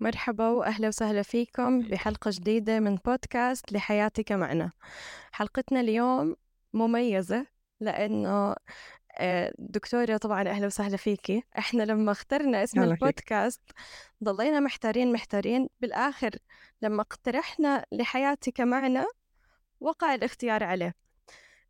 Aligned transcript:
مرحبا 0.00 0.48
وأهلا 0.48 0.88
وسهلا 0.88 1.22
فيكم 1.22 1.80
بحلقة 1.80 2.30
جديدة 2.34 2.80
من 2.80 2.96
بودكاست 2.96 3.72
لحياتك 3.72 4.32
معنا. 4.32 4.72
حلقتنا 5.32 5.80
اليوم 5.80 6.36
مميزة 6.72 7.46
لأنه 7.80 8.54
آه، 9.20 9.52
دكتورة 9.58 10.16
طبعا 10.16 10.48
أهلا 10.48 10.66
وسهلا 10.66 10.96
فيكي. 10.96 11.42
إحنا 11.58 11.82
لما 11.82 12.12
اخترنا 12.12 12.64
اسم 12.64 12.82
البودكاست 12.82 13.62
ضلينا 14.24 14.60
محتارين 14.60 15.12
محتارين. 15.12 15.68
بالآخر 15.80 16.30
لما 16.82 17.02
اقترحنا 17.02 17.84
لحياتك 17.92 18.60
معنا 18.60 19.06
وقع 19.80 20.14
الاختيار 20.14 20.64
عليه. 20.64 20.94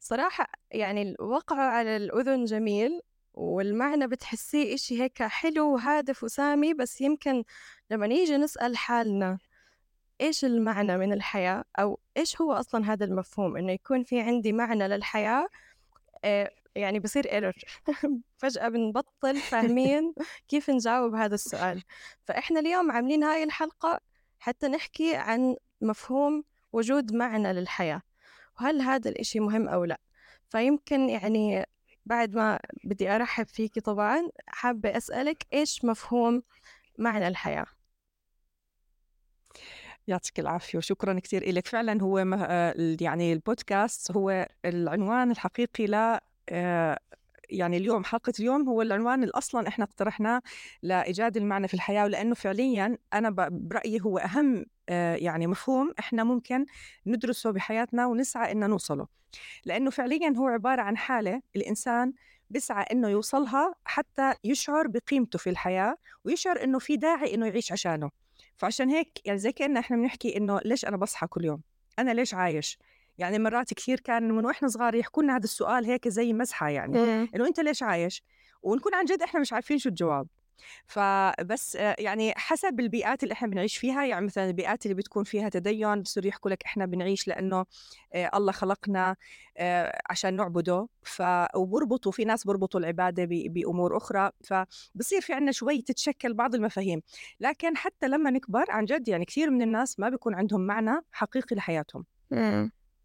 صراحة 0.01 0.47
يعني 0.71 1.03
الوقع 1.03 1.57
على 1.57 1.97
الأذن 1.97 2.45
جميل 2.45 3.01
والمعنى 3.39 4.07
بتحسيه 4.07 4.75
إشي 4.75 5.03
هيك 5.03 5.23
حلو 5.23 5.75
وهادف 5.75 6.25
وسامي 6.25 6.75
بس 6.75 7.01
يمكن 7.01 7.45
لما 7.91 8.07
نيجي 8.07 8.37
نسأل 8.37 8.77
حالنا 8.77 9.39
إيش 10.21 10.45
المعنى 10.45 10.99
من 10.99 11.13
الحياة؟ 11.13 11.65
أو 11.79 12.01
إيش 12.17 12.41
هو 12.41 12.53
أصلا 12.53 12.93
هذا 12.93 13.05
المفهوم؟ 13.05 13.57
إنه 13.57 13.73
يكون 13.73 14.03
في 14.03 14.21
عندي 14.21 14.53
معنى 14.53 14.89
للحياة 14.89 15.49
آه، 16.25 16.51
يعني 16.75 17.01
بصير 17.01 17.33
ايرور 17.33 17.53
فجأة 18.39 18.69
بنبطل 18.69 19.37
فاهمين 19.37 20.15
كيف 20.49 20.71
نجاوب 20.71 21.15
هذا 21.15 21.35
السؤال. 21.35 21.83
فإحنا 22.25 22.61
اليوم 22.61 22.91
عاملين 22.91 23.25
هاي 23.25 23.45
الحلقة 23.45 24.01
حتى 24.39 24.69
نحكي 24.69 25.17
عن 25.17 25.57
مفهوم 25.81 26.45
وجود 26.73 27.15
معنى 27.15 27.53
للحياة 27.53 28.03
وهل 28.61 28.81
هذا 28.81 29.11
الإشي 29.11 29.41
مهم 29.41 29.69
أو 29.69 29.85
لا؟ 29.85 30.01
فيمكن 30.49 31.09
يعني 31.09 31.67
بعد 32.09 32.35
ما 32.35 32.59
بدي 32.85 33.11
أرحب 33.11 33.47
فيكي 33.49 33.81
طبعا 33.81 34.29
حابة 34.47 34.97
أسألك 34.97 35.47
إيش 35.53 35.85
مفهوم 35.85 36.43
معنى 36.99 37.29
الحياة؟ 37.29 37.67
يعطيك 40.09 40.41
العافية 40.41 40.79
وشكرا 40.79 41.21
كثير 41.21 41.53
لك 41.53 41.67
فعلا 41.67 42.03
هو 42.03 42.19
يعني 43.01 43.33
البودكاست 43.33 44.13
هو 44.13 44.49
العنوان 44.65 45.31
الحقيقي 45.31 45.87
ل 45.87 46.19
آه، 46.51 46.99
يعني 47.51 47.77
اليوم 47.77 48.05
حلقة 48.05 48.33
اليوم 48.41 48.69
هو 48.69 48.83
العنوان 48.83 49.23
اللي 49.23 49.33
أصلا 49.35 49.69
إحنا 49.69 49.85
اقترحناه 49.85 50.43
لإيجاد 50.83 51.37
المعنى 51.37 51.69
في 51.69 51.75
الحياة 51.75 52.05
ولأنه 52.05 52.35
فعليا 52.35 52.99
أنا 53.15 53.31
برأيي 53.51 54.01
هو 54.01 54.19
أهم 54.19 54.57
آه، 54.59 54.65
يعني 55.17 55.47
مفهوم 55.47 55.95
إحنا 55.99 56.25
ممكن 56.25 56.67
ندرسه 57.07 57.51
بحياتنا 57.51 58.07
ونسعى 58.07 58.53
إن 58.53 58.71
نوصله. 58.71 59.07
لأنه 59.65 59.91
فعليا 59.91 60.35
هو 60.37 60.47
عبارة 60.47 60.83
عن 60.83 60.97
حالة 60.97 61.43
الإنسان 61.57 62.13
بسعى 62.51 62.85
إنه 62.93 63.09
يوصلها 63.09 63.75
حتى 63.85 64.35
يشعر 64.45 64.87
بقيمته 64.87 65.39
في 65.39 65.51
الحياة 65.51 65.97
ويشعر 66.25 66.65
إنه 66.65 66.79
في 66.79 66.97
داعي 66.97 67.35
إنه 67.35 67.47
يعيش 67.47 67.73
عشانه. 67.73 68.11
فعشان 68.57 68.91
هيك 68.91 69.21
يعني 69.25 69.39
زي 69.39 69.53
كأن 69.53 69.77
إحنا 69.77 69.97
بنحكي 69.97 70.37
إنه 70.37 70.61
ليش 70.65 70.85
أنا 70.85 70.97
بصحى 70.97 71.27
كل 71.27 71.45
يوم؟ 71.45 71.61
أنا 71.99 72.11
ليش 72.11 72.35
عايش؟ 72.35 72.79
يعني 73.19 73.39
مرات 73.39 73.75
كثير 73.75 74.01
كان 74.01 74.33
من 74.33 74.45
وإحنا 74.45 74.69
صغار 74.69 74.95
يحكوا 74.95 75.23
لنا 75.23 75.37
هذا 75.37 75.45
السؤال 75.45 75.85
هيك 75.85 76.09
زي 76.09 76.33
مزحه 76.33 76.69
يعني 76.69 76.99
إنه 77.35 77.47
أنت 77.47 77.61
ليش 77.61 77.83
عايش؟ 77.83 78.23
ونكون 78.63 78.95
عن 78.95 79.05
جد 79.05 79.23
إحنا 79.23 79.41
مش 79.41 79.53
عارفين 79.53 79.79
شو 79.79 79.89
الجواب. 79.89 80.27
فبس 80.87 81.77
آه، 81.77 81.97
يعني 81.99 82.33
حسب 82.37 82.81
البيئات 82.81 83.23
اللي 83.23 83.33
إحنا 83.33 83.49
بنعيش 83.49 83.77
فيها 83.77 84.05
يعني 84.05 84.27
مثلا 84.27 84.47
البيئات 84.47 84.87
اللي 84.87 84.95
بتكون 84.95 85.25
فيها 85.25 85.49
تدين 85.49 86.03
بصير 86.03 86.27
يحكوا 86.27 86.51
لك 86.51 86.63
إحنا 86.65 86.87
بنعيش 86.87 87.29
لأنه 87.29 87.65
آه، 88.15 88.31
الله 88.35 88.53
خلقنا 88.53 89.17
آه، 89.57 90.01
عشان 90.11 90.37
نعبده. 90.37 90.89
ف 91.03 91.23
وبربطوا 91.57 92.13
في 92.13 92.25
ناس 92.25 92.45
بربطوا 92.47 92.81
العبادة 92.81 93.25
بأمور 93.31 93.97
أخرى. 93.97 94.31
فبصير 94.45 95.21
في 95.21 95.33
عندنا 95.33 95.53
شوي 95.53 95.83
تتشكل 95.83 96.35
بعض 96.35 96.55
المفاهيم. 96.55 97.03
لكن 97.41 97.77
حتى 97.77 98.09
لما 98.09 98.31
نكبر 98.31 98.65
عن 98.69 98.85
جد 98.85 99.09
يعني 99.09 99.25
كثير 99.25 99.51
من 99.51 99.63
الناس 99.63 100.01
ما 100.01 100.09
بيكون 100.09 100.35
عندهم 100.35 100.61
معنى 100.61 101.01
حقيقي 101.13 101.57
لحياتهم. 101.57 102.05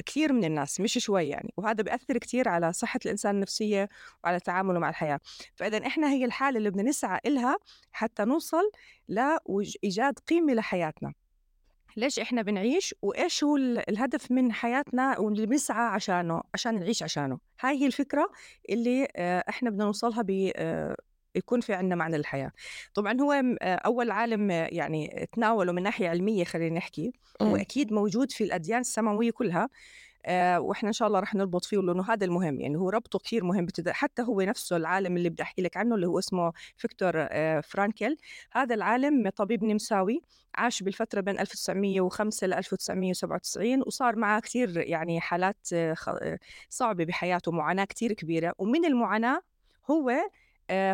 كثير 0.06 0.34
من 0.34 0.44
الناس 0.44 0.80
مش 0.80 0.94
شوي 0.94 1.28
يعني 1.28 1.54
وهذا 1.58 1.84
بيأثر 1.84 2.18
كثير 2.18 2.50
على 2.50 2.74
صحة 2.74 3.00
الإنسان 3.06 3.36
النفسية 3.36 3.90
وعلى 4.24 4.40
تعامله 4.40 4.80
مع 4.80 4.90
الحياة. 4.90 5.20
فإذا 5.56 5.88
إحنا 5.88 6.10
هي 6.10 6.26
الحالة 6.26 6.58
اللي 6.58 6.70
بدنا 6.70 6.84
نسعى 6.84 7.20
إلها 7.26 7.58
حتى 7.92 8.26
نوصل 8.26 8.72
لإيجاد 9.08 10.20
قيمة 10.20 10.54
لحياتنا. 10.54 11.14
ليش 11.98 12.20
إحنا 12.20 12.42
بنعيش 12.42 12.96
وإيش 13.02 13.44
هو 13.44 13.58
الهدف 13.58 14.32
من 14.32 14.52
حياتنا 14.52 15.20
واللي 15.20 15.46
بنسعى 15.46 15.86
عشانه 15.86 16.42
عشان 16.54 16.80
نعيش 16.80 17.04
عشانه؟ 17.04 17.40
هاي 17.60 17.82
هي 17.82 17.86
الفكرة 17.86 18.32
اللي 18.70 19.08
آه، 19.16 19.44
إحنا 19.50 19.70
بدنا 19.70 19.86
نوصلها 19.86 20.24
يكون 21.36 21.62
في 21.62 21.74
عندنا 21.74 21.96
معنى 21.96 22.18
للحياة. 22.18 22.52
طبعا 22.94 23.22
هو 23.22 23.32
آه، 23.62 23.76
أول 23.76 24.12
عالم 24.12 24.52
يعني 24.52 25.30
تناوله 25.32 25.72
من 25.72 25.84
ناحية 25.84 26.10
علمية 26.10 26.44
خلينا 26.44 26.78
نحكي 26.78 27.14
وأكيد 27.42 27.94
موجود 27.94 28.32
في 28.32 28.44
الأديان 28.44 28.80
السماوية 28.80 29.32
كلها 29.32 29.70
آه 30.26 30.60
وإحنا 30.60 30.88
إن 30.90 30.94
شاء 30.94 31.08
الله 31.08 31.20
رح 31.20 31.36
نربط 31.36 31.66
فيه 31.66 31.78
لأنه 31.78 32.04
هذا 32.14 32.26
المهم 32.26 32.62
يعني 32.62 32.78
هو 32.78 32.90
ربطه 32.90 33.20
كثير 33.20 33.44
مهم. 33.44 33.68
حتى 33.88 34.22
هو 34.22 34.42
نفسه 34.42 34.78
العالم 34.78 35.18
اللي 35.18 35.30
بدي 35.30 35.44
أحكي 35.44 35.62
لك 35.62 35.78
عنه 35.78 35.96
اللي 35.96 36.08
هو 36.08 36.20
اسمه 36.20 36.54
فيكتور 36.78 37.12
آه 37.16 37.62
فرانكل. 37.62 38.18
هذا 38.52 38.76
العالم 38.76 39.30
طبيب 39.30 39.64
نمساوي 39.64 40.22
عاش 40.56 40.84
بالفترة 40.84 41.22
بين 41.22 41.40
1905 41.40 42.48
ل 42.48 42.54
1997 42.54 43.82
وصار 43.88 44.16
معه 44.16 44.40
كثير 44.42 44.78
يعني 44.78 45.22
حالات 45.22 45.68
آه, 45.74 45.96
آه، 46.08 46.40
صعبة 46.70 47.06
بحياته 47.06 47.52
معاناة 47.52 47.86
كثير 47.86 48.14
كبيرة. 48.14 48.54
ومن 48.58 48.86
المعاناة 48.86 49.42
هو 49.92 50.10
آه 50.10 50.30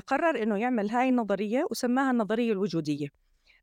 قرر 0.08 0.44
إنه 0.44 0.58
يعمل 0.58 0.90
هاي 0.90 1.10
النظرية 1.10 1.66
وسماها 1.72 2.12
النظرية 2.12 2.52
الوجودية. 2.52 3.08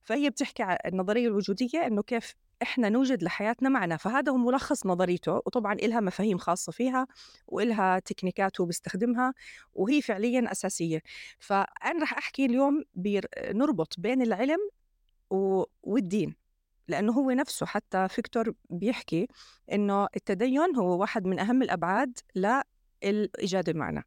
فهي 0.03 0.31
بتحكي 0.31 0.63
عن 0.63 0.77
النظرية 0.87 1.29
الوجودية 1.29 1.87
إنه 1.87 2.03
كيف 2.03 2.35
إحنا 2.63 2.89
نوجد 2.89 3.23
لحياتنا 3.23 3.69
معنى. 3.69 3.99
فهذا 3.99 4.33
هو 4.33 4.37
ملخص 4.37 4.87
نظريته 4.87 5.33
وطبعا 5.33 5.73
إلها 5.73 6.01
مفاهيم 6.01 6.39
خاصة 6.39 6.73
فيها 6.73 7.07
وإلها 7.47 7.99
تكنيكات 7.99 8.61
هو 8.61 8.67
بيستخدمها 8.67 9.35
وهي 9.75 10.03
فعليا 10.03 10.53
أساسية. 10.53 11.03
فأنا 11.39 12.03
رح 12.03 12.19
أحكي 12.19 12.47
اليوم 12.47 12.85
نربط 13.55 13.95
بين 14.01 14.23
العلم 14.23 14.59
والدين. 15.83 16.35
لأنه 16.89 17.13
هو 17.13 17.31
نفسه 17.31 17.67
حتى 17.67 18.09
فيكتور 18.09 18.53
بيحكي 18.71 19.29
إنه 19.73 20.09
التدين 20.17 20.77
هو 20.77 21.01
واحد 21.01 21.25
من 21.27 21.39
أهم 21.39 21.63
الأبعاد 21.63 22.19
لإيجاد 22.35 23.69
المعنى. 23.69 24.05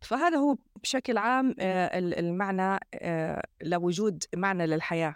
فهذا 0.00 0.36
هو 0.36 0.56
بشكل 0.82 1.18
عام 1.18 1.54
آه، 1.58 1.98
المعنى 1.98 2.80
آه، 2.94 3.42
لوجود 3.62 4.24
معنى 4.36 4.66
للحياة 4.66 5.14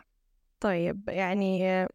طيب 0.61 1.09
يعني 1.09 1.87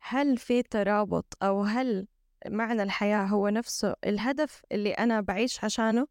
هل 0.00 0.38
في 0.38 0.62
ترابط 0.62 1.36
أو 1.42 1.62
هل 1.62 2.06
معنى 2.48 2.82
الحياة 2.82 3.24
هو 3.24 3.48
نفسه 3.48 3.94
الهدف 4.06 4.62
اللي 4.72 4.92
أنا 4.92 5.20
بعيش 5.20 5.64
عشانه؟ 5.64 6.06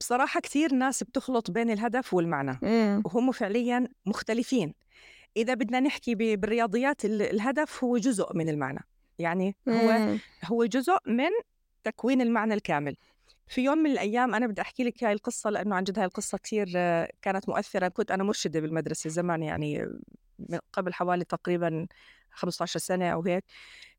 بصراحة 0.00 0.40
كثير 0.40 0.74
ناس 0.74 1.02
بتخلط 1.02 1.50
بين 1.50 1.70
الهدف 1.70 2.14
والمعنى 2.14 2.58
مم. 2.62 3.02
وهم 3.04 3.32
فعليا 3.32 3.88
مختلفين 4.06 4.74
إذا 5.36 5.54
بدنا 5.54 5.80
نحكي 5.80 6.14
بالرياضيات 6.14 7.04
الهدف 7.04 7.84
هو 7.84 7.96
جزء 7.98 8.36
من 8.36 8.48
المعنى 8.48 8.80
يعني 9.18 9.56
هو 9.68 9.92
مم. 9.92 10.18
هو 10.44 10.64
جزء 10.64 10.96
من 11.06 11.30
تكوين 11.84 12.20
المعنى 12.20 12.54
الكامل 12.54 12.96
في 13.46 13.64
يوم 13.64 13.78
من 13.78 13.90
الأيام 13.90 14.34
أنا 14.34 14.46
بدي 14.46 14.60
أحكي 14.60 14.84
لك 14.84 15.04
هاي 15.04 15.12
القصة 15.12 15.50
لأنه 15.50 15.76
عن 15.76 15.84
جد 15.84 15.98
هاي 15.98 16.06
القصة 16.06 16.38
كثير 16.38 16.66
كانت 17.22 17.48
مؤثرة. 17.48 17.88
كنت 17.88 18.10
أنا 18.10 18.24
مرشدة 18.24 18.60
بالمدرسة 18.60 19.10
زمان 19.10 19.42
يعني 19.42 19.86
من 20.38 20.58
قبل 20.72 20.94
حوالي 20.94 21.24
تقريبا 21.24 21.86
15 22.30 22.80
سنة 22.80 23.08
أو 23.10 23.22
هيك. 23.22 23.44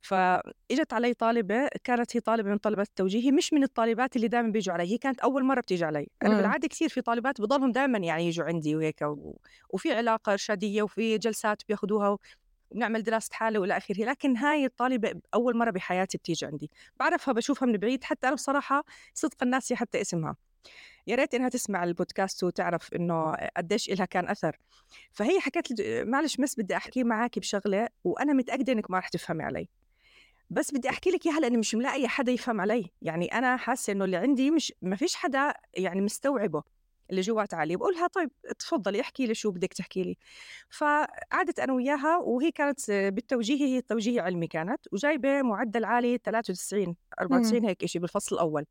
فإجت 0.01 0.93
علي 0.93 1.13
طالبة 1.13 1.67
كانت 1.83 2.17
هي 2.17 2.19
طالبة 2.19 2.49
من 2.49 2.57
طلبات 2.57 2.87
التوجيهي 2.87 3.31
مش 3.31 3.53
من 3.53 3.63
الطالبات 3.63 4.15
اللي 4.15 4.27
دائما 4.27 4.49
بيجوا 4.51 4.73
علي 4.73 4.83
هي 4.93 4.97
كانت 4.97 5.19
أول 5.19 5.43
مرة 5.43 5.61
بتيجي 5.61 5.85
علي. 5.85 6.07
أنا 6.23 6.29
بالعادة 6.37 6.67
كثير 6.67 6.89
في 6.89 7.01
طالبات 7.01 7.41
بضلهم 7.41 7.71
دائما 7.71 7.97
يعني 7.97 8.27
يجوا 8.27 8.45
عندي 8.45 8.75
وهيك 8.75 9.01
و... 9.01 9.37
وفي 9.69 9.93
علاقة 9.93 10.31
إرشادية 10.31 10.83
وفي 10.83 11.17
جلسات 11.17 11.61
بياخذوها 11.67 12.17
ونعمل 12.71 13.03
دراسة 13.03 13.29
حالة 13.33 13.59
وإلى 13.59 13.77
آخره 13.77 14.05
لكن 14.05 14.37
هاي 14.37 14.65
الطالبة 14.65 15.21
أول 15.33 15.57
مرة 15.57 15.71
بحياتي 15.71 16.17
بتيجي 16.17 16.45
عندي. 16.45 16.71
بعرفها 16.99 17.33
بشوفها 17.33 17.65
من 17.65 17.77
بعيد 17.77 18.03
حتى 18.03 18.27
أنا 18.27 18.35
بصراحة 18.35 18.83
صدق 19.13 19.43
الناس 19.43 19.73
حتى 19.73 20.01
اسمها. 20.01 20.35
يا 21.07 21.15
ريت 21.15 21.35
إنها 21.35 21.49
تسمع 21.49 21.83
البودكاست 21.83 22.43
وتعرف 22.43 22.93
إنه 22.93 23.33
قديش 23.57 23.89
إلها 23.89 24.05
كان 24.05 24.29
أثر. 24.29 24.57
فهي 25.11 25.39
حكت 25.39 25.71
لي 25.71 26.05
معلش 26.05 26.37
بس 26.37 26.59
بدي 26.59 26.75
أحكي 26.77 27.03
معك 27.03 27.39
بشغلة 27.39 27.87
وأنا 28.03 28.33
متأكدة 28.33 28.73
إنك 28.73 28.91
ما 28.91 28.97
رح 28.97 29.07
تفهمي 29.09 29.43
علي. 29.43 29.69
بس 30.49 30.73
بدي 30.73 30.89
أحكي 30.89 31.09
لك 31.09 31.25
إياها 31.25 31.39
لأني 31.39 31.57
مش 31.57 31.75
ملاقية 31.75 32.07
حدا 32.07 32.31
يفهم 32.31 32.61
علي. 32.61 32.91
يعني 33.01 33.27
أنا 33.27 33.57
حاسة 33.57 33.93
إنه 33.93 34.05
اللي 34.05 34.17
عندي 34.17 34.51
مش 34.51 34.73
ما 34.81 34.95
فيش 34.95 35.15
حدا 35.15 35.53
يعني 35.73 36.01
مستوعبه. 36.01 36.63
اللي 37.09 37.21
جوات 37.21 37.53
علي 37.53 37.75
بقولها 37.75 38.07
طيب 38.07 38.31
تفضلي 38.59 39.01
احكي 39.01 39.25
لي 39.27 39.33
شو 39.35 39.51
بدك 39.51 39.73
تحكي 39.73 40.03
لي. 40.03 40.17
فقعدت 40.69 41.59
أنا 41.59 41.73
وياها 41.73 42.17
وهي 42.17 42.51
كانت 42.51 42.91
بالتوجيه 42.91 43.65
هي 43.65 43.81
توجيه 43.81 44.21
علمي 44.21 44.47
كانت 44.47 44.81
وجايبة 44.93 45.41
معدل 45.41 45.85
عالي 45.85 46.17
93 46.17 46.95
94 47.21 47.65
هيك 47.65 47.85
شيء 47.85 48.01
بالفصل 48.01 48.35
الأول. 48.35 48.65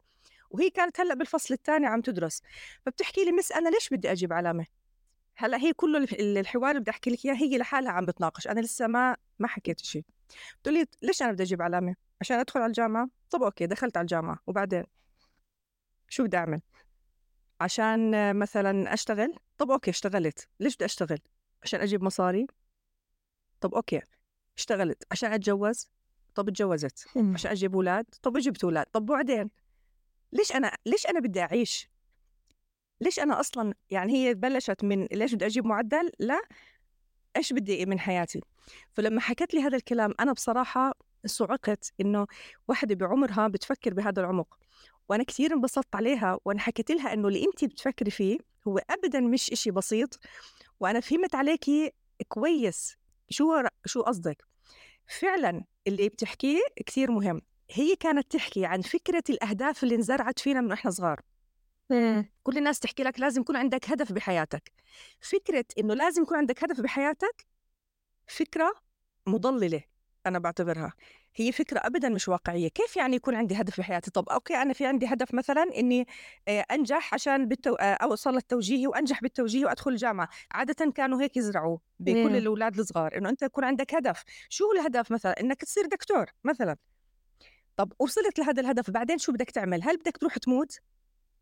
وهي 0.51 0.71
كانت 0.71 1.01
هلأ 1.01 1.15
بالفصل 1.15 1.55
الثاني 1.55 1.87
عم 1.87 2.01
تدرس. 2.01 2.43
فبتحكي 2.87 3.25
لي 3.25 3.33
Miss 3.33 3.53
أنا 3.53 3.69
ليش 3.69 3.89
بدي 3.89 4.13
أجيب 4.13 4.33
علامة؟ 4.33 4.67
هلأ 5.37 5.59
هي 5.59 5.73
كل 5.73 5.97
الحوار 6.21 6.71
اللي 6.71 6.81
بدي 6.81 6.91
أحكي 6.91 7.11
لك 7.11 7.25
إياه 7.25 7.35
هي 7.35 7.59
لحالها 7.59 7.93
عم 7.93 8.05
بتناقش. 8.05 8.49
أنا 8.49 8.61
لسه 8.61 8.87
ما 8.87 9.17
ما 9.39 9.49
حكيت 9.49 9.81
شيء 9.81 10.05
بتقول 10.61 10.75
لي 10.75 10.87
ليش 11.03 11.23
أنا 11.23 11.33
بدي 11.33 11.43
أجيب 11.43 11.63
علامة؟ 11.63 11.95
عشان 12.21 12.39
أدخل 12.39 12.61
على 12.61 12.69
الجامعة؟ 12.69 13.09
طب 13.31 13.43
okay 13.43 13.67
دخلت 13.67 13.97
على 13.97 14.05
الجامعة. 14.05 14.39
وبعدين؟ 14.47 14.85
شو 16.09 16.25
بدي 16.25 16.37
أعمل؟ 16.37 16.61
عشان 17.61 18.37
مثلا 18.37 18.95
أشتغل 18.95 19.35
طب 19.59 19.71
okay 19.71 19.91
اشتغلت. 19.91 20.49
ليش 20.61 20.77
بدي 20.77 20.85
أشتغل؟ 20.85 21.19
عشان 21.63 21.81
أجيب 21.81 22.03
مصاري. 22.03 22.47
طب 23.61 23.75
أوكي 23.75 24.01
اشتغلت. 24.57 25.05
عشان 25.11 25.33
أتجوز 25.33 25.91
طب 26.35 26.49
اتجوزت. 26.49 27.09
عشان 27.35 27.51
أجيب 27.51 27.75
أولاد 27.75 28.07
طب 28.23 28.37
جبت 28.39 28.65
أولاد. 28.65 28.87
طب 28.93 29.07
بعدين؟ 29.07 29.51
ليش 30.33 30.53
أنا 30.53 30.73
ليش 30.87 31.07
أنا 31.07 31.21
بدي 31.21 31.41
أعيش؟ 31.41 31.91
ليش 33.01 33.19
أنا 33.19 33.41
أصلا 33.41 33.75
يعني 33.91 34.13
هي 34.13 34.35
بلشت 34.35 34.85
من 34.85 35.05
ليش 35.13 35.35
بدي 35.35 35.47
أجيب 35.47 35.67
معدل؟ 35.67 36.13
لا 36.19 36.41
إيش 37.37 37.53
بدي 37.53 37.87
من 37.87 37.99
حياتي؟ 38.01 38.41
فلما 38.93 39.21
حكت 39.21 39.55
لي 39.55 39.61
هذا 39.63 39.77
الكلام 39.77 40.15
أنا 40.21 40.33
بصراحة 40.33 40.95
صعقت 41.27 41.93
إنه 42.01 42.27
وحده 42.69 42.95
بعمرها 42.95 43.49
بتفكر 43.49 43.95
بهذا 43.95 44.21
العمق. 44.21 44.59
وأنا 45.09 45.25
كثير 45.25 45.53
انبسطت 45.53 45.97
عليها 45.97 46.39
وأنا 46.45 46.61
حكيت 46.61 46.91
لها 46.91 47.13
إنه 47.13 47.29
اللي 47.29 47.45
انت 47.45 47.65
بتفكري 47.65 48.11
فيه 48.11 48.39
هو 48.69 48.79
ابدا 48.91 49.21
مش 49.21 49.53
إشي 49.53 49.71
بسيط 49.71 50.19
وأنا 50.81 51.01
فهمت 51.01 51.35
عليكي 51.35 51.93
كويس. 52.29 52.97
شو 53.31 53.63
شو 53.87 54.03
قصدك؟ 54.03 54.45
فعلا 55.21 55.65
اللي 55.87 56.09
بتحكيه 56.09 56.61
كثير 56.87 57.11
مهم. 57.11 57.43
هي 57.71 57.97
كانت 57.97 58.33
تحكي 58.33 58.67
عن 58.67 58.81
فكرة 58.81 59.23
الأهداف 59.31 59.83
اللي 59.85 59.95
انزرعت 59.95 60.39
فينا 60.39 60.61
من 60.61 60.73
إحنا 60.73 60.91
صغار. 60.91 61.21
كل 62.43 62.59
الناس 62.59 62.81
تحكي 62.81 63.03
لك 63.03 63.21
لازم 63.21 63.41
يكون 63.41 63.57
عندك 63.57 63.91
هدف 63.91 64.13
بحياتك. 64.13 64.73
فكرة 65.21 65.65
إنه 65.79 65.95
لازم 65.95 66.23
يكون 66.23 66.37
عندك 66.37 66.65
هدف 66.65 66.81
بحياتك 66.81 67.47
فكرة 68.27 68.75
مضللة. 69.27 69.83
أنا 70.27 70.39
بعتبرها. 70.39 70.93
هي 71.35 71.53
فكرة 71.53 71.81
أبدا 71.85 72.09
مش 72.09 72.29
واقعية. 72.29 72.69
كيف 72.69 72.97
يعني 72.97 73.17
يكون 73.17 73.35
عندي 73.35 73.55
هدف 73.61 73.81
بحياتي 73.81 74.11
طب 74.11 74.29
أوكي 74.29 74.55
أنا 74.55 74.73
في 74.73 74.87
عندي 74.87 75.07
هدف 75.07 75.35
مثلا 75.35 75.63
إني 75.77 76.07
آه، 76.49 76.65
أنجح 76.71 77.15
عشان 77.15 77.49
بالتو... 77.49 77.75
آه، 77.75 77.95
أوصل 77.95 78.35
للتوجيهي 78.35 78.87
وأنجح 78.87 79.23
بالتوجيهي 79.23 79.65
وأدخل 79.65 79.91
الجامعة 79.91 80.29
عادة 80.51 80.93
كانوا 80.93 81.23
هيك 81.23 81.37
يزرعوا 81.37 81.79
بكل 82.01 82.37
الأولاد 82.37 82.79
الصغار 82.79 83.19
إنه 83.19 83.29
أنت 83.29 83.43
يكون 83.43 83.65
عندك 83.65 83.95
هدف. 83.95 84.25
شو 84.49 84.73
الهدف 84.73 85.13
مثلا؟ 85.13 85.41
إنك 85.41 85.61
تصير 85.61 85.87
دكتور 85.87 86.27
مثلا. 86.45 86.77
طب 87.77 87.93
وصلت 87.99 88.39
لهذا 88.39 88.61
الهدف 88.61 88.91
بعدين 88.91 89.19
شو 89.19 89.33
بدك 89.33 89.51
تعمل؟ 89.51 89.83
هل 89.83 89.97
بدك 89.97 90.17
تروح 90.17 90.39
تموت؟ 90.39 90.81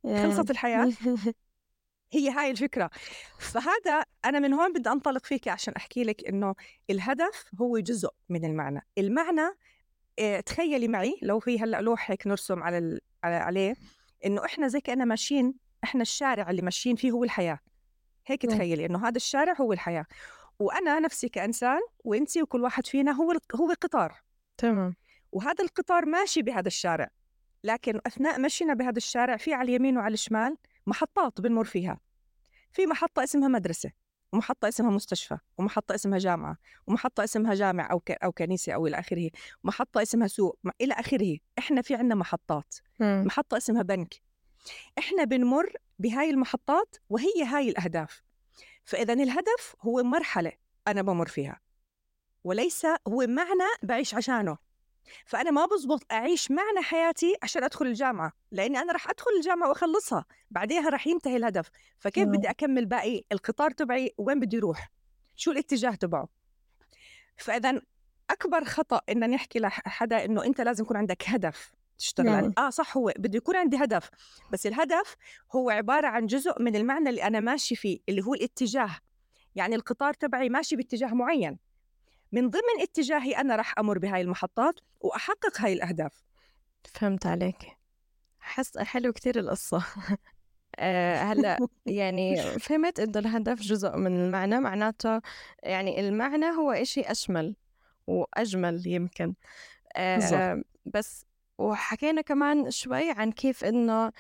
خلصت 0.05 0.51
الحياة؟ 0.51 0.93
هي 2.17 2.31
هاي 2.31 2.51
الفكرة. 2.51 2.91
فهذا 3.39 4.05
أنا 4.25 4.39
من 4.39 4.53
هون 4.53 4.73
بدي 4.73 4.91
أنطلق 4.91 5.27
فيك 5.27 5.49
عشان 5.49 5.75
أحكي 5.77 6.05
لك 6.05 6.29
إنه 6.29 6.55
الهدف 6.91 7.51
هو 7.61 7.79
جزء 7.79 8.11
من 8.29 8.45
المعنى. 8.45 8.87
المعنى 8.99 9.57
آه 10.19 10.41
تخيلي 10.41 10.89
معي 10.89 11.19
لو 11.23 11.39
في 11.39 11.61
هلأ 11.61 11.81
لوح 11.81 12.11
هيك 12.11 12.27
نرسم 12.27 12.63
على 12.63 12.79
ال... 12.79 13.01
عليه 13.25 13.75
إنه 14.27 14.45
إحنا 14.45 14.69
زي 14.69 14.81
كأننا 14.81 15.05
ماشيين 15.05 15.55
إحنا 15.85 16.03
الشارع 16.03 16.51
اللي 16.51 16.63
ماشيين 16.63 16.97
فيه 16.97 17.11
هو 17.11 17.25
الحياة. 17.25 17.59
هيك 18.27 18.43
تخيلي 18.43 18.87
إنه 18.87 19.09
هذا 19.09 19.17
الشارع 19.17 19.55
هو 19.61 19.73
الحياة. 19.73 20.07
وأنا 20.59 21.01
نفسي 21.01 21.29
كإنسان 21.29 21.81
وإنتي 22.05 22.43
وكل 22.43 22.63
واحد 22.63 22.87
فينا 22.87 23.13
هو 23.13 23.33
هو 23.55 23.75
قطار. 23.81 24.23
تمام. 24.57 24.97
وهذا 25.33 25.65
القطار 25.65 26.07
ماشي 26.07 26.43
بهذا 26.43 26.69
الشارع. 26.69 27.11
لكن 27.65 28.01
أثناء 28.07 28.41
مشينا 28.41 28.75
بهذا 28.75 28.97
الشارع 28.97 29.37
في 29.37 29.55
على 29.55 29.69
اليمين 29.69 29.99
وعلى 29.99 30.15
الشمال 30.15 30.57
محطات 30.87 31.41
بنمر 31.41 31.65
فيها. 31.65 32.01
في 32.75 32.87
محطة 32.87 33.25
اسمها 33.25 33.49
مدرسة 33.49 33.91
ومحطة 34.33 34.69
اسمها 34.69 34.91
مستشفى 34.91 35.39
ومحطة 35.59 35.95
اسمها 35.95 36.19
جامعة 36.19 36.57
ومحطة 36.87 37.25
اسمها 37.25 37.55
جامع 37.55 37.91
أو 37.93 38.01
ك... 38.01 38.11
أو 38.11 38.33
كنيسة 38.33 38.73
أو 38.73 38.87
إلى 38.87 38.99
آخره 38.99 39.31
محطة 39.65 40.03
اسمها 40.03 40.29
سوق 40.29 40.59
إلى 40.81 40.95
آخره. 40.95 41.39
إحنا 41.59 41.83
في 41.83 41.95
عندنا 41.95 42.15
محطات. 42.15 42.75
م. 43.01 43.23
محطة 43.25 43.57
اسمها 43.57 43.83
بنك. 43.83 44.15
إحنا 44.99 45.25
بنمر 45.25 45.73
بهاي 45.99 46.31
المحطات 46.31 46.97
وهي 47.09 47.45
هاي 47.47 47.69
الأهداف. 47.69 48.23
فإذا 48.85 49.13
الهدف 49.13 49.77
هو 49.81 50.03
مرحلة 50.03 50.53
أنا 50.89 51.03
بمر 51.03 51.29
فيها 51.29 51.61
وليس 52.45 52.87
هو 53.09 53.27
معنى 53.27 53.71
بعيش 53.83 54.15
عشانه. 54.15 54.59
فأنا 55.27 55.51
ما 55.51 55.67
بزبط 55.67 56.13
أعيش 56.13 56.51
معنى 56.51 56.83
حياتي 56.83 57.37
عشان 57.43 57.65
أدخل 57.65 57.87
الجامعة 57.87 58.33
لأني 58.51 58.79
أنا 58.79 58.93
رح 58.93 59.11
أدخل 59.11 59.31
الجامعة 59.37 59.69
وأخلصها 59.69 60.25
بعديها 60.51 60.89
رح 60.89 61.07
ينتهي 61.07 61.37
الهدف. 61.37 61.71
فكيف 61.99 62.29
بدي 62.29 62.51
أكمل 62.51 62.87
باقي 62.87 63.23
القطار 63.33 63.71
تبعي 63.71 64.15
وين 64.19 64.41
بدي 64.41 64.57
يروح؟ 64.57 64.91
شو 65.37 65.51
الاتجاه 65.51 65.95
تبعه؟ 65.95 66.29
فإذا 67.37 67.81
أكبر 68.31 68.65
خطأ 68.65 69.01
إن 69.09 69.31
نحكي 69.31 69.59
لحدا 69.59 70.25
إنه 70.25 70.45
أنت 70.45 70.61
لازم 70.61 70.85
يكون 70.85 70.97
عندك 70.97 71.23
هدف 71.27 71.73
تشتغل 71.99 72.29
عليه. 72.29 72.53
آه 72.59 72.71
صح 72.71 72.97
هو 72.97 73.13
بده 73.19 73.37
يكون 73.37 73.57
عندي 73.57 73.77
هدف 73.77 74.11
بس 74.53 74.67
الهدف 74.67 75.17
هو 75.53 75.71
عبارة 75.71 76.07
عن 76.07 76.27
جزء 76.27 76.63
من 76.63 76.77
المعنى 76.77 77.09
اللي 77.11 77.23
أنا 77.23 77.41
ماشي 77.41 77.77
فيه 77.77 77.99
اللي 78.09 78.23
هو 78.23 78.35
الاتجاه. 78.35 78.99
يعني 79.55 79.75
القطار 79.75 80.15
تبعي 80.15 80.49
ماشي 80.49 80.77
باتجاه 80.77 81.15
معين. 81.15 81.59
من 82.35 82.51
ضمن 82.51 82.83
اتجاهي 82.83 83.33
أنا 83.33 83.57
رح 83.57 83.75
أمر 83.79 83.99
بهاي 83.99 84.21
المحطات 84.21 84.81
وأحقق 85.01 85.61
هاي 85.61 85.73
الأهداف. 85.73 86.25
فهمت 86.85 87.27
عليك. 87.27 87.77
حس 88.41 88.79
حلو 88.79 89.13
كتير 89.13 89.39
القصة. 89.39 89.85
آه، 90.79 91.17
هلأ 91.17 91.59
يعني 91.87 92.37
فهمت 92.37 93.01
إنه 93.01 93.19
الهدف 93.19 93.61
جزء 93.61 93.97
من 93.97 94.27
المعنى 94.27 94.61
معناته 94.61 95.21
يعني 95.63 96.01
المعنى 96.01 96.47
هو 96.47 96.73
إشي 96.73 97.01
أشمل 97.01 97.57
وأجمل 98.07 98.87
يمكن. 98.87 99.35
آه 99.97 100.63
بس 100.87 101.27
وحكينا 101.59 102.21
كمان 102.21 102.71
شوي 102.71 103.11
عن 103.11 103.33
كيف 103.33 103.65
إنه 103.65 104.13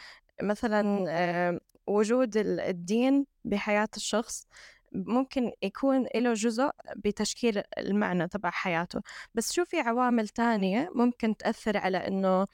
مثلا 0.42 1.04
آه 1.08 1.60
وجود 1.86 2.36
الدين 2.36 3.26
بحياة 3.44 3.88
الشخص. 3.96 4.46
ممكن 4.94 5.52
يكون 5.62 6.06
له 6.14 6.32
جزء 6.32 6.70
بتشكيل 6.96 7.62
المعنى 7.78 8.28
تبع 8.28 8.50
حياته. 8.50 9.00
بس 9.34 9.52
شو 9.52 9.64
في 9.64 9.80
عوامل 9.80 10.28
تانية 10.28 10.90
ممكن 10.94 11.36
تأثر 11.36 11.76
على 11.76 11.98
إنه 11.98 12.46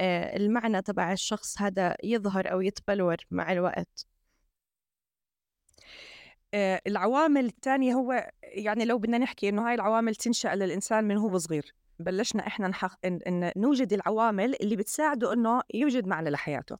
آه، 0.00 0.36
المعنى 0.36 0.82
تبع 0.82 1.12
الشخص 1.12 1.62
هذا 1.62 1.96
يظهر 2.04 2.52
أو 2.52 2.60
يتبلور 2.60 3.16
مع 3.30 3.52
الوقت. 3.52 4.06
آه، 6.54 6.80
العوامل 6.86 7.44
الثانية 7.46 7.94
هو 7.94 8.30
يعني 8.42 8.84
لو 8.84 8.98
بدنا 8.98 9.18
نحكي 9.18 9.48
إنه 9.48 9.68
هاي 9.68 9.74
العوامل 9.74 10.14
تنشأ 10.14 10.48
للإنسان 10.54 11.04
من 11.04 11.16
هو 11.16 11.38
صغير 11.38 11.74
بلشنا 11.98 12.46
إحنا 12.46 12.68
نحق 12.68 12.98
إن, 13.06 13.20
إن 13.26 13.52
نوجد 13.56 13.92
العوامل 13.92 14.54
اللي 14.60 14.76
بتساعده 14.76 15.32
إنه 15.32 15.60
يوجد 15.74 16.06
معنى 16.06 16.30
لحياته. 16.30 16.76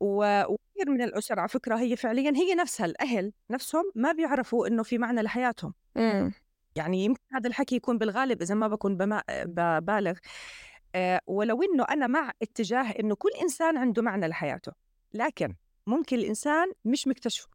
وكثير 0.00 0.90
من 0.90 1.02
الأسر 1.02 1.40
على 1.40 1.48
فكرة 1.48 1.76
هي 1.76 1.96
فعليا 1.96 2.32
هي 2.36 2.54
نفسها 2.54 2.86
الأهل 2.86 3.32
نفسهم 3.50 3.92
ما 3.94 4.12
بيعرفوا 4.12 4.66
إنه 4.66 4.82
في 4.82 4.98
معنى 4.98 5.22
لحياتهم 5.22 5.74
م. 5.96 6.30
يعني 6.74 7.04
يمكن 7.04 7.22
هذا 7.32 7.48
الحكي 7.48 7.76
يكون 7.76 7.98
بالغالب 7.98 8.42
إذا 8.42 8.54
ما 8.54 8.68
بكون 8.68 8.96
بما 8.96 9.22
ببالغ 9.30 10.18
أه 10.94 11.20
ولو 11.26 11.62
إنه 11.62 11.84
أنا 11.90 12.06
مع 12.06 12.32
اتجاه 12.42 12.90
إنه 12.90 13.14
كل 13.14 13.30
إنسان 13.42 13.76
عنده 13.76 14.02
معنى 14.02 14.28
لحياته 14.28 14.72
لكن 15.14 15.54
ممكن 15.86 16.18
الإنسان 16.18 16.72
مش 16.84 17.06
مكتشفه 17.06 17.48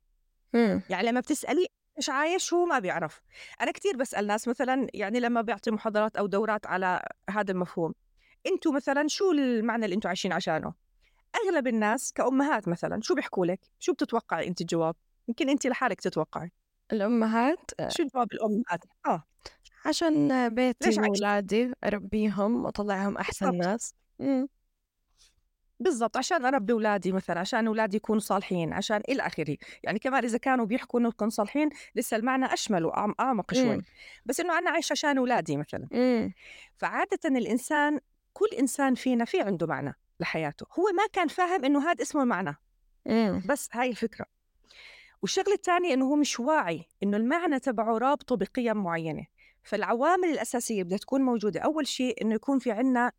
م. 0.54 0.80
يعني 0.90 1.08
لما 1.08 1.20
بتسألي 1.20 1.68
إيش 1.98 2.10
عايش 2.10 2.54
هو 2.54 2.66
ما 2.66 2.80
بيعرف 2.80 3.22
أنا 3.62 3.72
كثير 3.72 3.98
بسأل 3.98 4.28
ناس 4.28 4.48
مثلا 4.48 4.88
يعني 4.94 5.20
لما 5.20 5.42
بيعطي 5.42 5.72
محاضرات 5.72 6.18
أو 6.18 6.28
دورات 6.28 6.66
على 6.66 7.02
هذا 7.30 7.52
المفهوم 7.52 7.94
أنتم 8.48 8.76
مثلا 8.76 9.08
شو 9.08 9.32
المعنى 9.32 9.86
اللي 9.86 9.96
أنتم 9.96 10.08
عايشين 10.08 10.34
عشانه 10.34 10.74
أغلب 11.36 11.68
الناس 11.68 12.13
كأمهات 12.13 12.68
مثلا 12.68 13.02
شو 13.02 13.16
بيحكوا 13.16 13.46
لك؟ 13.46 13.60
شو 13.80 13.94
بتتوقعي 13.94 14.48
انت 14.48 14.62
الجواب؟ 14.62 14.96
يمكن 15.28 15.50
انت 15.50 15.68
لحالك 15.68 16.02
تتوقعي. 16.02 16.52
الأمهات 16.92 17.72
شو 17.88 18.04
جواب 18.16 18.28
الأمهات؟ 18.34 18.84
آه. 19.06 19.24
عشان 19.86 20.50
بيتي 20.50 21.02
واولادي 21.02 21.72
أربيهم 21.84 22.66
وأطلعهم 22.66 23.18
أحسن 23.18 23.46
بالضبط. 23.52 23.68
ناس. 23.68 23.96
بالضبط 25.80 26.18
عشان 26.18 26.46
أربي 26.46 26.74
أولادي 26.74 27.12
مثلا 27.12 27.40
عشان 27.40 27.68
أولادي 27.68 27.98
يكونوا 27.98 28.22
صالحين 28.22 28.74
عشان 28.74 29.02
إلى 29.10 29.28
آخره. 29.28 29.58
يعني 29.84 30.00
كمان 30.00 30.24
إذا 30.24 30.38
كانوا 30.38 30.66
بيحكوا 30.66 31.00
إنه 31.00 31.10
يكونوا 31.10 31.32
صالحين 31.32 31.70
لسه 31.96 32.18
المعنى 32.18 32.46
أشمل 32.46 32.86
واعمق 32.86 33.54
شوي. 33.54 33.82
بس 34.25 34.40
إنه 34.40 34.58
أنا 34.58 34.70
عايش 34.70 34.92
عشان 34.92 35.18
أولادي 35.18 35.58
مثلا. 35.58 35.88
مم. 35.92 36.34
فعادة 36.75 37.20
الإنسان 37.25 38.00
كل 38.34 38.50
إنسان 38.60 38.96
فينا 38.96 39.25
في 39.25 39.42
عنده 39.42 39.68
معنى. 39.68 39.96
لحياته. 40.24 40.65
هو 40.80 40.84
ما 40.98 41.03
كان 41.13 41.27
فاهم 41.27 41.65
إنه 41.65 41.89
هذا 41.92 42.01
اسمه 42.01 42.24
المعنى 42.24 42.56
بس 43.48 43.70
هاي 43.74 43.89
الفكرة. 43.89 44.25
والشغلة 45.22 45.53
الثانية 45.53 45.94
إنه 45.94 46.06
هو 46.06 46.15
مش 46.15 46.39
واعي 46.39 46.86
إنه 47.03 47.18
المعنى 47.18 47.60
تبعه 47.60 47.98
رابطه 47.98 48.36
بقيم 48.38 48.77
معينة. 48.84 49.25
فالعوامل 49.63 50.30
الأساسية 50.30 50.84
بدها 50.84 50.98
تكون 50.98 51.22
موجودة. 51.22 51.60
أول 51.60 51.88
شيء 51.88 52.22
إنه 52.22 52.36
يكون 52.36 52.60
في 52.60 52.72
عنا 52.72 53.12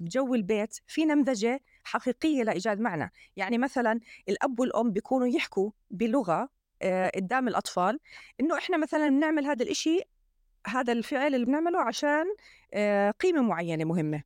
بجو 0.00 0.34
البيت 0.34 0.78
في 0.86 1.04
نمذجة 1.04 1.60
حقيقية 1.84 2.42
لإيجاد 2.42 2.80
معنى. 2.80 3.12
يعني 3.36 3.58
مثلا 3.58 4.00
الأب 4.28 4.60
والأم 4.60 4.90
بيكونوا 4.90 5.26
يحكوا 5.26 5.70
بلغة 5.90 6.48
آه، 6.82 7.12
قدام 7.16 7.48
الأطفال 7.48 8.00
إنه 8.40 8.58
إحنا 8.58 8.76
مثلا 8.76 9.08
بنعمل 9.08 9.46
هذا 9.46 9.62
الإشي 9.62 10.00
هذا 10.66 10.92
الفعل 10.92 11.34
اللي 11.34 11.46
بنعمله 11.46 11.80
عشان 11.80 12.24
آه، 12.74 13.10
قيمة 13.10 13.42
معينة 13.42 13.84
مهمة. 13.84 14.22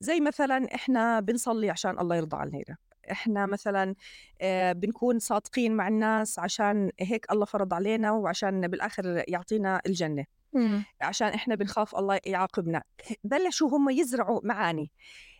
زي 0.00 0.20
مثلا 0.20 0.74
إحنا 0.74 1.20
بنصلي 1.20 1.70
عشان 1.70 1.98
الله 1.98 2.16
يرضى 2.16 2.36
علينا 2.36 2.76
إحنا 3.10 3.46
مثلا 3.46 3.94
آه، 4.40 4.72
بنكون 4.72 5.18
صادقين 5.18 5.72
مع 5.76 5.88
الناس 5.88 6.38
عشان 6.38 6.90
هيك 7.00 7.32
الله 7.32 7.44
فرض 7.44 7.74
علينا 7.74 8.10
وعشان 8.12 8.68
بالآخر 8.68 9.24
يعطينا 9.28 9.80
الجنة. 9.86 10.24
عشان 11.00 11.28
إحنا 11.28 11.54
بنخاف 11.54 11.96
الله 11.96 12.20
يعاقبنا. 12.26 12.82
بلشوا 13.24 13.68
هم 13.68 13.90
يزرعوا 13.90 14.40
معاني. 14.44 14.90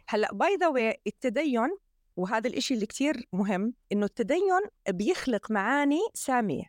هلأ 0.08 0.28
باي 0.32 0.56
ذا 0.60 0.94
التدين 1.06 1.68
وهذا 2.16 2.48
الإشي 2.48 2.74
اللي 2.74 2.86
كتير 2.86 3.28
مهم 3.32 3.74
إنه 3.92 4.04
التدين 4.06 4.60
بيخلق 4.88 5.50
معاني 5.50 6.00
سامية. 6.14 6.64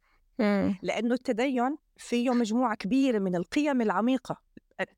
لأنه 0.82 1.14
التدين 1.14 1.76
فيه 1.98 2.30
مجموعة 2.30 2.76
كبيرة 2.76 3.20
من 3.20 3.36
القيم 3.36 3.82
العميقة 3.82 4.42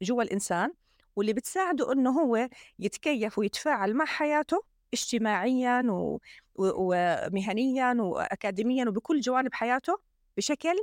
جوا 0.01 0.23
الإنسان. 0.23 0.71
واللي 1.19 1.33
بتساعده 1.33 1.93
إنه 1.93 2.09
هو 2.09 2.49
يتكيف 2.79 3.39
ويتفاعل 3.39 3.93
مع 3.93 4.05
حياته 4.05 4.63
اجتماعيا 4.93 5.83
و... 5.89 6.19
ومهنيا 6.55 7.93
وأكاديميا 7.99 8.85
وبكل 8.87 9.19
جوانب 9.19 9.53
حياته 9.53 9.99
بشكل 10.37 10.75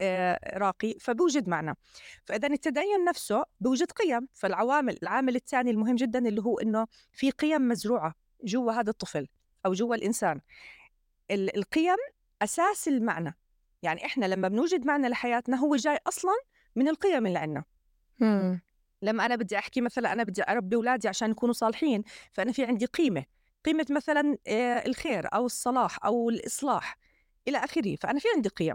آه، 0.00 0.58
راقي 0.58 0.94
فبوجد 1.00 1.48
معنى 1.48 1.76
فإذا 2.24 2.48
التدين 2.48 3.04
نفسه 3.08 3.44
بوجد 3.60 3.92
قيم 3.92 4.28
فالعوامل 4.32 4.98
العامل 5.02 5.36
الثاني 5.36 5.70
المهم 5.70 5.96
جدا 5.96 6.28
اللي 6.28 6.42
هو 6.42 6.58
إنه 6.58 6.86
في 7.12 7.30
قيم 7.30 7.68
مزروعة 7.68 8.14
جوا 8.44 8.72
هذا 8.72 8.90
الطفل 8.90 9.28
أو 9.66 9.72
جوا 9.72 9.94
الإنسان. 9.94 10.40
القيم 11.30 11.96
أساس 12.42 12.88
المعنى. 12.88 13.36
يعني 13.82 14.06
إحنا 14.06 14.26
لما 14.26 14.48
بنوجد 14.48 14.86
معنى 14.86 15.08
لحياتنا 15.08 15.56
هو 15.56 15.76
جاي 15.76 15.98
أصلا 16.06 16.34
من 16.76 16.88
القيم 16.88 17.26
اللي 17.26 17.38
عندنا. 17.38 17.64
لما 19.02 19.26
أنا 19.26 19.36
بدي 19.36 19.58
أحكي 19.58 19.80
مثلا 19.80 20.12
أنا 20.12 20.22
بدي 20.22 20.42
أربي 20.48 20.76
أولادي 20.76 21.08
عشان 21.08 21.30
يكونوا 21.30 21.54
صالحين 21.54 22.02
فأنا 22.32 22.52
في 22.52 22.64
عندي 22.64 22.86
قيمة 22.86 23.24
قيمة 23.64 23.86
مثلا 23.90 24.36
آه، 24.46 24.86
الخير 24.86 25.34
أو 25.34 25.46
الصلاح 25.46 26.04
أو 26.04 26.30
الإصلاح 26.30 26.98
إلى 27.48 27.58
آخره 27.58 27.96
فأنا 27.96 28.18
في 28.18 28.28
عندي 28.36 28.48
قيم. 28.48 28.74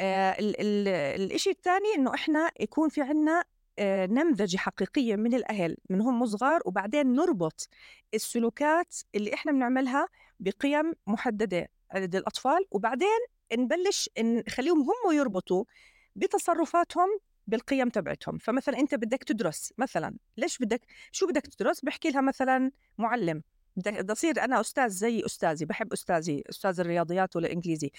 آه 0.00 0.36
الشيء 0.40 1.52
الثاني 1.52 1.94
إنه 1.96 2.14
إحنا 2.14 2.50
يكون 2.60 2.88
في 2.88 3.00
عنا 3.02 3.44
آه 3.78 4.06
نمذجة 4.06 4.56
حقيقية 4.56 5.16
من 5.16 5.34
الأهل 5.34 5.76
من 5.90 6.00
هم 6.00 6.26
صغار 6.26 6.60
وبعدين 6.64 7.14
نربط 7.14 7.68
السلوكات 8.14 8.94
اللي 9.14 9.34
إحنا 9.34 9.52
بنعملها 9.52 10.08
بقيم 10.40 10.92
محددة 11.06 11.68
عند 11.90 12.16
الأطفال 12.16 12.64
وبعدين 12.70 13.18
نبلش 13.52 14.10
نخليهم 14.18 14.80
هم 14.80 15.12
يربطوا 15.16 15.64
بتصرفاتهم 16.16 17.08
بالقيم 17.46 17.88
تبعتهم. 17.88 18.38
فمثلا 18.38 18.78
أنت 18.78 18.94
بدك 18.94 19.24
تدرس 19.24 19.72
مثلا 19.78 20.16
ليش 20.36 20.58
بدك 20.58 20.80
شو 21.12 21.26
بدك 21.26 21.46
تدرس؟ 21.46 21.80
بحكي 21.80 22.10
لها 22.10 22.20
مثلا 22.20 22.70
معلم. 22.98 23.42
بدي 23.76 24.12
أصير 24.12 24.44
أنا 24.44 24.60
أستاذ 24.60 24.88
زي 24.88 25.26
أستاذي 25.26 25.64
بحب 25.64 25.92
أستاذي 25.92 26.44
أستاذ 26.50 26.80
الرياضيات 26.80 27.36
والإنجليزي. 27.36 27.90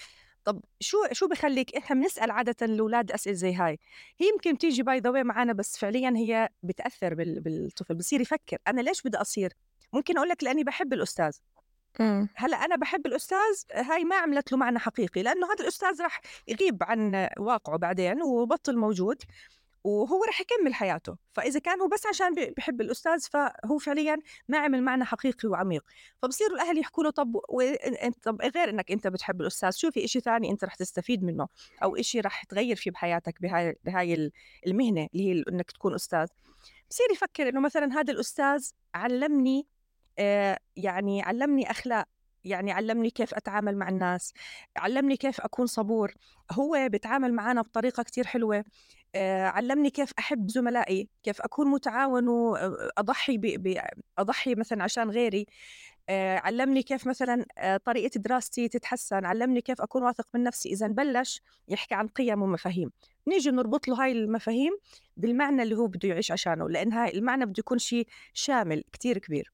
طب 0.44 0.60
شو 0.80 0.98
شو 1.12 1.28
بخليك؟ 1.28 1.76
إحنا 1.76 1.96
بنسأل 1.96 2.30
عادة 2.30 2.56
الأولاد 2.62 3.12
أسئلة 3.12 3.34
زي 3.34 3.54
هاي. 3.54 3.78
هي 4.20 4.28
يمكن 4.28 4.58
تيجي 4.58 4.82
by 4.82 4.98
the 4.98 5.10
way 5.10 5.22
معنا 5.22 5.52
بس 5.52 5.78
فعليا 5.78 6.14
هي 6.16 6.48
بتأثر 6.62 7.14
بالطفل 7.14 7.94
بصير 7.94 8.20
يفكر. 8.20 8.58
أنا 8.68 8.80
ليش 8.80 9.02
بدي 9.02 9.16
أصير؟ 9.16 9.52
ممكن 9.92 10.16
أقول 10.16 10.28
لك 10.28 10.44
لأني 10.44 10.64
بحب 10.64 10.92
الأستاذ. 10.92 11.32
هلأ 12.36 12.56
أنا 12.64 12.76
بحب 12.76 13.06
الأستاذ 13.06 13.62
هاي 13.72 14.04
ما 14.04 14.16
عملت 14.16 14.52
له 14.52 14.58
معنى 14.58 14.78
حقيقي 14.78 15.22
لأنه 15.22 15.46
هذا 15.46 15.62
الأستاذ 15.62 16.02
راح 16.02 16.20
يغيب 16.48 16.82
عن 16.82 17.28
واقعه 17.38 17.78
بعدين 17.78 18.22
وبطل 18.22 18.76
موجود 18.76 19.22
وهو 19.84 20.24
رح 20.24 20.40
يكمل 20.40 20.74
حياته. 20.74 21.16
فإذا 21.32 21.60
كان 21.60 21.80
هو 21.80 21.88
بس 21.88 22.06
عشان 22.06 22.34
بحب 22.56 22.80
الأستاذ 22.80 23.20
فهو 23.20 23.78
فعليا 23.78 24.16
ما 24.48 24.58
عمل 24.58 24.82
معنى 24.82 25.04
حقيقي 25.04 25.48
وعميق. 25.48 25.84
فبصير 26.22 26.46
الأهل 26.46 26.78
يحكوا 26.78 27.04
له 27.04 27.10
طب 27.10 27.40
طب 28.22 28.42
غير 28.42 28.70
إنك 28.70 28.90
أنت 28.90 29.06
بتحب 29.06 29.40
الأستاذ 29.40 29.70
شو 29.70 29.90
في 29.90 30.08
شيء 30.08 30.22
ثاني 30.22 30.50
أنت 30.50 30.64
رح 30.64 30.74
تستفيد 30.74 31.24
منه 31.24 31.48
أو 31.82 32.02
شيء 32.02 32.20
رح 32.20 32.44
تغير 32.44 32.76
فيه 32.76 32.90
بحياتك 32.90 33.42
بهاي 33.42 33.76
بهاي 33.84 34.30
المهنة 34.66 35.08
اللي 35.14 35.28
هي 35.28 35.44
إنك 35.48 35.70
تكون 35.70 35.94
أستاذ. 35.94 36.26
بصير 36.90 37.06
يفكر 37.12 37.48
إنه 37.48 37.60
مثلا 37.60 38.00
هذا 38.00 38.12
الأستاذ 38.12 38.70
علمني 38.94 39.66
يعني 40.76 41.22
علمني 41.22 41.70
أخلاق 41.70 42.08
يعني 42.44 42.72
علمني 42.72 43.10
كيف 43.10 43.34
أتعامل 43.34 43.76
مع 43.76 43.88
الناس 43.88 44.32
علمني 44.76 45.16
كيف 45.16 45.40
أكون 45.40 45.66
صبور. 45.66 46.14
هو 46.52 46.88
بيتعامل 46.90 47.32
معنا 47.32 47.62
بطريقة 47.62 48.02
كتير 48.02 48.26
حلوة. 48.26 48.64
آه، 49.14 49.46
علمني 49.46 49.90
كيف 49.90 50.12
أحب 50.18 50.50
زملائي 50.50 51.08
كيف 51.22 51.40
أكون 51.40 51.70
متعاون 51.70 52.28
وأضحي 52.28 53.38
ب... 53.38 53.78
أضحي 54.18 54.54
مثلا 54.54 54.84
عشان 54.84 55.10
غيري. 55.10 55.46
آه، 56.08 56.38
علمني 56.38 56.82
كيف 56.82 57.06
مثلا 57.06 57.46
آه، 57.58 57.76
طريقة 57.76 58.18
دراستي 58.18 58.68
تتحسن. 58.68 59.24
علمني 59.24 59.60
كيف 59.60 59.80
أكون 59.80 60.02
واثق 60.02 60.28
من 60.34 60.42
نفسي. 60.42 60.68
إذا 60.68 60.86
بلش 60.86 61.40
يحكي 61.68 61.94
عن 61.94 62.08
قيم 62.08 62.42
ومفاهيم. 62.42 62.90
نيجي 63.28 63.50
نربط 63.50 63.88
له 63.88 64.04
هاي 64.04 64.12
المفاهيم 64.12 64.72
بالمعنى 65.16 65.62
اللي 65.62 65.76
هو 65.76 65.86
بده 65.86 66.08
يعيش 66.08 66.32
عشانه 66.32 66.68
لأن 66.68 66.92
هاي 66.92 67.18
المعنى 67.18 67.46
بده 67.46 67.54
يكون 67.58 67.78
شيء 67.78 68.06
شامل 68.34 68.84
كتير 68.92 69.18
كبير. 69.18 69.52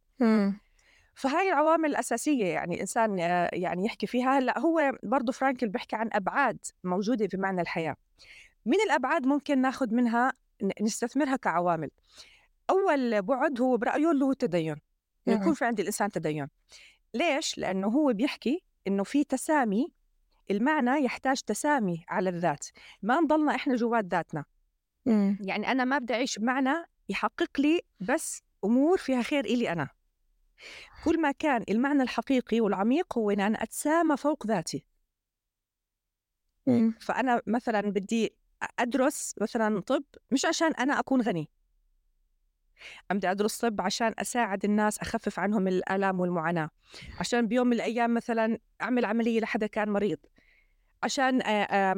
فهاي 1.14 1.48
العوامل 1.48 1.90
الأساسية 1.90 2.46
يعني 2.46 2.74
الإنسان 2.74 3.18
يعني 3.52 3.84
يحكي 3.84 4.06
فيها. 4.06 4.38
هلأ 4.38 4.58
هو 4.58 4.92
برضه 5.02 5.32
فرانكل 5.32 5.68
بيحكي 5.68 5.96
عن 5.96 6.10
أبعاد 6.12 6.58
موجودة 6.84 7.28
في 7.28 7.36
معنى 7.36 7.60
الحياة. 7.60 7.96
من 8.66 8.76
الأبعاد 8.86 9.26
ممكن 9.26 9.60
ناخذ 9.60 9.94
منها 9.94 10.32
نستثمرها 10.80 11.36
كعوامل. 11.36 11.90
أول 12.70 13.22
بعد 13.22 13.60
هو 13.60 13.76
برأيه 13.76 14.10
اللي 14.10 14.24
هو 14.24 14.30
التدين 14.30 14.76
يكون 15.26 15.54
في 15.54 15.64
عند 15.64 15.80
الإنسان 15.80 16.10
تدين. 16.10 16.48
ليش؟ 17.14 17.58
لأنه 17.58 17.88
هو 17.88 18.12
بيحكي 18.12 18.62
إنه 18.86 19.04
في 19.04 19.24
تسامي 19.24 19.92
المعنى 20.50 21.04
يحتاج 21.04 21.40
تسامي 21.40 22.04
على 22.08 22.30
الذات. 22.30 22.66
ما 23.02 23.20
نضلنا 23.20 23.54
إحنا 23.54 23.74
جوات 23.76 24.04
ذاتنا. 24.04 24.44
يعني 25.40 25.72
أنا 25.72 25.84
ما 25.84 25.98
بدي 25.98 26.14
أعيش 26.14 26.38
بمعنى 26.38 26.74
يحقق 27.08 27.60
لي 27.60 27.80
بس 28.00 28.42
أمور 28.64 28.98
فيها 28.98 29.22
خير 29.22 29.44
إلي 29.44 29.72
أنا. 29.72 29.88
كل 31.04 31.20
ما 31.20 31.30
كان 31.32 31.64
المعنى 31.68 32.02
الحقيقي 32.02 32.60
والعميق 32.60 33.18
هو 33.18 33.30
إن 33.30 33.40
أنا 33.40 33.62
أتسامى 33.62 34.16
فوق 34.16 34.46
ذاتي. 34.46 34.84
فأنا 37.00 37.42
مثلا 37.46 37.80
بدي 37.80 38.34
أدرس 38.78 39.34
مثلا 39.40 39.80
طب 39.80 40.04
مش 40.30 40.44
عشان 40.46 40.72
أنا 40.74 40.98
أكون 40.98 41.22
غني. 41.22 41.50
أم 43.10 43.16
بدي 43.16 43.30
أدرس 43.30 43.58
طب 43.58 43.80
عشان 43.80 44.14
أساعد 44.18 44.64
الناس 44.64 44.98
أخفف 44.98 45.38
عنهم 45.38 45.68
الآلام 45.68 46.20
والمعاناة. 46.20 46.70
عشان 47.20 47.46
بيوم 47.46 47.66
من 47.66 47.72
الأيام 47.72 48.14
مثلا 48.14 48.58
أعمل 48.82 49.04
عملية 49.04 49.40
لحدا 49.40 49.66
كان 49.66 49.88
مريض. 49.88 50.18
عشان 51.02 51.36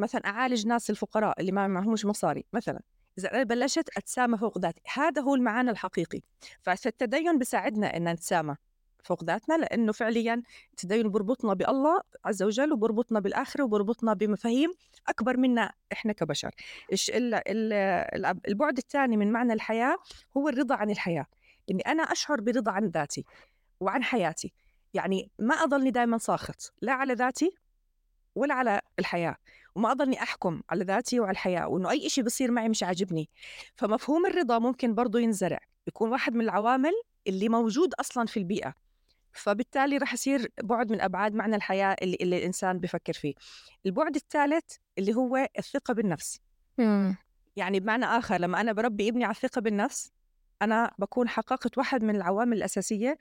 مثلا 0.00 0.26
أعالج 0.26 0.66
ناس 0.66 0.90
الفقراء 0.90 1.40
اللي 1.40 1.52
ما 1.52 1.66
معهمش 1.66 2.04
مصاري 2.04 2.44
مثلا. 2.52 2.80
إذا 3.18 3.34
أنا 3.34 3.42
بلشت 3.42 3.88
أتسامى 3.96 4.38
فوق 4.38 4.58
ذاتي. 4.58 4.80
هذا 4.94 5.22
هو 5.22 5.34
المعنى 5.34 5.70
الحقيقي. 5.70 6.20
فالتدين 6.62 7.38
بيساعدنا 7.38 7.96
إن 7.96 8.08
نتسامى 8.08 8.56
فوق 9.04 9.24
ذاتنا 9.24 9.54
لأنه 9.54 9.92
فعليا 9.92 10.42
التدين 10.70 11.10
بربطنا 11.10 11.54
بالله 11.54 12.00
عز 12.24 12.42
وجل 12.42 12.72
وبربطنا 12.72 13.20
بالآخرة 13.20 13.64
وبربطنا 13.64 14.14
بمفاهيم 14.14 14.70
أكبر 15.08 15.36
منا 15.36 15.72
إحنا 15.92 16.12
كبشر. 16.12 16.50
البعد 18.48 18.78
الثاني 18.78 19.16
من 19.16 19.32
معنى 19.32 19.52
الحياة 19.52 19.96
هو 20.36 20.48
الرضا 20.48 20.74
عن 20.74 20.90
الحياة. 20.90 21.26
إني 21.70 21.82
أنا 21.82 22.02
أشعر 22.02 22.40
برضا 22.40 22.72
عن 22.72 22.86
ذاتي 22.86 23.24
وعن 23.80 24.02
حياتي. 24.02 24.52
يعني 24.94 25.30
ما 25.38 25.54
أضلني 25.54 25.90
دائما 25.90 26.18
ساخط 26.18 26.72
لا 26.82 26.92
على 26.92 27.14
ذاتي 27.14 27.54
ولا 28.34 28.54
على 28.54 28.80
الحياة. 28.98 29.36
وما 29.74 29.92
أضلني 29.92 30.22
أحكم 30.22 30.62
على 30.70 30.84
ذاتي 30.84 31.20
وعلى 31.20 31.32
الحياة 31.32 31.68
وإنه 31.68 31.90
أي 31.90 32.08
شيء 32.08 32.24
بصير 32.24 32.50
معي 32.50 32.68
مش 32.68 32.82
عاجبني. 32.82 33.28
فمفهوم 33.76 34.26
الرضا 34.26 34.58
ممكن 34.58 34.94
برضه 34.94 35.20
ينزرع 35.20 35.58
يكون 35.86 36.10
واحد 36.10 36.34
من 36.34 36.40
العوامل 36.40 36.92
اللي 37.26 37.48
موجود 37.48 37.94
أصلا 37.94 38.26
في 38.26 38.36
البيئة. 38.36 38.74
فبالتالي 39.32 39.96
رح 39.96 40.12
يصير 40.12 40.52
بعد 40.62 40.92
من 40.92 41.00
أبعاد 41.00 41.34
معنى 41.34 41.56
الحياة 41.56 41.96
اللي, 42.02 42.16
اللي 42.20 42.38
الإنسان 42.38 42.78
بفكر 42.78 43.12
فيه. 43.12 43.34
البعد 43.86 44.14
الثالث 44.14 44.76
اللي 44.98 45.14
هو 45.14 45.48
الثقة 45.58 45.94
بالنفس. 45.94 46.40
مم. 46.78 47.16
يعني 47.56 47.80
بمعنى 47.80 48.04
آخر 48.04 48.36
لما 48.40 48.60
أنا 48.60 48.72
بربي 48.72 49.08
ابني 49.08 49.24
على 49.24 49.34
الثقة 49.34 49.60
بالنفس 49.60 50.12
أنا 50.62 50.90
بكون 50.98 51.28
حققت 51.28 51.78
واحد 51.78 52.04
من 52.04 52.16
العوامل 52.16 52.56
الأساسية 52.56 53.18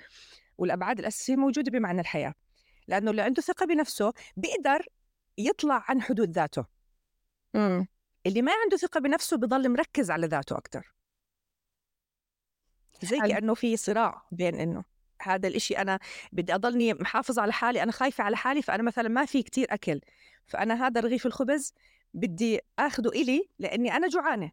والأبعاد 0.57 0.99
الأساسية 0.99 1.35
موجودة 1.35 1.71
بمعنى 1.71 2.01
الحياة. 2.01 2.33
لأنه 2.87 3.11
اللي 3.11 3.21
عنده 3.21 3.41
ثقة 3.41 3.65
بنفسه 3.65 4.13
بيقدر 4.37 4.85
يطلع 5.37 5.85
عن 5.87 6.01
حدود 6.01 6.31
ذاته. 6.31 6.65
مم. 7.53 7.87
اللي 8.25 8.41
ما 8.41 8.51
عنده 8.63 8.77
ثقة 8.77 8.99
بنفسه 8.99 9.37
بضل 9.37 9.69
مركز 9.69 10.11
على 10.11 10.27
ذاته 10.27 10.57
أكتر. 10.57 10.93
زي 13.03 13.19
كأنه 13.19 13.53
في 13.53 13.77
صراع 13.77 14.27
بين 14.31 14.55
إنه 14.55 14.83
هذا 15.21 15.47
الإشي 15.47 15.77
أنا 15.77 15.99
بدي 16.31 16.55
أضلني 16.55 16.93
محافظ 16.93 17.39
على 17.39 17.53
حالي 17.53 17.83
أنا 17.83 17.91
خايفة 17.91 18.23
على 18.23 18.37
حالي 18.37 18.61
فأنا 18.61 18.83
مثلا 18.83 19.09
ما 19.09 19.25
في 19.25 19.43
كتير 19.43 19.73
أكل 19.73 20.01
فأنا 20.47 20.87
هذا 20.87 21.01
رغيف 21.01 21.25
الخبز 21.25 21.73
بدي 22.13 22.59
أخذه 22.79 23.09
إلي 23.09 23.49
لأني 23.59 23.95
أنا 23.95 24.07
جوعانة. 24.07 24.51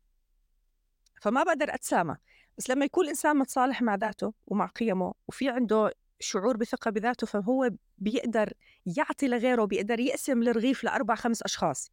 فما 1.20 1.42
بقدر 1.42 1.74
أتسامى. 1.74 2.16
بس 2.58 2.70
لما 2.70 2.84
يكون 2.84 3.04
الإنسان 3.04 3.36
متصالح 3.36 3.82
مع 3.82 3.94
ذاته 3.94 4.32
ومع 4.46 4.66
قيمه 4.66 5.14
وفي 5.28 5.48
عنده 5.48 5.94
شعور 6.20 6.56
بثقة 6.56 6.90
بذاته 6.90 7.26
فهو 7.26 7.70
بيقدر 7.98 8.52
يعطي 8.86 9.28
لغيره 9.28 9.64
بيقدر 9.64 10.00
يقسم 10.00 10.42
الرغيف 10.42 10.84
لأربع 10.84 11.14
خمس 11.14 11.42
أشخاص. 11.42 11.92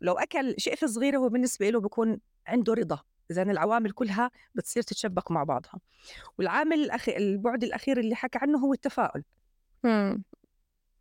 لو 0.00 0.14
أكل 0.14 0.54
شقفة 0.58 0.86
صغيرة 0.86 1.18
هو 1.18 1.28
بالنسبة 1.28 1.70
له 1.70 1.80
بيكون 1.80 2.20
عنده 2.46 2.74
رضا 2.74 3.02
إذا 3.30 3.42
العوامل 3.42 3.90
كلها 3.90 4.30
بتصير 4.54 4.82
تتشبك 4.82 5.30
مع 5.30 5.44
بعضها. 5.44 5.80
والعامل 6.38 6.78
الأخير 6.78 7.16
البعد 7.16 7.64
الأخير 7.64 7.98
اللي 8.00 8.14
حكى 8.14 8.38
عنه 8.42 8.58
هو 8.58 8.72
التفاؤل. 8.72 9.24
مم. 9.84 10.24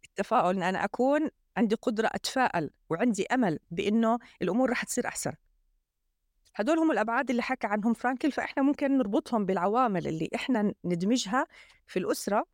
التفاؤل 0.06 0.56
إن 0.56 0.64
أنا 0.64 0.84
أكون 0.84 1.30
عندي 1.58 1.76
قدرة 1.76 2.10
أتفائل 2.14 2.70
وعندي 2.90 3.26
أمل 3.26 3.60
بإنه 3.72 4.20
الأمور 4.42 4.70
رح 4.70 4.84
تصير 4.84 5.08
أحسن. 5.08 5.34
هدول 6.56 6.78
هم 6.78 6.92
الأبعاد 6.92 7.30
اللي 7.30 7.42
حكى 7.42 7.68
عنهم 7.68 7.94
فرانكل 7.94 8.32
فإحنا 8.32 8.64
ممكن 8.64 8.98
نربطهم 8.98 9.46
بالعوامل 9.46 10.08
اللي 10.08 10.30
إحنا 10.36 10.74
ندمجها 10.86 11.48
في 11.88 12.00
الأسرة 12.00 12.46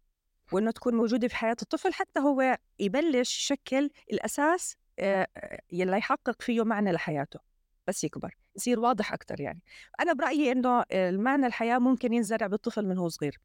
وإنه 0.51 0.71
تكون 0.71 0.95
موجودة 0.95 1.27
في 1.27 1.35
حياة 1.35 1.55
الطفل 1.61 1.93
حتى 1.93 2.19
هو 2.19 2.57
يبلش 2.79 3.39
يشكل 3.51 3.89
الأساس 4.11 4.75
آه، 4.99 5.27
يلي 5.71 5.97
يحقق 5.97 6.41
فيه 6.41 6.63
معنى 6.63 6.91
لحياته 6.91 7.39
بس 7.87 8.03
يكبر 8.03 8.35
يصير 8.55 8.79
واضح 8.79 9.13
أكتر 9.13 9.41
يعني 9.41 9.61
أنا 9.99 10.13
برأيي 10.13 10.51
إنه 10.51 10.83
المعنى 10.91 11.45
الحياة 11.45 11.77
ممكن 11.79 12.13
ينزرع 12.13 12.47
بالطفل 12.47 12.87
من 12.87 12.97
هو 12.97 13.07
صغير 13.09 13.39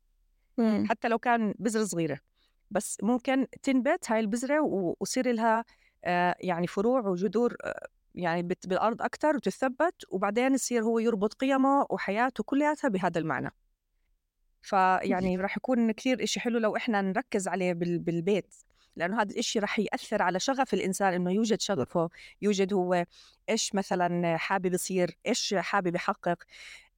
مم. 0.58 0.86
حتى 0.88 1.08
لو 1.08 1.18
كان 1.18 1.54
بذرة 1.58 1.84
صغيرة 1.84 2.18
بس 2.70 2.98
ممكن 3.02 3.46
تنبت 3.62 4.10
هاي 4.10 4.20
البذرة 4.20 4.60
و- 4.60 4.96
ويصير 5.00 5.32
لها 5.32 5.64
آه، 6.04 6.34
يعني 6.40 6.66
فروع 6.66 7.00
وجذور 7.00 7.56
آه، 7.64 7.88
يعني 8.14 8.42
بالأرض 8.42 9.02
أكتر 9.02 9.36
وتثبت 9.36 9.94
وبعدين 10.08 10.54
يصير 10.54 10.82
هو 10.82 10.98
يربط 10.98 11.34
قيمه 11.34 11.86
وحياته 11.90 12.44
كلياتها 12.44 12.88
بهذا 12.88 13.18
المعنى 13.20 13.50
فيعني 14.66 15.36
راح 15.36 15.56
يكون 15.56 15.92
كثير 15.92 16.22
إشي 16.22 16.40
حلو 16.40 16.58
لو 16.58 16.76
إحنا 16.76 17.02
نركز 17.02 17.48
عليه 17.48 17.72
بال- 17.72 17.98
بالبيت 17.98 18.54
لأنه 18.96 19.20
هذا 19.22 19.30
الإشي 19.32 19.58
راح 19.58 19.78
يأثر 19.78 20.22
على 20.22 20.40
شغف 20.40 20.74
الإنسان 20.74 21.12
إنه 21.14 21.32
يوجد 21.32 21.60
شغفه 21.60 22.08
يوجد 22.42 22.72
هو 22.74 23.04
إيش 23.48 23.74
مثلا 23.74 24.36
حابب 24.36 24.74
يصير 24.74 25.16
إيش 25.26 25.54
حابب 25.54 25.94
يحقق 25.94 26.42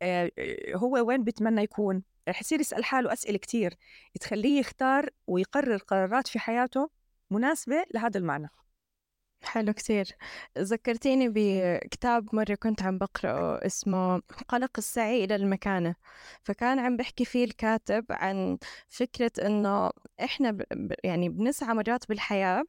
آه، 0.02 0.30
هو 0.74 1.06
وين 1.08 1.24
بتمنى 1.24 1.62
يكون. 1.62 2.02
رح 2.28 2.40
يصير 2.40 2.60
يسأل 2.60 2.84
حاله 2.84 3.12
أسئلة 3.12 3.38
كتير 3.38 3.74
تخليه 4.20 4.60
يختار 4.60 5.10
ويقرر 5.26 5.76
قرارات 5.76 6.28
في 6.28 6.38
حياته 6.38 6.90
مناسبة 7.30 7.84
لهذا 7.94 8.18
المعنى. 8.18 8.48
حلو 9.42 9.72
كتير. 9.72 10.08
ذكرتيني 10.58 11.28
بكتاب 11.28 12.34
مرة 12.34 12.54
كنت 12.54 12.82
عم 12.82 12.98
بقرأه 12.98 13.66
اسمه 13.66 14.22
قلق 14.48 14.70
السعي 14.78 15.24
إلى 15.24 15.34
المكانة. 15.36 15.94
فكان 16.42 16.78
عم 16.78 16.96
بحكي 16.96 17.24
فيه 17.24 17.44
الكاتب 17.44 18.04
عن 18.10 18.58
فكرة 18.88 19.32
إنه 19.46 19.90
إحنا 20.24 20.58
يعني 21.04 21.28
بنسعى 21.28 21.74
مرات 21.74 22.08
بالحياة 22.08 22.64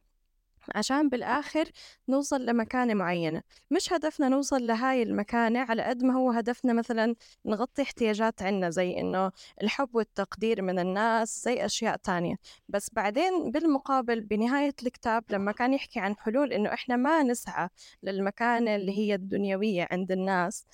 عشان 0.74 1.08
بالآخر 1.08 1.64
نوصل 2.08 2.46
لمكانة 2.46 2.94
معينة. 2.94 3.42
مش 3.70 3.92
هدفنا 3.92 4.28
نوصل 4.28 4.66
لهاي 4.66 5.02
المكانة 5.02 5.60
على 5.60 5.82
قد 5.82 6.02
ما 6.04 6.14
هو 6.14 6.30
هدفنا 6.30 6.72
مثلا 6.72 7.14
نغطي 7.46 7.82
احتياجات 7.82 8.42
عنا 8.42 8.70
زي 8.70 9.00
إنه 9.00 9.32
الحب 9.62 9.94
والتقدير 9.94 10.62
من 10.62 10.78
الناس 10.78 11.42
زي 11.44 11.64
أشياء 11.64 11.96
تانية. 11.96 12.36
بس 12.68 12.90
بعدين 12.92 13.50
بالمقابل 13.50 14.20
بنهاية 14.20 14.74
الكتاب 14.82 15.24
لما 15.30 15.52
كان 15.52 15.74
يحكي 15.74 16.00
عن 16.00 16.16
حلول 16.16 16.52
إنه 16.52 16.74
إحنا 16.74 16.96
ما 16.96 17.22
نسعى 17.22 17.68
للمكانة 18.02 18.76
اللي 18.76 18.98
هي 18.98 19.14
الدنيوية 19.14 19.88
عند 19.90 20.12
الناس 20.12 20.66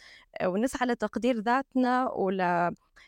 ونسعى 0.44 0.88
لتقدير 0.88 1.40
ذاتنا 1.40 2.08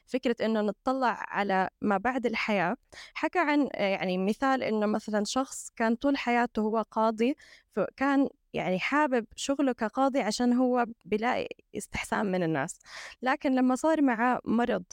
ولفكرة 0.08 0.46
إنه 0.46 0.60
نطلع 0.60 1.24
على 1.28 1.68
ما 1.80 1.96
بعد 1.96 2.26
الحياة. 2.26 2.76
حكى 3.14 3.38
عن 3.38 3.68
آه، 3.74 3.88
يعني 3.88 4.18
مثال 4.18 4.62
إنه 4.62 4.86
مثلا 4.86 5.24
شخص 5.24 5.70
كان 5.76 5.94
طول 5.96 6.16
حياته 6.16 6.62
هو 6.62 6.82
قاضي 6.90 7.36
فكان 7.76 8.28
يعني 8.52 8.78
حابب 8.78 9.26
شغله 9.36 9.72
كقاضي 9.72 10.20
عشان 10.20 10.52
هو 10.52 10.86
بيلاقي 11.04 11.48
استحسان 11.76 12.26
من 12.26 12.42
الناس. 12.42 12.78
لكن 13.22 13.54
لما 13.54 13.74
صار 13.76 14.02
معاه 14.02 14.40
مرض 14.44 14.84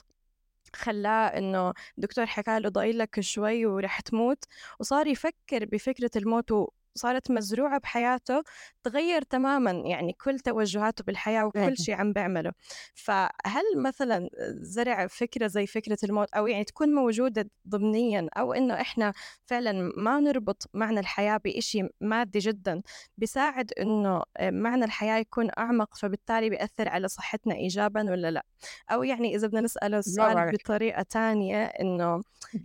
خلاه 0.76 1.28
إنه 1.28 1.74
دكتور 1.98 2.26
حكى 2.26 2.60
له 2.60 2.70
ضايل 2.70 2.98
لك 2.98 3.20
شوي 3.20 3.66
ورح 3.66 4.00
تموت 4.00 4.44
وصار 4.80 5.08
يفكر 5.08 5.66
بفكرة 5.66 6.12
الموت 6.16 6.52
وصارت 6.96 7.32
مزروعة 7.32 7.80
بحياته 7.80 8.44
تغير 8.84 9.22
تماما 9.22 9.72
يعني 9.72 10.14
كل 10.14 10.40
توجهاته 10.40 11.04
بالحياة. 11.04 11.46
وكل 11.46 11.78
شيء 11.78 11.96
عم 11.96 12.14
بيعمله 12.14 12.52
فهل 12.94 13.64
مثلا 13.76 14.30
زرع 14.62 15.08
فكرة 15.08 15.48
زي 15.48 15.68
فكرة 15.68 15.98
الموت 16.04 16.30
أو 16.34 16.48
يعني 16.48 16.64
تكون 16.64 16.90
موجودة 16.90 17.50
ضمنيا 17.68 18.28
أو 18.38 18.54
إنه 18.54 18.82
إحنا 18.82 19.14
فعلا 19.46 19.92
ما 19.98 20.20
نربط 20.20 20.70
معنى 20.74 21.00
الحياة 21.00 21.38
بإشي 21.38 21.90
مادي 22.02 22.40
جدا 22.40 22.82
بيساعد 23.18 23.72
إنه 23.80 24.22
معنى 24.42 24.86
الحياة 24.86 25.18
يكون 25.18 25.50
أعمق 25.58 25.96
فبالتالي 25.96 26.50
بيأثر 26.50 26.90
على 26.90 27.08
صحتنا 27.08 27.56
إيجابا 27.56 28.12
ولا 28.12 28.32
لأ 28.32 28.46
أو 28.92 29.04
يعني 29.04 29.36
إذا 29.36 29.48
بدنا 29.48 29.62
نسأله 29.62 30.00
السؤال. 30.00 30.52
بطريقة 30.52 31.02
تانية 31.02 31.66
إنه 31.66 32.22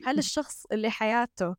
هل 0.07 0.19
الشخص 0.25 0.66
اللي 0.73 0.90
حياته 0.90 1.57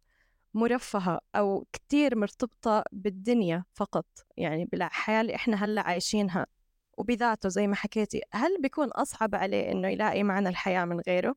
مرفهة 0.53 1.19
أو 1.35 1.67
كتير 1.73 2.17
مرتبطة 2.17 2.83
بالدنيا 2.91 3.63
فقط 3.73 4.05
يعني 4.37 4.65
بالحياة 4.65 5.21
اللي 5.21 5.35
إحنا 5.35 5.65
هلأ 5.65 5.81
عايشينها 5.81 6.45
وبذاته 6.97 7.49
زي 7.49 7.67
ما 7.67 7.75
حكيتي 7.75 8.21
هل 8.33 8.61
بيكون 8.61 8.87
أصعب 8.87 9.35
عليه 9.35 9.71
إنه 9.71 9.87
يلاقي 9.87 10.23
معنى 10.23 10.49
الحياة 10.49 10.85
من 10.85 10.99
غيره؟ 10.99 11.35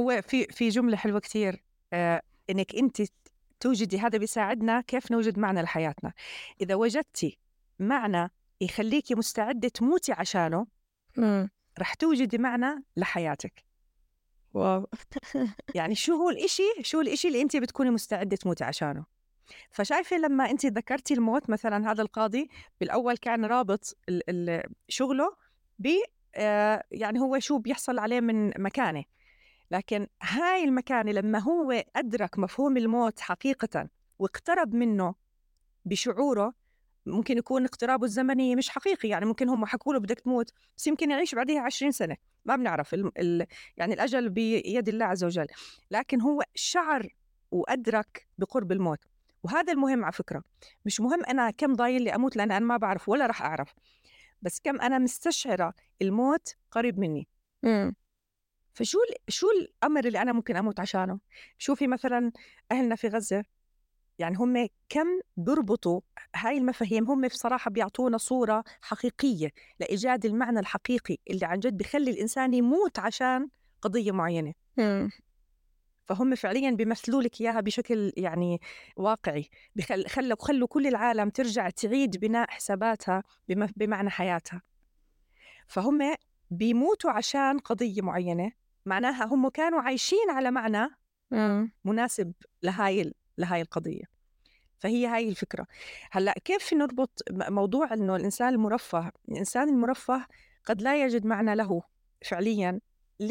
هو 0.00 0.22
في 0.22 0.44
في 0.44 0.68
جملة 0.68 0.96
حلوة 0.96 1.20
كتير 1.20 1.64
آه 1.92 2.22
إنك 2.50 2.74
أنت 2.74 3.02
توجدي 3.60 3.98
هذا 3.98 4.18
بيساعدنا 4.18 4.80
كيف 4.80 5.10
نوجد 5.12 5.38
معنى 5.38 5.62
لحياتنا 5.62 6.12
إذا 6.60 6.74
وجدتي 6.74 7.38
معنى 7.78 8.30
يخليكي 8.60 9.14
مستعدة 9.14 9.68
تموتي 9.68 10.12
عشانه 10.12 10.66
مم. 11.16 11.50
رح 11.78 11.94
توجدي 11.94 12.38
معنى 12.38 12.84
لحياتك 12.96 13.64
واو. 14.54 14.86
يعني 15.74 15.94
شو 15.94 16.14
هو 16.14 16.30
الإشي؟ 16.30 16.62
شو 16.82 17.00
الإشي 17.00 17.28
اللي 17.28 17.42
أنت 17.42 17.56
بتكوني 17.56 17.90
مستعدة 17.90 18.36
تموتي 18.36 18.64
عشانه؟ 18.64 19.04
فشايفة 19.70 20.16
لما 20.16 20.50
أنت 20.50 20.66
ذكرتي 20.66 21.14
الموت 21.14 21.50
مثلا 21.50 21.90
هذا 21.90 22.02
القاضي 22.02 22.48
بالأول 22.80 23.16
كان 23.16 23.44
رابط 23.44 23.96
ال- 24.08 24.30
ال- 24.50 24.72
شغله 24.88 25.36
ب 25.78 25.88
آه، 26.36 26.84
يعني 26.90 27.20
هو 27.20 27.38
شو 27.38 27.58
بيحصل 27.58 27.98
عليه 27.98 28.20
من 28.20 28.62
مكانة. 28.62 29.04
لكن 29.70 30.06
هاي 30.22 30.64
المكانة 30.64 31.12
لما 31.12 31.38
هو 31.38 31.84
أدرك 31.96 32.38
مفهوم 32.38 32.76
الموت 32.76 33.20
حقيقة 33.20 33.88
واقترب 34.18 34.74
منه 34.74 35.14
بشعوره 35.84 36.54
ممكن 37.06 37.38
يكون 37.38 37.64
اقترابه 37.64 38.04
الزمني 38.04 38.56
مش 38.56 38.68
حقيقي 38.68 39.08
يعني 39.08 39.26
ممكن 39.26 39.48
هم 39.48 39.64
حكوا 39.66 39.92
له 39.92 40.00
بدك 40.00 40.20
تموت 40.20 40.52
بس 40.76 40.86
يمكن 40.86 41.10
يعيش 41.10 41.34
بعدها 41.34 41.60
20 41.60 41.92
سنة 41.92 42.16
ما 42.44 42.56
بنعرف 42.56 42.94
ال 42.94 43.18
ال 43.18 43.46
يعني 43.76 43.94
الأجل 43.94 44.28
بيد 44.28 44.88
الله 44.88 45.04
عز 45.04 45.24
وجل 45.24 45.46
لكن 45.90 46.20
هو 46.20 46.42
شعر 46.54 47.08
وأدرك 47.50 48.28
بقرب 48.38 48.72
الموت. 48.72 49.04
وهذا 49.42 49.72
المهم 49.72 50.04
على 50.04 50.12
فكرة 50.12 50.42
مش 50.86 51.00
مهم 51.00 51.24
أنا 51.24 51.50
كم 51.50 51.72
ضايل 51.72 52.02
لي 52.02 52.14
أموت 52.14 52.36
لأن 52.36 52.50
أنا 52.50 52.64
ما 52.64 52.76
بعرف 52.76 53.08
ولا 53.08 53.26
رح 53.26 53.42
أعرف 53.42 53.74
بس 54.42 54.60
كم 54.60 54.80
أنا 54.80 54.98
مستشعرة 54.98 55.74
الموت 56.02 56.54
قريب 56.70 56.98
مني. 56.98 57.28
مم. 57.62 57.94
فشو 58.74 58.98
شو 59.28 59.46
الأمر 59.50 60.04
اللي 60.04 60.22
أنا 60.22 60.32
ممكن 60.32 60.56
أموت 60.56 60.80
عشانه؟ 60.80 61.18
شوفي 61.58 61.86
مثلا 61.86 62.32
أهلنا 62.72 62.96
في 62.96 63.08
غزة؟ 63.08 63.44
يعني 64.18 64.36
هم 64.36 64.68
كم 64.88 65.06
بيربطوا 65.36 66.00
هاي 66.36 66.58
المفاهيم 66.58 67.10
هم 67.10 67.28
بصراحة 67.28 67.70
بيعطونا 67.70 68.18
صورة 68.18 68.64
حقيقية 68.82 69.50
لإيجاد 69.80 70.24
المعنى 70.26 70.58
الحقيقي 70.60 71.16
اللي 71.30 71.46
عن 71.46 71.58
جد 71.60 71.76
بخلي 71.78 72.10
الإنسان 72.10 72.54
يموت 72.54 72.98
عشان 72.98 73.48
قضية 73.82 74.12
معينة 74.12 74.52
مم. 74.78 75.10
فهم 76.06 76.34
فعليا 76.34 76.70
بيمثلوا 76.70 77.22
لك 77.22 77.40
إياها 77.40 77.60
بشكل 77.60 78.12
يعني 78.16 78.60
واقعي 78.96 79.48
بخل 79.76 80.06
خلوا 80.06 80.36
خلوا 80.40 80.68
كل 80.68 80.86
العالم 80.86 81.30
ترجع 81.30 81.70
تعيد 81.70 82.16
بناء 82.16 82.50
حساباتها 82.50 83.22
بم- 83.48 83.68
بمعنى 83.76 84.10
حياتها 84.10 84.62
فهم 85.66 86.14
بيموتوا 86.50 87.10
عشان 87.10 87.58
قضية 87.58 88.02
معينة 88.02 88.52
معناها 88.86 89.24
هم 89.24 89.48
كانوا 89.48 89.80
عايشين 89.80 90.30
على 90.30 90.50
معنى 90.50 90.88
مم. 91.30 91.72
مناسب 91.84 92.32
لهاي 92.62 93.14
لهاي 93.38 93.60
القضية. 93.60 94.04
فهي 94.78 95.06
هاي 95.06 95.28
الفكرة. 95.28 95.66
هلأ 96.10 96.34
كيف 96.44 96.74
نربط 96.74 97.22
موضوع 97.30 97.94
إنه 97.94 98.16
الإنسان 98.16 98.48
المرفه 98.48 99.12
الإنسان 99.28 99.68
المرفه 99.68 100.26
قد 100.64 100.82
لا 100.82 101.04
يجد 101.04 101.26
معنى 101.26 101.54
له 101.54 101.82
فعليا 102.24 102.80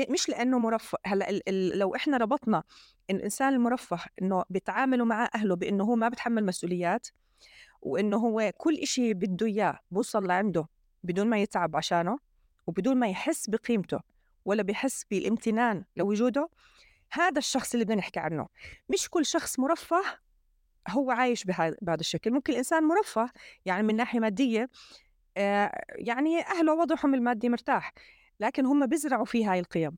مش 0.09 0.29
لأنه 0.29 0.59
مرفه. 0.59 0.97
هلأ 1.05 1.41
لو 1.49 1.95
إحنا 1.95 2.17
ربطنا 2.17 2.63
إن 3.09 3.15
الإنسان 3.15 3.53
المرفه 3.53 3.99
إنه 4.21 4.43
بيتعاملوا 4.49 5.05
مع 5.05 5.29
أهله 5.35 5.55
بإنه 5.55 5.83
هو 5.83 5.95
ما 5.95 6.09
بتحمل 6.09 6.45
مسؤوليات 6.45 7.07
وإنه 7.81 8.17
هو 8.17 8.51
كل 8.57 8.77
إشي 8.77 9.13
بده 9.13 9.45
إياه 9.45 9.79
بوصل 9.91 10.27
لعنده 10.27 10.67
بدون 11.03 11.27
ما 11.27 11.37
يتعب 11.37 11.75
عشانه 11.75 12.19
وبدون 12.67 12.97
ما 12.97 13.07
يحس 13.07 13.49
بقيمته 13.49 13.99
ولا 14.45 14.63
بيحس 14.63 15.05
بالامتنان 15.11 15.85
لوجوده 15.97 16.49
هذا 17.13 17.37
الشخص 17.37 17.73
اللي 17.73 17.85
بدنا 17.85 17.97
نحكي 17.97 18.19
عنه. 18.19 18.47
مش 18.89 19.09
كل 19.09 19.25
شخص 19.25 19.59
مرفه 19.59 20.01
هو 20.89 21.11
عايش 21.11 21.43
بهذا 21.43 21.75
الشكل. 21.99 22.31
ممكن 22.31 22.53
الإنسان 22.53 22.83
مرفه 22.83 23.29
يعني 23.65 23.83
من 23.83 23.95
ناحية 23.95 24.19
مادية 24.19 24.69
آه، 25.37 25.71
يعني 25.95 26.41
أهله 26.41 26.73
وضعهم 26.73 27.13
المادي 27.13 27.49
مرتاح 27.49 27.93
لكن 28.39 28.65
هم 28.65 28.85
بيزرعوا 28.85 29.25
فيه 29.25 29.51
هاي 29.51 29.59
القيم. 29.59 29.97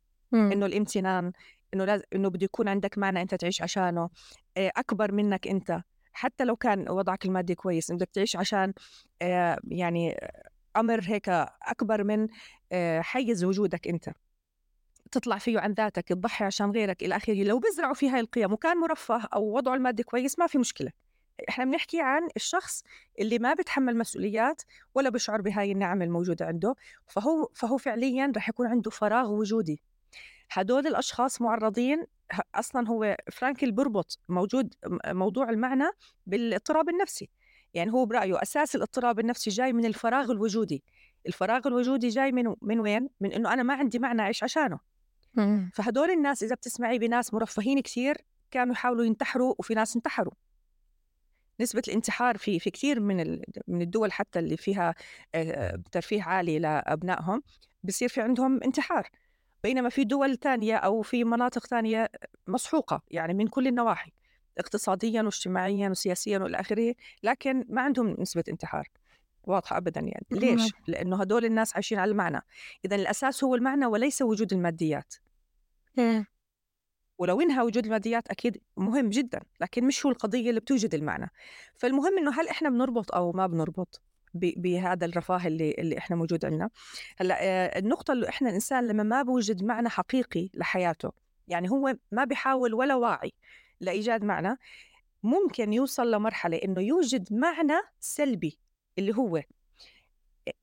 إنه 0.52 0.66
الامتنان 0.66 1.32
إنه 1.74 1.86
لازم 1.86 2.04
إنه 2.16 2.30
بده 2.30 2.46
يكون 2.46 2.68
عندك 2.68 2.98
معنى 2.98 3.22
أنت 3.22 3.36
تعيش 3.36 3.62
عشانه 3.62 4.10
آه، 4.58 4.72
أكبر 4.78 5.12
منك 5.12 5.48
أنت. 5.48 5.82
حتى 6.14 6.44
لو 6.46 6.56
كان 6.56 6.90
وضعك 6.90 7.26
المادي 7.26 7.56
كويس 7.56 7.92
بدك 7.92 8.10
تعيش 8.14 8.36
عشان 8.36 8.74
آه، 9.22 9.60
يعني 9.68 10.18
أمر 10.78 11.02
هيك 11.04 11.30
أكبر 11.62 12.04
من 12.04 12.28
حيز 13.02 13.44
وجودك 13.44 13.88
أنت. 13.88 14.10
تطلع 15.12 15.38
فيه 15.38 15.60
عن 15.60 15.72
ذاتك 15.74 16.08
تضحي 16.08 16.46
عشان 16.46 16.72
غيرك 16.72 17.04
إلى 17.04 17.16
آخره. 17.16 17.44
لو 17.44 17.60
بزرعوا 17.60 17.94
في 17.94 18.10
هاي 18.10 18.20
القيم 18.20 18.54
وكان 18.54 18.78
مرفه 18.78 19.22
أو 19.34 19.56
وضعه 19.56 19.76
المادي 19.76 20.04
كويس 20.04 20.40
ما 20.40 20.48
في 20.48 20.58
مشكلة. 20.58 20.92
إحنا 21.50 21.66
بنحكي 21.66 22.02
عن 22.02 22.30
الشخص 22.36 22.84
اللي 23.20 23.40
ما 23.40 23.54
بتحمل 23.54 23.98
مسؤوليات 23.98 24.62
ولا 24.96 25.10
بشعر 25.10 25.42
بهاي 25.42 25.72
النعم 25.72 26.02
الموجودة 26.02 26.46
عنده 26.46 26.76
فهو 27.08 27.50
فهو 27.54 27.78
فعليا 27.78 28.32
رح 28.38 28.50
يكون 28.50 28.68
عنده 28.68 28.92
فراغ 28.92 29.32
وجودي. 29.32 29.82
هدول 30.52 30.88
الأشخاص 30.88 31.42
معرضين 31.42 32.04
أصلا 32.56 32.88
هو 32.88 33.18
فرانكل 33.32 33.72
بربط 33.72 34.20
موجود 34.30 34.74
موضوع 35.06 35.50
المعنى 35.50 35.90
بالاضطراب 36.28 36.90
النفسي. 36.90 37.30
يعني 37.74 37.92
هو 37.92 38.06
برأيه 38.06 38.42
أساس 38.42 38.76
الاضطراب 38.76 39.20
النفسي 39.20 39.50
جاي 39.50 39.74
من 39.74 39.86
الفراغ 39.86 40.32
الوجودي. 40.32 40.84
الفراغ 41.28 41.68
الوجودي 41.68 42.10
جاي 42.10 42.32
من 42.32 42.56
من 42.62 42.80
وين؟ 42.80 43.10
من 43.22 43.32
إنه 43.32 43.54
أنا 43.54 43.64
ما 43.64 43.74
عندي 43.74 44.00
معنى 44.00 44.22
أعيش 44.22 44.44
عشانه. 44.44 44.95
فهدول 45.74 46.10
الناس 46.10 46.44
إذا 46.44 46.56
بتسمعي 46.56 47.00
بناس 47.00 47.34
مرفهين 47.34 47.80
كثير 47.80 48.18
كانوا 48.52 48.74
يحاولوا 48.74 49.06
ينتحروا 49.06 49.56
وفي 49.60 49.74
ناس 49.74 49.96
انتحروا. 49.96 50.34
نسبة 51.62 51.82
الانتحار 51.88 52.38
في 52.38 52.60
في 52.60 52.70
كثير 52.70 53.00
من 53.00 53.42
من 53.68 53.82
الدول 53.82 54.12
حتى 54.12 54.40
اللي 54.40 54.58
فيها 54.58 54.96
ترفيه 55.92 56.24
عالي 56.24 56.60
لأبنائهم 56.60 57.44
بصير 57.84 58.10
في 58.10 58.22
عندهم 58.22 58.64
انتحار. 58.64 59.10
بينما 59.64 59.90
في 59.90 60.04
دول 60.04 60.38
ثانية 60.38 60.76
أو 60.76 61.02
في 61.02 61.24
مناطق 61.24 61.68
ثانية 61.68 62.10
مسحوقة 62.48 63.02
يعني 63.12 63.34
من 63.34 63.48
كل 63.48 63.68
النواحي 63.68 64.12
اقتصاديا 64.58 65.22
واجتماعيا 65.22 65.90
وسياسيا 65.90 66.40
وإلى 66.40 66.60
آخره 66.60 66.96
لكن 67.24 67.66
ما 67.70 67.82
عندهم 67.82 68.16
نسبة 68.20 68.44
انتحار. 68.50 68.88
واضحة 69.44 69.78
أبدا 69.78 70.02
يعني. 70.02 70.26
ليش؟ 70.32 70.72
لأنه 70.88 71.22
هدول 71.22 71.46
الناس 71.46 71.74
عايشين 71.74 72.00
على 72.00 72.12
المعنى. 72.12 72.42
إذا 72.86 72.96
الأساس 72.96 73.44
هو 73.44 73.56
المعنى 73.56 73.86
وليس 73.86 74.22
وجود 74.22 74.54
الماديات. 74.54 75.14
ولو 77.18 77.42
إنها 77.42 77.64
وجود 77.64 77.86
الماديات 77.86 78.28
أكيد 78.28 78.62
مهم 78.78 79.10
جدا 79.10 79.40
لكن 79.62 79.84
مش 79.84 80.06
هو 80.06 80.12
القضية 80.12 80.50
اللي 80.50 80.60
بتوجد 80.60 80.96
المعنى. 80.96 81.32
فالمهم 81.76 82.18
إنه 82.18 82.42
هل 82.42 82.48
إحنا 82.48 82.70
بنربط 82.70 83.16
أو 83.16 83.32
ما 83.32 83.48
بنربط 83.48 84.02
بهذا 84.34 85.06
الرفاه 85.06 85.48
اللي 85.48 85.72
اللي 85.72 85.98
إحنا 85.98 86.16
موجود 86.16 86.46
عندنا؟ 86.46 86.70
هلأ 87.18 87.38
آه، 87.42 87.80
النقطة 87.80 88.12
اللي 88.12 88.30
إحنا 88.30 88.50
الإنسان 88.50 88.88
لما 88.88 89.04
ما 89.04 89.22
بوجد 89.24 89.64
معنى 89.64 89.90
حقيقي 89.90 90.50
لحياته 90.54 91.12
يعني 91.48 91.70
هو 91.70 91.96
ما 92.12 92.24
بيحاول 92.24 92.74
ولا 92.74 92.96
واعي 92.96 93.34
لإيجاد 93.82 94.24
معنى 94.24 94.58
ممكن 95.24 95.74
يوصل 95.74 96.12
لمرحلة 96.12 96.58
إنه 96.58 96.82
يوجد 96.82 97.34
معنى 97.34 97.82
سلبي 98.00 98.58
اللي 99.00 99.16
هو 99.16 99.42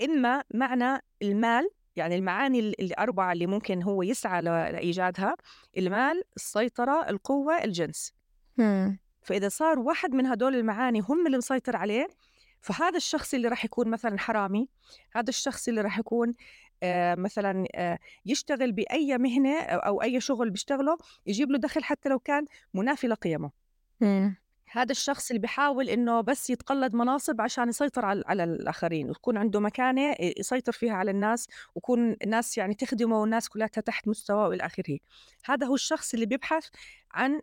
إما 0.02 0.44
معنى 0.54 1.02
المال 1.22 1.70
يعني 1.96 2.14
المعاني 2.14 2.58
الأربعة 2.58 3.32
اللي 3.32 3.46
ممكن 3.46 3.82
هو 3.82 4.02
يسعى 4.02 4.42
لإيجادها 4.42 5.34
المال 5.78 6.22
السيطرة 6.36 7.08
القوة 7.08 7.64
الجنس 7.64 8.12
مم. 8.56 8.98
فإذا 9.22 9.48
صار 9.48 9.78
واحد 9.78 10.14
من 10.14 10.26
هدول 10.26 10.54
المعاني 10.54 11.00
هم 11.00 11.26
اللي 11.26 11.38
مسيطر 11.38 11.76
عليه 11.76 12.08
فهذا 12.60 12.96
الشخص 12.96 13.34
اللي 13.34 13.48
راح 13.48 13.64
يكون 13.64 13.88
مثلا 13.88 14.18
حرامي 14.18 14.68
هذا 15.12 15.28
الشخص 15.28 15.68
اللي 15.68 15.80
راح 15.80 15.98
يكون 15.98 16.32
آه 16.82 17.14
مثلا 17.14 17.64
آه 17.74 17.98
يشتغل 18.26 18.72
بأي 18.72 19.18
مهنة 19.18 19.58
أو 19.60 20.02
أي 20.02 20.20
شغل 20.20 20.50
بيشتغله 20.50 20.98
يجيب 21.26 21.50
له 21.50 21.58
دخل 21.58 21.84
حتى 21.84 22.08
لو 22.08 22.18
كان 22.18 22.44
منافي 22.74 23.06
لقيمة 23.06 23.50
مم. 24.00 24.36
هذا 24.72 24.92
الشخص 24.92 25.30
اللي 25.30 25.40
بيحاول 25.40 25.88
إنه 25.88 26.20
بس 26.20 26.50
يتقلد 26.50 26.94
مناصب 26.94 27.40
عشان 27.40 27.68
يسيطر 27.68 28.04
على, 28.04 28.22
على 28.26 28.44
الآخرين 28.44 29.08
ويكون 29.08 29.36
عنده 29.36 29.60
مكانة 29.60 30.16
يسيطر 30.20 30.72
فيها 30.72 30.92
على 30.92 31.10
الناس 31.10 31.48
ويكون 31.74 32.16
الناس 32.22 32.58
يعني 32.58 32.74
تخدمه 32.74 33.20
والناس 33.20 33.48
كلها 33.48 33.66
تحت 33.66 34.08
مستواه 34.08 34.48
وإلى 34.48 34.66
آخره. 34.66 34.98
هذا 35.44 35.66
هو 35.66 35.74
الشخص 35.74 36.14
اللي 36.14 36.26
بيبحث 36.26 36.66
عن 37.12 37.40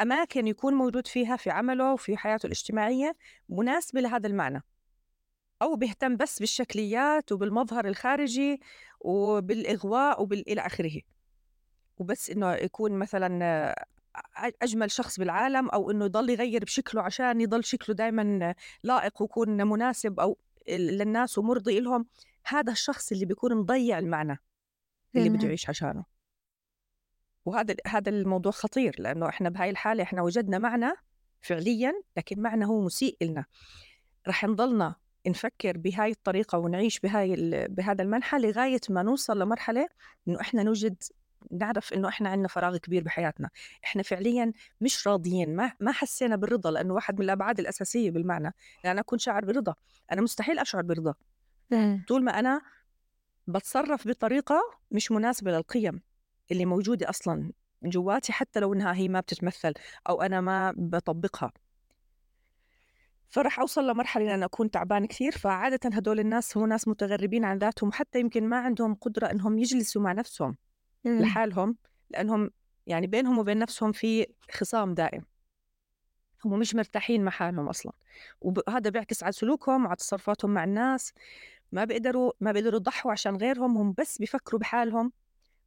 أماكن 0.00 0.46
يكون 0.46 0.74
موجود 0.74 1.06
فيها 1.06 1.36
في 1.36 1.50
عمله 1.50 1.92
وفي 1.92 2.16
حياته 2.16 2.46
الاجتماعية 2.46 3.16
مناسبة 3.48 4.00
لهذا 4.00 4.26
المعنى. 4.26 4.62
أو 5.62 5.76
بيهتم 5.76 6.16
بس 6.16 6.38
بالشكليات 6.38 7.32
وبالمظهر 7.32 7.88
الخارجي 7.88 8.60
وبالإغواء 9.00 10.22
وبالى 10.22 10.60
آخره. 10.60 11.00
وبس 11.98 12.30
إنه 12.30 12.52
يكون 12.52 12.92
مثلا 12.92 13.74
أجمل 14.62 14.90
شخص 14.90 15.18
بالعالم 15.18 15.68
أو 15.68 15.90
إنه 15.90 16.04
يضل 16.04 16.30
يغير 16.30 16.64
بشكله 16.64 17.02
عشان 17.02 17.40
يضل 17.40 17.64
شكله 17.64 17.96
دائما 17.96 18.54
لائق 18.82 19.22
ويكون 19.22 19.66
مناسب 19.66 20.20
أو 20.20 20.38
للناس 20.68 21.38
ومرضي 21.38 21.80
لهم. 21.80 22.06
هذا 22.44 22.72
الشخص 22.72 23.12
اللي 23.12 23.24
بيكون 23.24 23.56
مضيع 23.56 23.98
المعنى 23.98 24.38
اللي 25.16 25.28
بده 25.28 25.46
يعيش 25.46 25.68
عشانه. 25.68 26.04
وهذا 27.44 27.74
هذا 27.86 28.10
الموضوع 28.10 28.52
خطير 28.52 28.96
لأنه 28.98 29.28
إحنا 29.28 29.48
بهاي 29.48 29.70
الحالة 29.70 30.02
إحنا 30.02 30.22
وجدنا 30.22 30.58
معنى 30.58 30.92
فعليا 31.40 31.92
لكن 32.16 32.40
معنى 32.40 32.66
هو 32.66 32.80
مسيء 32.80 33.16
لنا 33.22 33.44
رح 34.28 34.44
نضلنا 34.44 34.94
نفكر 35.26 35.78
بهاي 35.78 36.10
الطريقة 36.10 36.58
ونعيش 36.58 37.00
بهاي 37.00 37.36
بهذا 37.68 38.02
المنحى 38.02 38.38
لغاية 38.38 38.80
ما 38.90 39.02
نوصل 39.02 39.38
لمرحلة 39.38 39.88
إنه 40.28 40.40
إحنا 40.40 40.62
نوجد 40.62 41.02
نعرف 41.50 41.92
إنه 41.92 42.08
إحنا 42.08 42.28
عندنا 42.28 42.48
فراغ 42.48 42.76
كبير 42.76 43.02
بحياتنا. 43.02 43.50
إحنا 43.84 44.02
فعليا 44.02 44.52
مش 44.80 45.08
راضيين 45.08 45.56
ما 45.56 45.72
ما 45.80 45.92
حسينا 45.92 46.36
بالرضا 46.36 46.70
لأنه 46.70 46.94
واحد 46.94 47.18
من 47.18 47.24
الأبعاد 47.24 47.60
الأساسية 47.60 48.10
بالمعنى. 48.10 48.54
لأن 48.84 48.98
أكون 48.98 49.18
شاعر 49.18 49.44
برضا. 49.44 49.74
أنا 50.12 50.22
مستحيل 50.22 50.58
أشعر 50.58 50.82
برضا. 50.82 51.14
طول 52.08 52.24
ما 52.24 52.38
أنا 52.38 52.60
بتصرف 53.46 54.08
بطريقة 54.08 54.60
مش 54.90 55.12
مناسبة 55.12 55.50
للقيم 55.50 56.00
اللي 56.50 56.64
موجودة 56.64 57.10
أصلا 57.10 57.52
جواتي 57.82 58.32
حتى 58.32 58.60
لو 58.60 58.74
إنها 58.74 58.94
هي 58.94 59.08
ما 59.08 59.20
بتتمثل 59.20 59.72
أو 60.08 60.22
أنا 60.22 60.40
ما 60.40 60.74
بطبقها. 60.76 61.52
فرح 63.28 63.60
أوصل 63.60 63.90
لمرحلة 63.90 64.24
إن 64.24 64.30
أنا 64.30 64.46
أكون 64.46 64.70
تعبان 64.70 65.06
كثير. 65.06 65.32
فعادة 65.32 65.90
هدول 65.92 66.20
الناس 66.20 66.56
هو 66.56 66.66
ناس 66.66 66.88
متغربين 66.88 67.44
عن 67.44 67.58
ذاتهم 67.58 67.88
وحتى 67.88 68.20
يمكن 68.20 68.48
ما 68.48 68.56
عندهم 68.56 68.94
قدرة 68.94 69.26
إنهم 69.26 69.58
يجلسوا 69.58 70.02
مع 70.02 70.12
نفسهم. 70.12 70.56
لحالهم 71.04 71.76
لأنهم 72.10 72.50
يعني 72.86 73.06
بينهم 73.06 73.38
وبين 73.38 73.58
نفسهم 73.58 73.92
في 73.92 74.26
خصام 74.50 74.94
دائم. 74.94 75.24
هم 76.44 76.58
مش 76.58 76.74
مرتاحين 76.74 77.24
مع 77.24 77.30
حالهم 77.30 77.68
أصلا 77.68 77.92
وهذا 78.40 78.90
بيعكس 78.90 79.22
على 79.22 79.32
سلوكهم 79.32 79.84
وعلى 79.84 79.96
تصرفاتهم 79.96 80.54
مع 80.54 80.64
الناس. 80.64 81.12
ما 81.72 81.84
بيقدروا 81.84 82.32
ما 82.40 82.52
بيقدروا 82.52 82.80
يضحوا 82.80 83.12
عشان 83.12 83.36
غيرهم 83.36 83.76
هم 83.76 83.94
بس 83.98 84.18
بيفكروا 84.18 84.60
بحالهم 84.60 85.12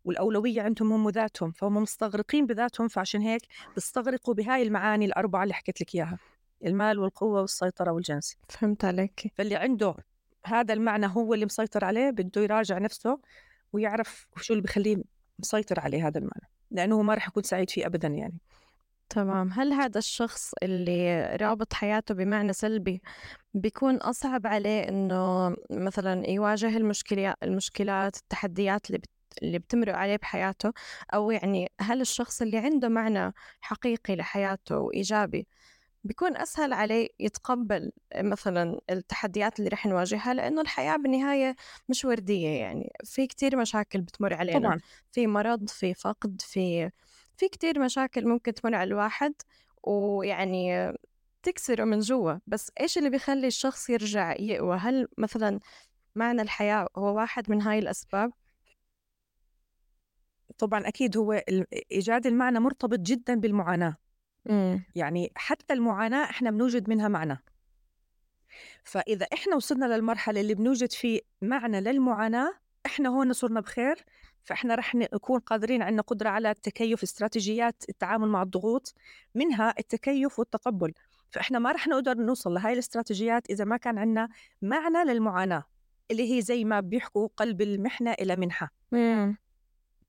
والأولوية 0.05 0.61
عندهم 0.61 0.93
هم 0.93 1.09
ذاتهم 1.09 1.51
فهم 1.51 1.73
مستغرقين 1.77 2.45
بذاتهم 2.45 2.87
فعشان 2.87 3.21
هيك 3.21 3.41
بيستغرقوا 3.75 4.33
بهاي 4.33 4.63
المعاني 4.63 5.05
الأربعة 5.05 5.43
اللي 5.43 5.53
حكيت 5.53 5.81
لك 5.81 5.95
إياها 5.95 6.17
المال 6.65 6.99
والقوة 6.99 7.41
والسيطرة 7.41 7.91
والجنس. 7.91 8.37
فهمت 8.49 8.85
عليك. 8.85 9.31
فاللي 9.35 9.55
عنده 9.55 9.95
هذا 10.45 10.73
المعنى 10.73 11.07
هو 11.07 11.33
اللي 11.33 11.45
مسيطر 11.45 11.85
عليه 11.85 12.09
بده 12.09 12.41
يراجع 12.41 12.77
نفسه 12.77 13.19
ويعرف 13.73 14.27
شو 14.41 14.53
اللي 14.53 14.63
بخليه 14.63 15.03
مسيطر 15.39 15.79
عليه 15.79 16.07
هذا 16.07 16.17
المعنى 16.17 16.49
لأنه 16.71 17.01
ما 17.01 17.13
راح 17.13 17.27
يكون 17.27 17.43
سعيد 17.43 17.69
فيه 17.69 17.85
أبدا 17.85 18.07
يعني. 18.07 18.37
تمام. 19.09 19.51
هل 19.51 19.73
هذا 19.73 19.97
الشخص 19.97 20.51
اللي 20.63 21.25
رابط 21.41 21.73
حياته 21.73 22.15
بمعنى 22.15 22.53
سلبي 22.53 23.01
بيكون 23.53 23.95
أصعب 23.95 24.47
عليه 24.47 24.89
إنه 24.89 25.55
مثلا 25.71 26.29
يواجه 26.29 26.77
المشكلات 26.77 27.35
المشكلات 27.43 28.17
التحديات 28.17 28.87
اللي 28.87 28.97
بت... 28.97 29.09
اللي 29.43 29.59
بتمرق 29.59 29.95
عليه 29.95 30.15
بحياته؟ 30.15 30.73
أو 31.13 31.31
يعني 31.31 31.71
هل 31.81 32.01
الشخص 32.01 32.41
اللي 32.41 32.57
عنده 32.57 32.89
معنى 32.89 33.33
حقيقي 33.61 34.15
لحياته 34.15 34.77
وإيجابي 34.77 35.47
بيكون 36.05 36.37
أسهل 36.37 36.73
عليه 36.73 37.09
يتقبل 37.19 37.91
مثلا 38.15 38.79
التحديات 38.89 39.59
اللي 39.59 39.69
رح 39.69 39.85
نواجهها 39.85 40.33
لأنه 40.33 40.61
الحياة 40.61 40.95
بالنهاية 40.97 41.55
مش 41.89 42.05
وردية 42.05 42.49
يعني. 42.49 42.93
في 43.03 43.27
كتير 43.27 43.57
مشاكل 43.57 44.01
بتمر 44.01 44.33
علينا 44.33 44.59
طبعا. 44.59 44.79
في 45.11 45.27
مرض 45.27 45.69
في 45.69 45.93
فقد 45.93 46.41
في 46.41 46.91
في 47.37 47.47
كتير 47.49 47.79
مشاكل 47.79 48.27
ممكن 48.27 48.53
تمر 48.53 48.75
على 48.75 48.87
الواحد 48.87 49.33
ويعني 49.83 50.93
تكسره 51.43 51.83
من 51.83 51.99
جوا. 51.99 52.33
بس 52.47 52.71
إيش 52.81 52.97
اللي 52.97 53.09
بيخلي 53.09 53.47
الشخص 53.47 53.89
يرجع 53.89 54.35
يقوى؟ 54.39 54.77
هل 54.77 55.07
مثلا 55.17 55.59
معنى 56.15 56.41
الحياة 56.41 56.87
هو 56.97 57.15
واحد 57.15 57.51
من 57.51 57.61
هاي 57.61 57.79
الأسباب؟ 57.79 58.31
طبعا 60.57 60.87
أكيد 60.87 61.17
هو 61.17 61.41
إيجاد 61.91 62.27
المعنى 62.27 62.59
مرتبط 62.59 62.99
جدا 62.99 63.35
بالمعاناة. 63.35 64.04
مم. 64.45 64.83
يعني 64.95 65.31
حتى 65.35 65.73
المعاناة 65.73 66.23
إحنا 66.23 66.51
بنوجد 66.51 66.89
منها 66.89 67.07
معنى 67.07 67.43
فإذا 68.83 69.27
إحنا 69.33 69.55
وصلنا 69.55 69.95
للمرحلة 69.95 70.41
اللي 70.41 70.53
بنوجد 70.55 70.91
فيه 70.91 71.21
معنى 71.41 71.81
للمعاناة 71.81 72.53
إحنا 72.85 73.09
هون 73.09 73.33
صرنا 73.33 73.59
بخير 73.59 74.05
فإحنا 74.43 74.75
رح 74.75 74.95
نكون 74.95 75.39
قادرين 75.39 75.81
عندنا 75.81 76.01
قدرة 76.01 76.29
على 76.29 76.51
التكيف 76.51 77.03
استراتيجيات 77.03 77.83
التعامل 77.89 78.27
مع 78.27 78.43
الضغوط 78.43 78.93
منها 79.35 79.73
التكيف 79.79 80.39
والتقبل 80.39 80.93
فإحنا 81.31 81.59
ما 81.59 81.71
رح 81.71 81.87
نقدر 81.87 82.17
نوصل 82.17 82.53
لهاي 82.53 82.73
الاستراتيجيات 82.73 83.49
إذا 83.49 83.65
ما 83.65 83.77
كان 83.77 83.97
عندنا 83.97 84.29
معنى 84.61 85.11
للمعاناة 85.11 85.63
اللي 86.11 86.35
هي 86.35 86.41
زي 86.41 86.63
ما 86.65 86.79
بيحكوا 86.79 87.27
قلب 87.37 87.61
المحنة 87.61 88.11
إلى 88.11 88.35
منحة 88.35 88.71
مم. 88.91 89.37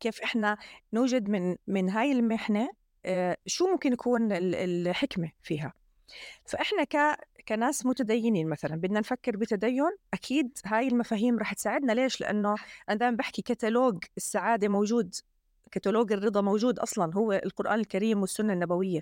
كيف 0.01 0.21
إحنا 0.21 0.57
نوجد 0.93 1.29
من 1.29 1.57
من 1.67 1.91
هاي 1.91 2.13
المحنة 2.13 2.71
شو 3.47 3.67
ممكن 3.67 3.93
يكون 3.93 4.29
الحكمة 4.33 5.31
فيها؟ 5.43 5.73
فإحنا 6.45 6.85
ك... 6.85 6.97
كناس 7.49 7.87
متدينين 7.87 8.49
مثلا 8.49 8.77
بدنا 8.77 9.01
نفكر 9.01 9.37
بتدين 9.37 9.97
أكيد 10.15 10.59
هاي 10.65 10.89
المفاهيم 10.89 11.39
رح 11.39 11.53
تساعدنا. 11.53 11.93
ليش؟ 11.93 12.21
لأنه 12.21 12.55
أنا 12.89 12.99
دائما 12.99 13.17
بحكي 13.17 13.43
كتالوج 13.43 14.05
السعادة 14.17 14.69
موجود 14.69 15.15
كتالوج 15.73 16.13
الرضا 16.13 16.41
موجود 16.41 16.79
أصلا 16.79 17.15
هو 17.15 17.33
القرآن 17.33 17.81
الكريم 17.81 18.21
والسنة 18.21 18.53
النبوية. 18.53 19.01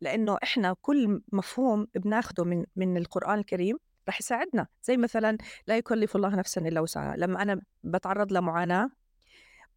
لأنه 0.00 0.38
إحنا 0.42 0.76
كل 0.82 1.22
مفهوم 1.32 1.86
بناخده 1.94 2.44
من 2.44 2.64
من 2.76 2.96
القرآن 2.96 3.38
الكريم 3.38 3.78
رح 4.08 4.20
يساعدنا. 4.20 4.66
زي 4.82 4.96
مثلا 4.96 5.38
لا 5.66 5.76
يكلف 5.76 6.16
الله 6.16 6.36
نفسا 6.36 6.60
إلا 6.60 6.80
وسعها. 6.80 7.16
لما 7.16 7.42
أنا 7.42 7.60
بتعرض 7.84 8.32
لمعاناة 8.32 8.90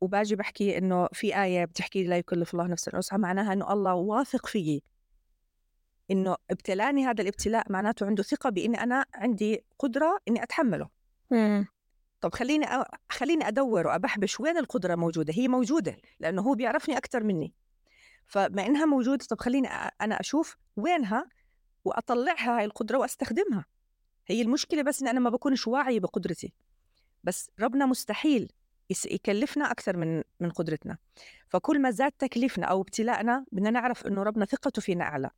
وباجي 0.01 0.35
بحكي 0.35 0.77
إنه 0.77 1.07
في 1.13 1.43
آية 1.43 1.65
بتحكي 1.65 2.03
لا 2.03 2.17
يكلف 2.17 2.53
الله 2.53 2.67
نفسا 2.67 2.97
وسعها 2.97 3.17
معناها 3.17 3.53
إنه 3.53 3.73
الله 3.73 3.93
واثق 3.93 4.45
فيي. 4.45 4.83
إنه 6.11 6.35
ابتلاني 6.51 7.05
هذا 7.05 7.21
الابتلاء 7.21 7.71
معناته 7.71 8.05
عنده 8.05 8.23
ثقة 8.23 8.49
بإني 8.49 8.83
أنا 8.83 9.05
عندي 9.13 9.63
قدرة 9.79 10.19
إني 10.27 10.43
أتحمله. 10.43 10.89
مم. 11.31 11.67
طب 12.21 12.33
خليني 12.33 12.65
أ... 12.65 12.85
خليني 13.09 13.47
أدور 13.47 13.87
وأبحبش 13.87 14.39
وين 14.39 14.57
القدرة 14.57 14.95
موجودة؟ 14.95 15.33
هي 15.33 15.47
موجودة 15.47 15.97
لأنه 16.19 16.41
هو 16.41 16.53
بيعرفني 16.53 16.97
أكثر 16.97 17.23
مني. 17.23 17.53
فما 18.25 18.65
إنها 18.65 18.85
موجودة 18.85 19.25
طب 19.25 19.39
خليني 19.39 19.67
أ... 19.67 19.91
أنا 20.01 20.19
أشوف 20.19 20.57
وينها 20.75 21.29
وأطلعها 21.85 22.57
هاي 22.57 22.65
القدرة 22.65 22.97
وأستخدمها. 22.97 23.65
هي 24.27 24.41
المشكلة 24.41 24.81
بس 24.81 25.01
إن 25.01 25.07
أنا 25.07 25.19
ما 25.19 25.29
بكونش 25.29 25.67
واعية 25.67 25.99
بقدرتي. 25.99 26.53
بس 27.23 27.51
ربنا 27.59 27.85
مستحيل 27.85 28.51
يكلفنا 29.05 29.71
أكثر 29.71 29.97
من 29.97 30.23
من 30.39 30.49
قدرتنا. 30.49 30.97
فكل 31.49 31.81
ما 31.81 31.91
زاد 31.91 32.11
تكليفنا 32.11 32.65
أو 32.65 32.81
ابتلاءنا 32.81 33.45
بدنا 33.51 33.69
نعرف 33.69 34.07
إنه 34.07 34.23
ربنا 34.23 34.45
ثقته 34.45 34.81
فينا 34.81 35.03
أعلى. 35.03 35.29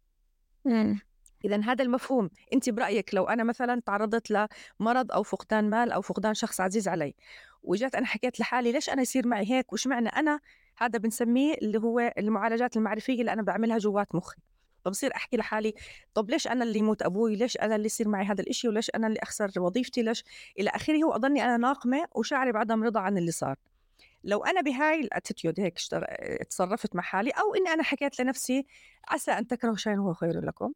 اذا 1.45 1.61
هذا 1.63 1.83
المفهوم. 1.83 2.29
أنت 2.53 2.69
برأيك 2.69 3.13
لو 3.15 3.23
أنا 3.25 3.43
مثلا 3.43 3.81
تعرضت 3.85 4.31
لمرض 4.79 5.11
أو 5.11 5.23
فقدان 5.23 5.69
مال 5.69 5.91
أو 5.91 6.01
فقدان 6.01 6.33
شخص 6.33 6.61
عزيز 6.61 6.87
علي 6.87 7.15
وجات 7.63 7.95
أنا 7.95 8.05
حكيت 8.05 8.39
لحالي 8.39 8.71
ليش 8.71 8.89
أنا 8.89 9.01
يصير 9.01 9.27
معي 9.27 9.51
هيك؟ 9.51 9.73
وش 9.73 9.87
معنى 9.87 10.09
أنا؟ 10.09 10.39
هذا 10.77 10.99
بنسميه 10.99 11.53
اللي 11.53 11.79
هو 11.79 12.13
المعالجات 12.17 12.77
المعرفية 12.77 13.19
اللي 13.19 13.33
أنا 13.33 13.41
بعملها 13.41 13.77
جوات 13.77 14.15
مخي. 14.15 14.37
فبصير 14.85 15.15
أحكي 15.15 15.37
لحالي 15.37 15.73
طب 16.13 16.29
ليش 16.29 16.47
أنا 16.47 16.63
اللي 16.63 16.79
يموت 16.79 17.01
أبوي؟ 17.01 17.35
ليش 17.35 17.57
أنا 17.57 17.75
اللي 17.75 17.85
يصير 17.85 18.07
معي 18.07 18.25
هذا 18.25 18.41
الإشي؟ 18.41 18.67
وليش 18.67 18.91
أنا 18.95 19.07
اللي 19.07 19.19
أخسر 19.23 19.51
وظيفتي؟ 19.57 20.01
ليش؟ 20.01 20.23
إلى 20.59 20.69
آخره 20.69 21.05
واضلني 21.05 21.45
أنا 21.45 21.57
ناقمة 21.57 22.07
وشعري 22.15 22.51
بعدم 22.51 22.83
رضا 22.83 22.99
عن 22.99 23.17
اللي 23.17 23.31
صار. 23.31 23.55
لو 24.23 24.43
أنا 24.43 24.61
بهاي 24.61 24.99
الاتيتيود 24.99 25.59
هيك 25.59 25.79
تصرفت 26.49 26.95
مع 26.95 27.01
حالي 27.03 27.29
أو 27.31 27.55
إني 27.55 27.69
أنا 27.69 27.83
حكيت 27.83 28.21
لنفسي 28.21 28.65
عسى 29.07 29.31
أن 29.31 29.47
تكرهوا 29.47 29.75
شيئا 29.75 29.95
هو 29.95 30.13
خير 30.13 30.45
لكم 30.45 30.73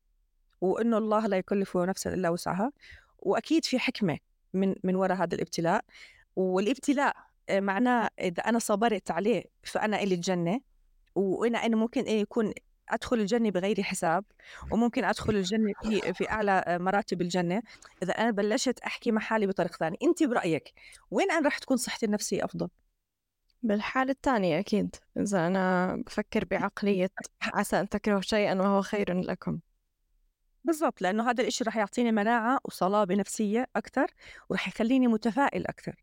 وإنه 0.61 0.97
الله 0.97 1.27
لا 1.27 1.37
يكلف 1.37 1.77
نفسا 1.77 2.13
إلا 2.13 2.29
وسعها. 2.29 2.71
وأكيد 3.19 3.65
في 3.65 3.79
حكمة 3.79 4.17
من 4.53 4.75
من 4.83 4.95
وراء 4.95 5.17
هذا 5.17 5.35
الابتلاء 5.35 5.85
والابتلاء 6.35 7.15
معناه 7.51 8.09
إذا 8.19 8.43
أنا 8.43 8.59
صبرت 8.59 9.11
عليه 9.11 9.43
فأنا 9.63 10.03
إلي 10.03 10.15
الجنة 10.15 10.61
وأنا 11.15 11.65
أنا 11.65 11.75
ممكن 11.75 12.07
يكون 12.07 12.53
أدخل 12.89 13.19
الجنة 13.19 13.51
بغير 13.51 13.83
حساب 13.83 14.25
وممكن 14.71 15.03
أدخل 15.03 15.35
الجنة 15.35 15.73
في 15.83 16.13
في 16.13 16.29
أعلى 16.29 16.63
مراتب 16.67 17.21
الجنة. 17.21 17.61
إذا 18.03 18.13
أنا 18.13 18.31
بلشت 18.31 18.79
أحكي 18.79 19.11
مع 19.11 19.21
حالي 19.21 19.47
بطريقة 19.47 19.77
ثانية 19.77 19.97
انت 20.03 20.23
برأيك 20.23 20.73
وين 21.11 21.31
أنا 21.31 21.47
رح 21.47 21.57
تكون 21.57 21.77
صحتي 21.77 22.05
النفسية 22.05 22.45
أفضل؟ 22.45 22.69
بالحالة 23.63 24.11
الثانية 24.11 24.59
أكيد. 24.59 24.95
إذا 25.17 25.47
أنا 25.47 25.95
بفكر 25.95 26.45
بعقلية 26.45 27.09
عسى 27.53 27.79
أن 27.79 27.89
تكرهوا 27.89 28.21
شيئا 28.21 28.53
وهو 28.55 28.81
خير 28.81 29.19
لكم. 29.19 29.59
بالضبط 30.63 31.01
لأنه 31.01 31.29
هذا 31.29 31.41
الإشي 31.41 31.63
رح 31.63 31.77
يعطيني 31.77 32.11
مناعة 32.11 32.59
وصلابة 32.65 33.15
نفسية 33.15 33.67
أكثر 33.75 34.07
ورح 34.49 34.67
يخليني 34.67 35.07
متفائل 35.07 35.67
أكثر. 35.67 36.02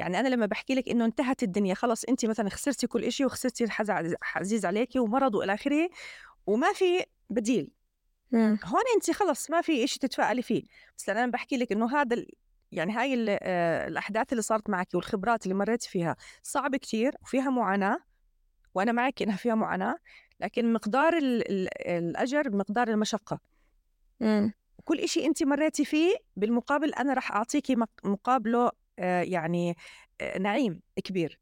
يعني 0.00 0.20
أنا 0.20 0.28
لما 0.28 0.46
بحكي 0.46 0.74
لك 0.74 0.88
إنه 0.88 1.04
انتهت 1.04 1.42
الدنيا 1.42 1.74
خلص 1.74 2.04
أنت 2.04 2.26
مثلا 2.26 2.48
خسرتي 2.48 2.86
كل 2.86 3.04
إشي 3.04 3.24
وخسرتي 3.24 3.64
الحزن 3.64 4.14
عزيز 4.34 4.66
عليكي 4.66 4.98
ومرض 4.98 5.34
وإلى 5.34 5.54
آخره 5.54 5.90
وما 6.46 6.72
في 6.72 7.04
بديل 7.30 7.70
مم. 8.32 8.58
هون 8.64 8.82
أنت 8.96 9.10
خلص 9.10 9.50
ما 9.50 9.60
في 9.60 9.84
إشي 9.84 9.98
تتفائلي 9.98 10.42
فيه 10.42 10.62
بس 10.96 11.08
أنا 11.08 11.26
بحكي 11.26 11.56
لك 11.56 11.72
إنه 11.72 12.00
هذا. 12.00 12.24
يعني 12.72 12.92
هاي 12.92 13.26
آه، 13.28 13.88
الأحداث 13.88 14.32
اللي 14.32 14.42
صارت 14.42 14.70
معك 14.70 14.88
والخبرات 14.94 15.44
اللي 15.44 15.54
مريت 15.54 15.82
فيها 15.82 16.16
صعبة 16.42 16.78
كتير 16.78 17.14
وفيها 17.22 17.50
معاناة 17.50 17.98
وأنا 18.74 18.92
معك 18.92 19.22
إنها 19.22 19.36
فيها 19.36 19.54
معاناة 19.54 19.96
لكن 20.40 20.72
مقدار 20.72 21.16
ال... 21.16 21.50
ال... 21.50 21.68
الأجر 21.88 22.48
بمقدار 22.48 22.88
المشقة 22.88 23.38
مم. 24.20 24.52
كل 24.84 24.98
إشي 24.98 25.26
أنت 25.26 25.42
مريتي 25.42 25.84
فيه 25.84 26.16
بالمقابل 26.36 26.94
أنا 26.94 27.14
رح 27.14 27.32
أعطيكي 27.32 27.76
مقابله 28.04 28.70
يعني 29.04 29.76
آه، 30.20 30.38
نعيم 30.38 30.80
كبير. 31.04 31.40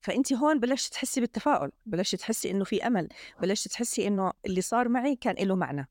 فانت 0.00 0.32
هون 0.32 0.60
بلشت 0.60 0.92
تحسي 0.92 1.20
بالتفاؤل 1.20 1.70
بلشت 1.86 2.14
تحسي 2.14 2.50
إنه 2.50 2.64
في 2.64 2.86
أمل 2.86 3.08
بلشت 3.42 3.68
تحسي 3.68 4.06
إنه 4.06 4.32
اللي 4.46 4.60
صار 4.60 4.88
معي 4.88 5.16
كان 5.16 5.46
له 5.46 5.56
معنى. 5.56 5.88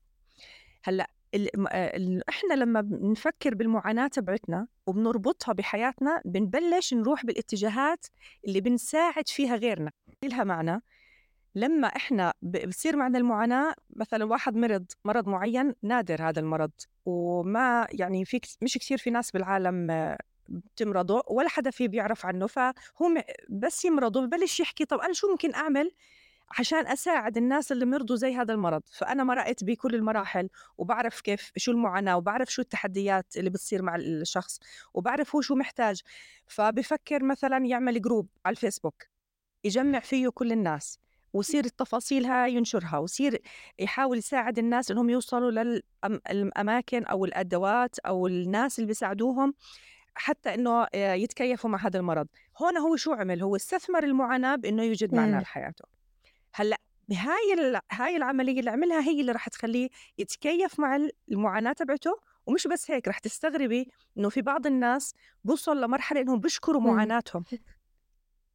هلأ 0.84 1.10
آه، 1.68 2.20
إحنا 2.28 2.54
لما 2.54 2.80
بنفكر 2.80 3.54
بالمعاناة 3.54 4.08
تبعتنا 4.08 4.66
وبنربطها 4.86 5.52
بحياتنا 5.52 6.22
بنبلش 6.24 6.94
نروح 6.94 7.26
بالاتجاهات 7.26 8.06
اللي 8.46 8.60
بنساعد 8.60 9.28
فيها 9.28 9.56
غيرنا 9.56 9.90
لها 10.24 10.44
معنى. 10.44 10.82
لما 11.54 11.88
إحنا 11.88 12.34
بصير 12.42 12.96
معنا 12.96 13.18
المعاناة 13.18 13.74
مثلا 13.96 14.24
واحد 14.24 14.56
مرض 14.56 14.86
مرض 15.04 15.28
معين 15.28 15.74
نادر 15.82 16.28
هذا 16.28 16.40
المرض. 16.40 16.72
وما 17.06 17.86
يعني 17.92 18.24
في 18.24 18.40
مش 18.62 18.78
كثير 18.78 18.98
في 18.98 19.10
ناس 19.10 19.30
بالعالم 19.30 19.90
بتمرضوا 20.48 21.22
ولا 21.32 21.48
حدا 21.48 21.70
فيه 21.70 21.88
بيعرف 21.88 22.26
عنه 22.26 22.46
فهو 22.46 22.72
بس 23.48 23.84
يمرضوا 23.84 24.26
ببلش 24.26 24.60
يحكي 24.60 24.84
طب 24.84 24.98
أنا 24.98 25.12
شو 25.12 25.30
ممكن 25.30 25.54
أعمل 25.54 25.90
عشان 26.58 26.86
أساعد 26.86 27.36
الناس 27.36 27.72
اللي 27.72 27.84
مرضوا 27.86 28.16
زي 28.16 28.34
هذا 28.36 28.54
المرض؟ 28.54 28.82
فأنا 28.92 29.24
مرقت 29.24 29.64
بكل 29.64 29.94
المراحل 29.94 30.48
وبعرف 30.78 31.20
كيف 31.20 31.52
شو 31.56 31.72
المعاناة 31.72 32.16
وبعرف 32.16 32.52
شو 32.52 32.62
التحديات 32.62 33.36
اللي 33.36 33.50
بتصير 33.50 33.82
مع 33.82 33.96
الشخص 33.96 34.60
وبعرف 34.94 35.34
هو 35.34 35.40
شو 35.40 35.54
محتاج. 35.54 36.02
فبفكر 36.46 37.24
مثلا 37.24 37.66
يعمل 37.66 38.02
جروب 38.02 38.28
على 38.46 38.52
الفيسبوك 38.52 39.02
يجمع 39.64 40.00
فيه 40.00 40.28
كل 40.28 40.52
الناس 40.52 40.98
ويصير 41.32 41.64
التفاصيل 41.64 42.26
هاي 42.26 42.54
ينشرها 42.54 42.98
ويصير 42.98 43.42
يحاول 43.78 44.18
يساعد 44.18 44.58
الناس 44.58 44.90
إنهم 44.90 45.10
يوصلوا 45.10 45.50
للاماكن 45.50 47.04
أو 47.04 47.24
الأدوات 47.24 47.98
أو 47.98 48.26
الناس 48.26 48.78
اللي 48.78 48.86
بيساعدوهم. 48.86 49.54
حتى 50.14 50.54
إنه 50.54 50.86
آه، 50.94 51.14
يتكيفوا 51.14 51.70
مع 51.70 51.78
هذا 51.78 51.98
المرض. 51.98 52.26
هون 52.62 52.76
هو 52.76 52.96
شو 52.96 53.12
عمل؟ 53.12 53.42
هو 53.42 53.56
استثمر 53.56 54.04
المعاناة 54.04 54.56
بإنه 54.56 54.82
يوجد 54.82 55.14
معنى 55.14 55.38
لحياته. 55.40 55.84
هلأ 56.54 56.80
هاي 57.12 57.80
هاي 57.92 58.16
العملية 58.16 58.60
اللي 58.60 58.70
عملها 58.70 59.00
هي 59.00 59.20
اللي 59.20 59.32
راح 59.32 59.48
تخليه 59.48 59.88
يتكيف 60.18 60.80
مع 60.80 61.08
المعاناة 61.28 61.72
تبعته. 61.72 62.20
ومش 62.46 62.66
بس 62.66 62.90
هيك 62.90 63.08
رح 63.08 63.18
تستغربي 63.18 63.88
إنه 64.18 64.28
في 64.28 64.42
بعض 64.42 64.66
الناس 64.66 65.14
بوصل 65.44 65.80
لمرحلة 65.80 66.20
إنهم 66.20 66.40
بيشكروا 66.40 66.80
معاناتهم. 66.80 67.44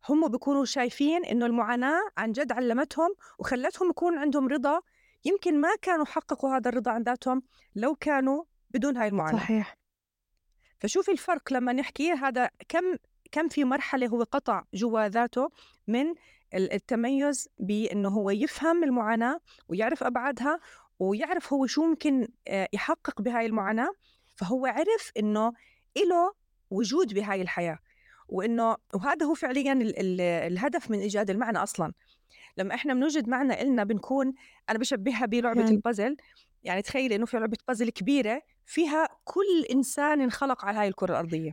هم 0.10 0.28
بيكونوا 0.28 0.65
شايفين 0.65 1.26
إنه 1.26 1.45
المعاناة 1.45 2.02
عن 2.17 2.32
جد 2.32 2.52
علمتهم 2.52 3.10
وخلتهم 3.39 3.89
يكون 3.89 4.17
عندهم 4.17 4.48
رضا. 4.48 4.82
يمكن 5.26 5.62
ما 5.62 5.69
كانوا 5.82 6.06
حققوا 6.06 6.58
هذا 6.58 6.69
الرضا 6.69 6.91
عن 6.91 7.04
ذاتهم 7.04 7.41
لو 7.76 7.95
كانوا 7.95 8.43
بدون 8.72 8.98
هاي 8.98 9.08
المعاناة. 9.08 9.38
صحيح. 9.38 9.79
فشوفي 10.80 11.12
الفرق 11.12 11.54
لما 11.54 11.74
نحكي 11.74 12.12
هذا 12.12 12.50
كم 12.70 12.96
كم 13.32 13.48
في 13.48 13.63
مرحلة 13.63 14.08
هو 14.08 14.24
قطع 14.24 14.63
جوا 14.74 15.08
ذاته 15.08 15.50
من 15.88 16.06
التميز 16.54 17.50
بأنه 17.60 18.10
هو 18.10 18.30
يفهم 18.30 18.84
المعاناة 18.84 19.39
ويعرف 19.68 20.04
أبعادها 20.04 20.60
ويعرف 21.00 21.54
هو 21.54 21.65
شو 21.65 21.86
ممكن 21.86 22.28
آه، 22.48 22.68
يحقق 22.74 23.22
بهاي 23.22 23.46
المعاناة 23.46 23.89
فهو 24.36 24.65
عرف 24.65 25.12
أنه 25.18 25.54
إله 25.98 26.34
وجود 26.70 27.13
بهاي 27.13 27.42
الحياة 27.42 27.80
وإنه 28.28 28.76
وهذا 28.94 29.26
هو 29.26 29.34
فعليا 29.34 29.74
ال 29.74 30.00
ال 30.00 30.22
الهدف 30.22 30.92
من 30.92 31.00
إيجاد 31.00 31.30
المعنى 31.30 31.58
أصلا 31.58 31.94
لما 32.58 32.76
إحنا 32.76 32.94
بنوجد 32.94 33.30
معنى 33.30 33.62
إلنا 33.62 33.84
بنكون 33.84 34.34
أنا 34.70 34.80
بشبهها 34.80 35.26
بلعبة. 35.26 35.68
البازل 35.70 36.18
يعني 36.63 36.82
تخيلي 36.82 37.15
إنه 37.15 37.26
في 37.26 37.39
لعبة 37.39 37.58
بازل 37.68 37.89
كبيرة 37.89 38.42
فيها 38.69 39.08
كل 39.23 39.65
إنسان 39.71 40.21
انخلق 40.21 40.65
على 40.65 40.77
هاي 40.77 40.88
الكرة 40.88 41.12
الأرضية. 41.12 41.51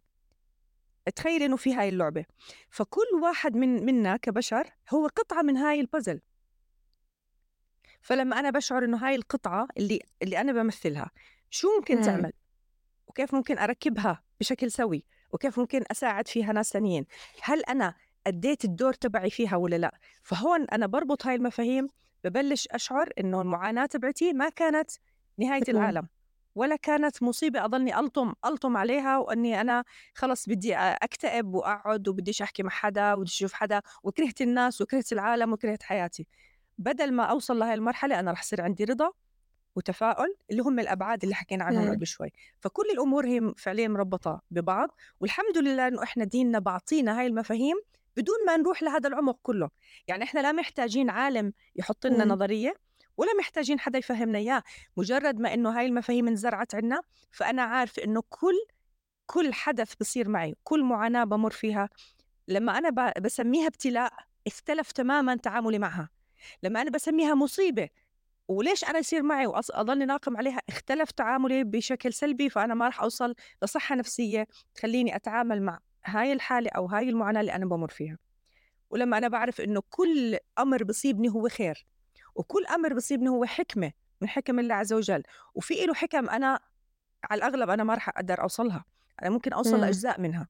تخيلي 1.16 1.46
إنه 1.46 1.56
في 1.56 1.74
هاي 1.74 1.88
اللعبة. 1.88 2.24
فكل 2.70 3.06
واحد 3.22 3.56
من 3.56 3.86
منا 3.86 4.16
كبشر 4.16 4.70
هو 4.94 5.06
قطعة 5.06 5.42
من 5.42 5.56
هاي 5.56 5.80
البازل 5.80 6.20
فلما 8.00 8.38
أنا 8.40 8.50
بشعر 8.50 8.84
إنه 8.84 9.06
هاي 9.06 9.14
القطعة 9.14 9.68
اللي 9.78 10.00
اللي 10.22 10.40
أنا 10.40 10.52
بمثلها 10.52 11.10
شو 11.50 11.68
ممكن 11.78 11.96
مم. 11.96 12.02
تعمل؟ 12.02 12.32
وكيف 13.06 13.34
ممكن 13.34 13.58
أركبها 13.58 14.22
بشكل 14.40 14.70
سوي؟ 14.70 15.04
وكيف 15.32 15.58
ممكن 15.58 15.84
أساعد 15.90 16.28
فيها 16.28 16.52
ناس 16.52 16.72
ثانيين؟ 16.72 17.06
هل 17.42 17.62
أنا 17.64 17.94
أديت 18.26 18.64
الدور 18.64 18.92
تبعي 18.92 19.30
فيها 19.30 19.56
ولا 19.56 19.76
لا؟ 19.76 19.98
فهون 20.22 20.64
أنا 20.64 20.86
بربط 20.86 21.26
هاي 21.26 21.34
المفاهيم 21.34 21.88
ببلش 22.24 22.68
أشعر 22.70 23.12
إنه 23.20 23.40
المعاناة 23.40 23.86
تبعتي 23.86 24.32
ما 24.32 24.48
كانت 24.48 24.90
نهاية. 25.38 25.62
العالم. 25.68 26.08
ولا 26.56 26.76
كانت 26.76 27.22
مصيبة 27.22 27.64
أضلني 27.64 27.98
ألطم 27.98 28.32
ألطم 28.44 28.76
عليها 28.76 29.18
وأني 29.18 29.60
أنا 29.60 29.84
خلص 30.14 30.48
بدي 30.48 30.76
أكتئب 30.76 31.54
وأقعد 31.54 32.08
وبديش 32.08 32.42
أحكي 32.42 32.62
مع 32.62 32.70
حدا 32.70 33.14
وبدي 33.14 33.30
أشوف 33.30 33.52
حدا 33.52 33.82
وكرهت 34.02 34.40
الناس 34.40 34.80
وكرهت 34.80 35.12
العالم 35.12 35.52
وكرهت 35.52 35.82
حياتي 35.82 36.26
بدل 36.78 37.12
ما 37.12 37.22
أوصل 37.22 37.58
لهي 37.58 37.74
المرحلة 37.74 38.20
أنا 38.20 38.32
رح 38.32 38.42
يصير 38.42 38.62
عندي 38.62 38.84
رضا 38.84 39.10
وتفاؤل 39.76 40.34
اللي 40.50 40.62
هم 40.62 40.80
الأبعاد 40.80 41.22
اللي 41.22 41.34
حكينا 41.34 41.64
عنهم. 41.64 41.82
قبل 41.96 42.06
شوي 42.06 42.32
فكل 42.60 42.84
الأمور 42.92 43.26
هي 43.26 43.52
فعليا 43.56 43.88
مربطة 43.88 44.42
ببعض 44.50 44.88
والحمد 45.20 45.58
لله 45.58 45.88
إنه 45.88 46.02
إحنا 46.02 46.24
ديننا 46.24 46.58
بعطينا 46.58 47.20
هاي 47.20 47.26
المفاهيم 47.26 47.76
بدون 48.16 48.36
ما 48.46 48.56
نروح 48.56 48.82
لهذا 48.82 49.08
العمق 49.08 49.38
كله 49.42 49.70
يعني 50.08 50.24
إحنا 50.24 50.40
لا 50.40 50.52
محتاجين 50.52 51.10
عالم 51.10 51.52
يحط 51.76 52.06
لنا. 52.06 52.24
نظرية 52.24 52.74
ولا 53.16 53.30
محتاجين 53.38 53.80
حدا 53.80 53.98
يفهمنا 53.98 54.38
إياه. 54.38 54.62
مجرد 54.96 55.40
ما 55.40 55.54
إنه 55.54 55.78
هاي 55.78 55.86
المفاهيم 55.86 56.28
انزرعت 56.28 56.74
عنا 56.74 57.02
فأنا 57.30 57.62
عارفه 57.62 58.04
إنه 58.04 58.22
كل 58.28 58.54
كل 59.26 59.52
حدث 59.52 59.94
بصير 60.00 60.28
معي 60.28 60.56
كل 60.64 60.84
معاناة 60.84 61.24
بمر 61.24 61.50
فيها. 61.50 61.88
لما 62.48 62.78
أنا 62.78 63.12
بسميها 63.20 63.66
ابتلاء 63.66 64.12
اختلف 64.46 64.92
تماما 64.92 65.36
تعاملي 65.36 65.78
معها. 65.78 66.08
لما 66.62 66.82
أنا 66.82 66.90
بسميها 66.90 67.34
مصيبة 67.34 67.88
وليش 68.48 68.84
أنا 68.84 68.98
يصير 68.98 69.22
معي 69.22 69.46
واضلني 69.46 70.04
ناقم 70.04 70.36
عليها؟ 70.36 70.60
اختلف 70.68 71.10
تعاملي 71.10 71.64
بشكل 71.64 72.12
سلبي 72.12 72.50
فأنا 72.50 72.74
ما 72.74 72.86
راح 72.86 73.02
أوصل 73.02 73.34
لصحة 73.62 73.94
نفسية 73.94 74.46
تخليني 74.74 75.16
أتعامل 75.16 75.62
مع 75.62 75.78
هاي 76.04 76.32
الحالة 76.32 76.70
أو 76.70 76.86
هاي 76.86 77.08
المعاناة 77.08 77.40
اللي 77.40 77.54
أنا 77.54 77.66
بمر 77.66 77.88
فيها. 77.88 78.18
ولما 78.90 79.18
أنا 79.18 79.28
بعرف 79.28 79.60
إنه 79.60 79.82
كل 79.90 80.38
أمر 80.58 80.84
بصيبني 80.84 81.28
هو 81.28 81.48
خير. 81.48 81.86
وكل 82.36 82.66
أمر 82.66 82.94
بصيبني 82.94 83.28
هو 83.28 83.44
حكمة 83.44 83.92
من 84.20 84.28
حكم 84.28 84.58
الله 84.58 84.74
عز 84.74 84.92
وجل. 84.92 85.22
وفي 85.54 85.86
له 85.86 85.94
حكم 85.94 86.30
أنا 86.30 86.60
على 87.30 87.38
الأغلب 87.38 87.70
أنا 87.70 87.84
ما 87.84 87.94
راح 87.94 88.08
أقدر 88.08 88.42
أوصلها. 88.42 88.84
أنا 89.22 89.30
ممكن 89.30 89.52
أوصل 89.52 89.76
مم. 89.76 89.80
لأجزاء 89.80 90.20
منها. 90.20 90.48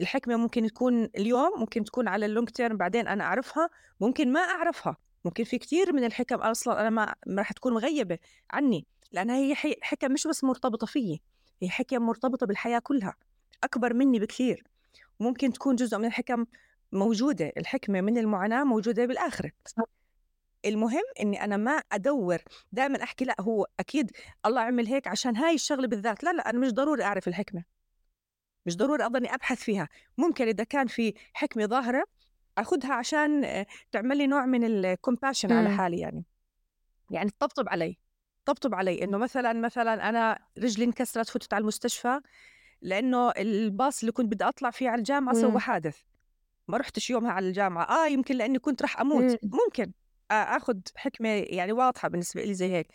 الحكمة 0.00 0.36
ممكن 0.36 0.66
تكون 0.66 1.04
اليوم 1.04 1.60
ممكن 1.60 1.84
تكون 1.84 2.08
على 2.08 2.26
اللونج 2.26 2.48
تيرم 2.48 2.76
بعدين 2.76 3.08
أنا 3.08 3.24
أعرفها 3.24 3.70
ممكن 4.00 4.32
ما 4.32 4.40
أعرفها. 4.40 4.96
ممكن 5.24 5.44
في 5.44 5.58
كتير 5.58 5.92
من 5.92 6.04
الحكم 6.04 6.36
أصلا 6.36 6.80
أنا 6.80 6.90
ما 6.90 7.14
ما 7.26 7.38
راح 7.38 7.52
تكون 7.52 7.74
مغيبة 7.74 8.18
عني 8.50 8.86
لانها 9.12 9.36
هي 9.36 9.54
حكم 9.82 10.12
مش 10.12 10.26
بس 10.26 10.44
مرتبطة 10.44 10.86
فيي 10.86 11.22
هي 11.62 11.68
حكم 11.68 12.02
مرتبطة 12.02 12.46
بالحياة 12.46 12.78
كلها 12.78 13.14
أكبر 13.64 13.94
مني 13.94 14.18
بكثير 14.18 14.64
وممكن 15.20 15.52
تكون 15.52 15.76
جزء 15.76 15.98
من 15.98 16.04
الحكم 16.04 16.46
موجودة 16.92 17.52
الحكمة 17.56 18.00
من 18.00 18.18
المعاناة 18.18 18.64
موجودة 18.64 19.06
بالآخرة. 19.06 19.50
المهم 20.64 21.02
إني 21.20 21.44
أنا 21.44 21.56
ما 21.56 21.82
أدور 21.92 22.38
دائما 22.72 23.02
أحكي 23.02 23.24
لأ 23.24 23.36
هو 23.40 23.66
أكيد 23.80 24.10
الله 24.46 24.60
عمل 24.60 24.86
هيك 24.86 25.06
عشان 25.06 25.36
هاي 25.36 25.54
الشغلة 25.54 25.88
بالذات. 25.88 26.24
لا 26.24 26.32
لا 26.32 26.50
أنا 26.50 26.58
مش 26.58 26.72
ضروري 26.72 27.04
أعرف 27.04 27.28
الحكمة. 27.28 27.64
مش 28.66 28.76
ضروري 28.76 29.04
أضلني 29.04 29.34
أبحث 29.34 29.58
فيها. 29.62 29.88
ممكن 30.18 30.46
إذا 30.46 30.64
كان 30.64 30.86
في 30.86 31.14
حكمة 31.32 31.66
ظاهرة 31.66 32.04
أخذها 32.58 32.94
عشان 32.94 33.44
آه، 33.44 33.66
تعمل 33.92 34.16
لي 34.16 34.26
نوع 34.26 34.46
من 34.46 34.64
ال 34.64 34.72
compassion 34.72 35.52
على 35.52 35.68
مم. 35.68 35.76
حالي 35.78 35.98
يعني. 35.98 36.24
يعني 37.10 37.30
تطبطب 37.30 37.68
علي 37.68 37.98
طبطب 38.44 38.74
علي 38.74 39.04
إنه 39.04 39.18
مثلا 39.18 39.52
مثلا 39.52 40.08
أنا 40.08 40.38
رجلي 40.58 40.84
انكسرت 40.84 41.28
فتت 41.28 41.54
على 41.54 41.62
المستشفى 41.62 42.20
لأنه 42.82 43.30
الباص 43.30 44.00
اللي 44.00 44.12
كنت 44.12 44.32
بدي 44.32 44.44
أطلع 44.44 44.70
فيه 44.70 44.88
على 44.88 44.98
الجامعة. 44.98 45.34
سوى 45.34 45.60
حادث. 45.60 45.98
ما 46.68 46.76
رحتش 46.76 47.10
يومها 47.10 47.32
على 47.32 47.48
الجامعة. 47.48 47.84
آه 47.84 48.06
يمكن 48.08 48.36
لأني 48.36 48.58
كنت 48.58 48.82
راح 48.82 49.00
أموت. 49.00 49.24
مم. 49.24 49.50
ممكن. 49.64 49.92
آخذ 50.32 50.78
حكمة 50.96 51.28
يعني 51.28 51.72
واضحة 51.72 52.08
بالنسبة 52.08 52.44
لي 52.44 52.54
زي 52.54 52.72
هيك. 52.72 52.86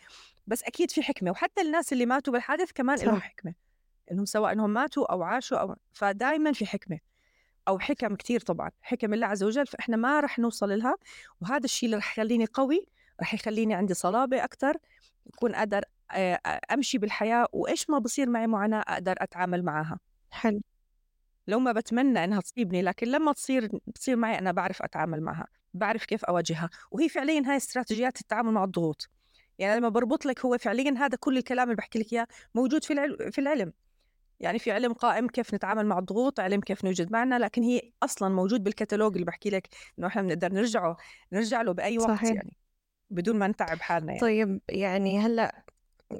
بس 0.46 0.62
أكيد 0.62 0.90
في 0.90 1.02
حكمة 1.02 1.30
وحتى 1.30 1.60
الناس 1.60 1.92
اللي 1.92 2.06
ماتوا 2.06 2.32
بالحادث 2.32 2.72
كمان 2.72 2.98
لهم 2.98 3.20
حكمة. 3.20 3.54
إنهم 4.12 4.24
سواء 4.24 4.52
إنهم 4.52 4.70
ماتوا 4.70 5.12
أو 5.12 5.22
عاشوا 5.22 5.58
أو 5.58 5.76
فدائما 5.92 6.52
في 6.52 6.66
حكمة 6.66 6.98
أو 7.68 7.78
حكم 7.78 8.14
كثير 8.14 8.40
طبعا. 8.40 8.70
حكم 8.82 9.14
الله 9.14 9.26
عز 9.26 9.42
وجل 9.42 9.66
فإحنا 9.66 9.96
ما 9.96 10.20
رح 10.20 10.38
نوصل 10.38 10.78
لها 10.78 10.96
وهذا 11.40 11.64
الشيء 11.64 11.86
اللي 11.86 11.96
رح 11.96 12.18
يخليني 12.18 12.44
قوي 12.44 12.86
رح 13.20 13.34
يخليني 13.34 13.74
عندي 13.74 13.94
صلابة 13.94 14.44
أكثر 14.44 14.76
اكون 15.34 15.54
أقدر 15.54 15.84
آه، 16.10 16.40
أمشي 16.72 16.98
بالحياة 16.98 17.48
وإيش 17.52 17.90
ما 17.90 17.98
بصير 17.98 18.28
معي 18.28 18.46
معاناة 18.46 18.80
أقدر 18.88 19.14
أتعامل 19.18 19.62
معها 19.62 19.98
حلو. 20.30 20.60
لو 21.46 21.58
ما 21.58 21.72
بتمنى 21.72 22.24
إنها 22.24 22.40
تصيبني 22.40 22.82
لكن 22.82 23.06
لما 23.06 23.32
تصير 23.32 23.68
بتصير 23.86 24.16
معي 24.16 24.38
أنا 24.38 24.52
بعرف 24.52 24.82
أتعامل 24.82 25.20
معها. 25.22 25.46
بعرف 25.78 26.04
كيف 26.04 26.24
أواجهها. 26.24 26.70
وهي 26.90 27.08
فعليا 27.08 27.42
هاي 27.46 27.56
استراتيجيات 27.56 28.20
التعامل 28.20 28.52
مع 28.52 28.64
الضغوط. 28.64 29.08
يعني 29.58 29.80
لما 29.80 29.88
بربط 29.88 30.26
لك 30.26 30.44
هو 30.44 30.58
فعليا 30.58 30.94
هذا 30.98 31.16
كل 31.20 31.38
الكلام 31.38 31.64
اللي 31.64 31.76
بحكي 31.76 31.98
لك 31.98 32.12
إياه 32.12 32.26
موجود 32.54 32.84
في 32.84 32.92
العلم 32.92 33.30
في 33.30 33.40
العلم. 33.40 33.72
يعني 34.40 34.58
في 34.58 34.72
علم 34.72 34.92
قائم 34.92 35.28
كيف 35.28 35.54
نتعامل 35.54 35.86
مع 35.86 35.98
الضغوط 35.98 36.40
علم 36.40 36.60
كيف 36.60 36.84
نوجد 36.84 37.12
معنى 37.12 37.38
لكن 37.38 37.62
هي 37.62 37.92
أصلا 38.02 38.34
موجود 38.34 38.64
بالكتالوج 38.64 39.12
اللي 39.12 39.24
بحكي 39.24 39.50
لك 39.50 39.68
إنه 39.98 40.06
إحنا 40.06 40.22
بنقدر 40.22 40.52
نرجعه 40.52 40.96
نرجع 41.32 41.62
له 41.62 41.72
بأي 41.72 41.98
وقت 41.98 42.08
صحيح. 42.08 42.34
يعني 42.34 42.56
بدون 43.10 43.38
ما 43.38 43.48
نتعب 43.48 43.80
حالنا 43.80 44.12
يعني. 44.12 44.20
طيب 44.20 44.60
يعني 44.68 45.18
هلأ 45.18 45.64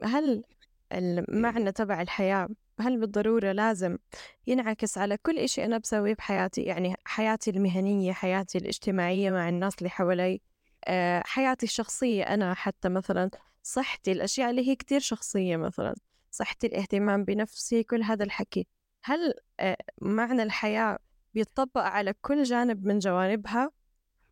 هل 0.05 0.45
المعنى 0.93 1.73
تبع 1.73 2.03
الحياة 2.03 2.49
هل 2.81 3.01
بالضرورة 3.01 3.53
لازم 3.53 3.99
ينعكس 4.47 4.99
على 4.99 5.17
كل 5.17 5.39
إشي 5.39 5.65
أنا 5.65 5.79
بسويه 5.79 6.15
بحياتي؟ 6.15 6.63
يعني 6.63 6.95
حياتي 7.05 7.51
المهنية 7.51 8.13
حياتي 8.13 8.59
الاجتماعية 8.59 9.31
مع 9.31 9.49
الناس 9.49 9.79
اللي 9.79 9.91
حوالي 9.91 10.41
آه، 10.85 11.23
حياتي 11.27 11.67
الشخصية 11.67 12.23
أنا 12.23 12.55
حتى 12.55 12.89
مثلا 12.89 13.31
صحتي 13.63 14.13
الأشياء 14.13 14.51
اللي 14.51 14.69
هي 14.69 14.77
كتير 14.77 15.01
شخصية 15.01 15.57
مثلا 15.57 15.95
صحتي 16.31 16.67
الاهتمام 16.67 17.25
بنفسي 17.25 17.83
كل 17.83 18.03
هذا 18.03 18.25
الحكي. 18.25 18.67
هل 19.05 19.35
آه، 19.61 19.77
معنى 20.03 20.43
الحياة 20.43 20.99
بيطبق 21.35 21.81
على 21.81 22.15
كل 22.23 22.43
جانب 22.43 22.87
من 22.87 22.99
جوانبها 22.99 23.71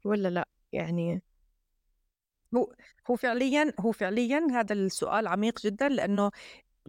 ولا 0.05 0.29
لا؟ 0.29 0.49
يعني 0.73 1.23
هو 2.55 2.75
هو 3.11 3.17
فعليا 3.17 3.73
هو 3.81 3.93
فعليا 3.93 4.47
هذا 4.51 4.73
السؤال 4.73 5.27
عميق 5.27 5.61
جدا 5.61 5.89
لأنه 5.89 6.31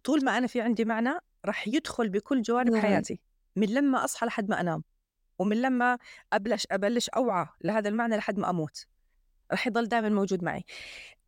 طول 0.03 0.25
ما 0.25 0.37
أنا 0.37 0.47
في 0.47 0.61
عندي 0.61 0.85
معنى 0.85 1.19
رح 1.45 1.67
يدخل 1.67 2.09
بكل 2.09 2.41
جوانب 2.41 2.71
نعم. 2.71 2.81
حياتي 2.81 3.19
من 3.55 3.67
لما 3.67 4.03
أصحى 4.03 4.25
لحد 4.25 4.49
ما 4.49 4.61
أنام 4.61 4.83
ومن 5.39 5.61
لما 5.61 5.97
أبلش 6.33 6.67
أبلش 6.71 7.09
أوعى 7.09 7.47
لهذا 7.63 7.89
المعنى 7.89 8.17
لحد 8.17 8.39
ما 8.39 8.49
أموت 8.49 8.87
رح 9.53 9.67
يضل 9.67 9.87
دائما 9.87 10.09
موجود 10.09 10.43
معي 10.43 10.63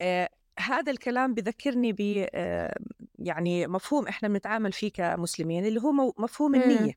آه 0.02 0.30
هذا 0.60 0.92
الكلام 0.92 1.34
بذكرني 1.34 1.94
ب 1.94 2.28
آه 2.36 2.78
يعني 3.20 3.68
مفهوم 3.68 4.08
إحنا 4.08 4.28
بنتعامل 4.30 4.72
فيه 4.72 4.92
كمسلمين 4.92 5.66
اللي 5.66 5.82
هو 5.82 5.92
مفهوم 6.18 6.52
مم. 6.52 6.62
النية 6.62 6.94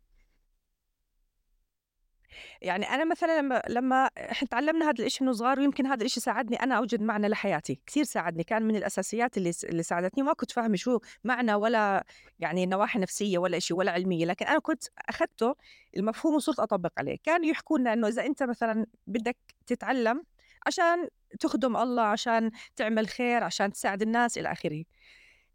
يعني 2.62 2.84
أنا 2.84 3.04
مثلا 3.04 3.40
لما 3.40 3.62
لما 3.68 4.10
إحنا 4.18 4.48
تعلمنا 4.48 4.90
هذا 4.90 5.04
الشيء 5.04 5.26
من 5.26 5.32
صغار 5.32 5.60
ويمكن 5.60 5.86
هذا 5.86 6.04
الشيء 6.04 6.22
ساعدني 6.22 6.56
أنا 6.56 6.74
أوجد 6.74 7.02
معنى 7.02 7.28
لحياتي 7.28 7.80
كثير 7.86 8.04
ساعدني 8.04 8.44
كان 8.44 8.62
من 8.62 8.76
الأساسيات 8.76 9.36
اللي 9.36 9.52
اللي 9.64 9.82
ساعدتني 9.82 10.22
ما 10.22 10.32
كنت 10.32 10.50
فاهمة 10.50 10.76
شو 10.76 10.98
معنى 11.24 11.54
ولا 11.54 12.04
يعني 12.38 12.66
نواحي 12.66 12.98
نفسية 12.98 13.38
ولا 13.38 13.58
شيء 13.58 13.76
ولا 13.76 13.92
علمية 13.92 14.26
لكن 14.26 14.46
أنا 14.46 14.58
كنت 14.58 14.84
أخذته 15.08 15.54
المفهوم 15.96 16.34
وصرت 16.34 16.60
أطبق 16.60 16.92
عليه. 16.98 17.16
كانوا 17.24 17.46
يحكوا 17.46 17.78
لنا 17.78 17.92
إنه 17.92 18.08
إذا 18.08 18.26
أنت 18.26 18.42
مثلا 18.42 18.86
بدك 19.06 19.36
تتعلم 19.66 20.24
عشان 20.66 21.08
تخدم 21.40 21.76
الله 21.76 22.02
عشان 22.02 22.50
تعمل 22.76 23.08
خير 23.08 23.44
عشان 23.44 23.72
تساعد 23.72 24.02
الناس 24.02 24.38
إلى 24.38 24.52
آخره. 24.52 24.84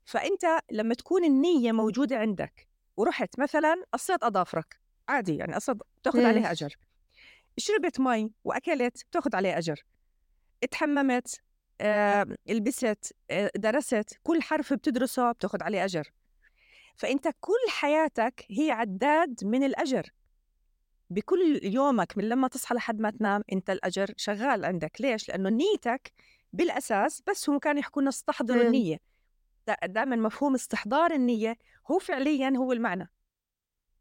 فأنت 0.05 0.45
لما 0.71 0.93
تكون 0.93 1.25
النية 1.25 1.71
موجودة 1.71 2.17
عندك 2.17 2.67
ورحت 2.97 3.39
مثلا 3.39 3.83
قصيت 3.93 4.23
أظافرك 4.23 4.84
عادي 5.09 5.35
يعني 5.35 5.53
قصد 5.53 5.81
بتاخذ 6.01 6.25
عليها 6.25 6.51
أجر. 6.51 6.75
شربت 7.57 7.99
مي 7.99 8.31
وأكلت 8.43 9.03
بتاخذ 9.11 9.35
عليها 9.35 9.57
أجر. 9.57 9.85
اتحممت 10.63 11.41
آه، 11.81 12.25
لبست 12.47 13.13
آه، 13.31 13.51
درست 13.55 14.19
كل 14.23 14.41
حرف 14.41 14.73
بتدرسه 14.73 15.31
بتاخذ 15.31 15.63
عليه 15.63 15.85
أجر. 15.85 16.11
فأنت 16.95 17.27
كل 17.39 17.69
حياتك 17.69 18.45
هي 18.49 18.71
عداد 18.71 19.45
من 19.45 19.63
الأجر. 19.63 20.09
بكل 21.09 21.59
يومك 21.63 22.17
من 22.17 22.29
لما 22.29 22.47
تصحى 22.47 22.75
لحد 22.75 22.99
ما 22.99 23.09
تنام 23.09 23.43
أنت 23.53 23.69
الأجر 23.69 24.13
شغال 24.17 24.65
عندك. 24.65 25.01
ليش؟ 25.01 25.29
لأنه 25.29 25.49
نيتك 25.49 26.11
بالأساس 26.53 27.23
بس 27.27 27.49
هم 27.49 27.59
كانوا 27.59 27.79
يحكوا 27.79 28.01
لنا 28.01 28.09
استحضروا 28.09 28.63
النية. 28.63 28.97
دائما 29.85 30.15
مفهوم 30.15 30.53
استحضار 30.55 31.11
النية 31.11 31.57
هو 31.91 31.99
فعليا 31.99 32.53
هو 32.57 32.71
المعنى. 32.71 33.11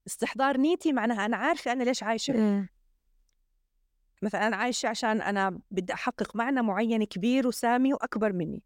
استحضار 0.07 0.57
نيتي 0.57 0.93
معناها 0.93 1.27
أنا 1.27 1.37
عارفة 1.37 1.73
أنا 1.73 1.85
ليش 1.85 2.03
عايشة. 2.03 2.67
مثلا 4.23 4.47
أنا 4.47 4.57
عايشة 4.57 4.89
عشان 4.89 5.23
أنا 5.23 5.61
بدي 5.71 5.93
أحقق 5.93 6.37
معنى 6.37 6.63
معين 6.63 7.05
كبير 7.05 7.47
وسامي 7.47 7.95
وأكبر 7.95 8.33
مني. 8.33 8.63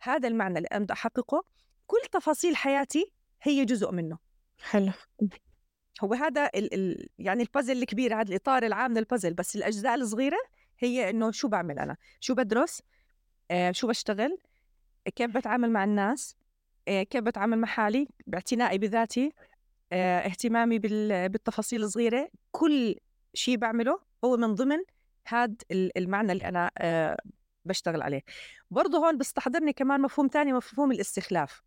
هذا 0.00 0.28
المعنى 0.28 0.58
اللي 0.58 0.68
أنا 0.72 0.84
بدي 0.84 0.92
أحققه 0.92 1.44
كل 1.86 1.98
تفاصيل 2.12 2.56
حياتي 2.56 3.12
هي 3.42 3.64
جزء 3.64 3.92
منه. 3.92 4.18
حلو. 4.62 4.92
هو 6.04 6.14
هذا 6.14 6.46
ال 6.46 6.74
ال 6.74 7.08
يعني 7.18 7.42
البازل 7.42 7.82
الكبير 7.82 8.20
هذا 8.20 8.28
الإطار 8.28 8.62
العام 8.62 8.94
للبازل 8.94 9.34
بس 9.34 9.56
الأجزاء 9.56 9.94
الصغيرة 9.94 10.38
هي 10.78 11.10
إنه 11.10 11.30
شو 11.30 11.48
بعمل 11.48 11.78
أنا؟ 11.78 11.96
شو 12.20 12.34
بدرس؟ 12.34 12.82
آه 13.50 13.72
شو 13.72 13.86
بشتغل؟ 13.86 14.38
كيف 15.16 15.30
بتعامل 15.36 15.70
مع 15.70 15.84
الناس؟ 15.84 16.36
آه 16.88 17.02
كيف 17.02 17.24
بتعامل 17.24 17.58
مع 17.58 17.68
حالي؟ 17.68 18.08
باعتنائي 18.26 18.78
بذاتي؟ 18.78 19.32
اهتمامي 19.92 20.78
بالتفاصيل 20.78 21.82
الصغيرة. 21.82 22.28
كل 22.52 22.96
شيء 23.34 23.56
بعمله 23.56 24.00
هو 24.24 24.36
من 24.36 24.54
ضمن 24.54 24.78
هذا 25.28 25.54
المعنى 25.72 26.32
اللي 26.32 26.48
أنا 26.48 26.70
آه 26.78 27.16
بشتغل 27.64 28.02
عليه. 28.02 28.22
برضه 28.70 28.98
هون 28.98 29.18
بيستحضرني 29.18 29.72
كمان 29.72 30.00
مفهوم 30.00 30.28
ثاني 30.32 30.52
مفهوم 30.52 30.92
الاستخلاف. 30.92 31.62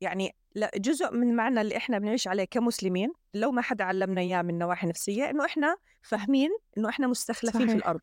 يعني 0.00 0.36
جزء 0.76 1.10
من 1.12 1.30
المعنى 1.30 1.60
اللي 1.60 1.76
إحنا 1.76 1.98
بنعيش 1.98 2.28
عليه 2.28 2.44
كمسلمين 2.44 3.12
لو 3.34 3.50
ما 3.52 3.62
حدا 3.62 3.84
علمنا 3.84 4.20
إياه 4.20 4.42
من 4.42 4.58
نواحي 4.58 4.86
نفسية 4.86 5.30
إنه 5.30 5.44
إحنا 5.44 5.76
فاهمين 6.02 6.50
إنه 6.78 6.88
إحنا 6.88 7.06
مستخلفين 7.06 7.60
صحيح. 7.60 7.70
في 7.70 7.76
الأرض. 7.76 8.00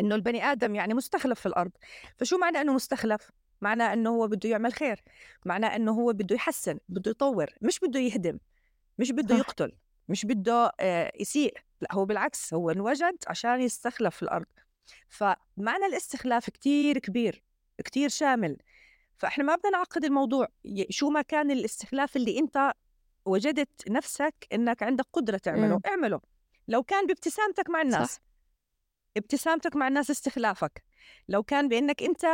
إنه 0.00 0.14
البني 0.14 0.44
آدم 0.44 0.74
يعني 0.74 0.94
مستخلف 0.94 1.40
في 1.40 1.46
الأرض. 1.46 1.70
فشو 2.16 2.38
معنى 2.38 2.60
إنه 2.60 2.74
مستخلف؟ 2.74 3.30
معنى 3.60 3.82
إنه 3.82 4.10
هو 4.10 4.28
بده 4.28 4.48
يعمل 4.48 4.72
خير 4.72 5.02
معنى 5.44 5.66
إنه 5.66 5.92
هو 5.92 6.12
بده 6.12 6.34
يحسن 6.36 6.78
بده 6.88 7.10
يطور 7.10 7.50
مش 7.62 7.80
بده 7.80 8.00
يهدم 8.00 8.38
مش 8.98 9.12
بده 9.12 9.36
يقتل 9.36 9.72
مش 10.08 10.26
بده 10.26 10.72
آه، 10.80 11.12
يسيء 11.20 11.58
لا 11.80 11.88
هو 11.94 12.04
بالعكس 12.04 12.54
هو 12.54 12.70
انوجد 12.70 13.16
عشان 13.26 13.60
يستخلف 13.60 14.16
في 14.16 14.22
الأرض. 14.22 14.46
فمعنى 15.08 15.86
الاستخلاف 15.86 16.50
كتير 16.50 16.98
كبير 16.98 17.42
كتير 17.84 18.08
شامل. 18.08 18.56
فإحنا 19.16 19.44
ما 19.44 19.54
بدنا 19.56 19.70
نعقد 19.70 20.04
الموضوع 20.04 20.48
شو 20.90 21.10
ما 21.10 21.22
كان 21.22 21.50
الاستخلاف 21.50 22.16
اللي 22.16 22.38
أنت 22.38 22.72
وجدت 23.24 23.90
نفسك 23.90 24.34
إنك 24.52 24.82
عندك 24.82 25.06
قدرة 25.12 25.36
تعمله 25.36 25.76
م. 25.76 25.80
اعمله. 25.86 26.20
لو 26.68 26.82
كان 26.82 27.06
بابتسامتك 27.06 27.70
مع 27.70 27.82
الناس 27.82 28.14
صح. 28.14 28.20
ابتسامتك 29.16 29.76
مع 29.76 29.88
الناس 29.88 30.10
استخلافك. 30.10 30.84
لو 31.28 31.42
كان 31.42 31.68
بإنك 31.68 32.02
أنت 32.02 32.26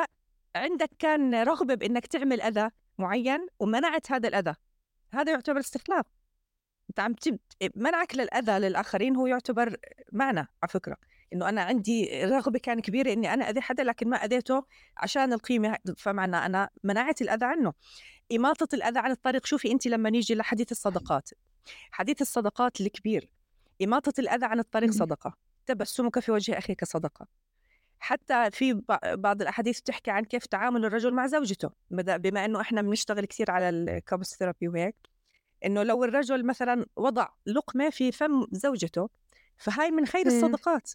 عندك 0.57 0.91
كان 0.99 1.35
رغبة 1.35 1.75
بإنك 1.75 2.07
تعمل 2.07 2.41
أذى 2.41 2.71
معين 2.99 3.47
ومنعت 3.59 4.13
هذا 4.13 4.29
الأذى. 4.29 4.55
هذا 5.13 5.33
يعتبر 5.33 5.61
استخلاف. 5.61 6.07
أنت 6.91 7.01
عم 7.01 7.15
منعك 7.75 8.15
للأذى 8.15 8.59
للآخرين 8.59 9.17
هو 9.17 9.27
يعتبر 9.27 9.77
معنى 10.13 10.39
على 10.39 10.69
فكرة. 10.69 10.97
إنه 11.33 11.49
أنا 11.49 11.63
عندي 11.63 12.25
رغبة 12.25 12.59
كان 12.59 12.81
كبيرة 12.81 13.13
إني 13.13 13.35
أنا 13.35 13.51
أذي 13.51 13.61
حدا 13.61 13.85
لكن 13.85 14.09
ما 14.09 14.17
أذيته 14.17 14.67
عشان 14.97 15.33
القيمة. 15.33 15.79
فمعنى 15.97 16.37
أنا 16.37 16.71
منعت 16.85 17.23
الأذى 17.23 17.45
عنه. 17.45 17.73
إماطة 18.33 18.75
الأذى 18.75 18.99
عن 18.99 19.11
الطريق. 19.11 19.47
شوفي 19.47 19.73
انت 19.73 19.87
لما 19.87 20.11
نيجي 20.11 20.35
لحديث 20.35 20.73
الصدقات. 20.73 21.31
حديث 21.91 22.23
الصدقات 22.23 22.81
الكبير. 22.81 23.31
إماطة 23.83 24.13
الأذى 24.19 24.47
عن 24.47 24.59
الطريق 24.59 24.91
صدقة. 24.91 25.37
تبسمك 25.67 26.19
في 26.19 26.33
وجه 26.33 26.59
أخيك 26.59 26.85
صدقة. 26.85 27.27
حتى 28.01 28.51
في 28.51 28.83
بعض 29.13 29.43
الأحاديث 29.43 29.81
بتحكي 29.81 30.11
عن 30.11 30.25
كيف 30.25 30.47
تعامل 30.47 30.85
الرجل 30.85 31.15
مع 31.15 31.27
زوجته 31.27 31.71
بما 31.91 32.45
إنه 32.45 32.61
إحنا 32.61 32.83
بنشتغل 32.83 33.25
كثير 33.25 33.51
على 33.51 33.69
الكابس 33.69 34.37
ثيرابي 34.39 34.69
وهيك 34.69 34.97
إنه 35.65 35.83
لو 35.83 36.05
الرجل 36.05 36.47
مثلا 36.47 36.87
وضع 36.97 37.29
لقمة 37.47 37.91
في 37.91 38.13
فم 38.13 38.47
زوجته 38.53 39.09
فهاي 39.57 39.91
من 39.91 40.07
خير 40.07 40.27
الصدقات. 40.27 40.91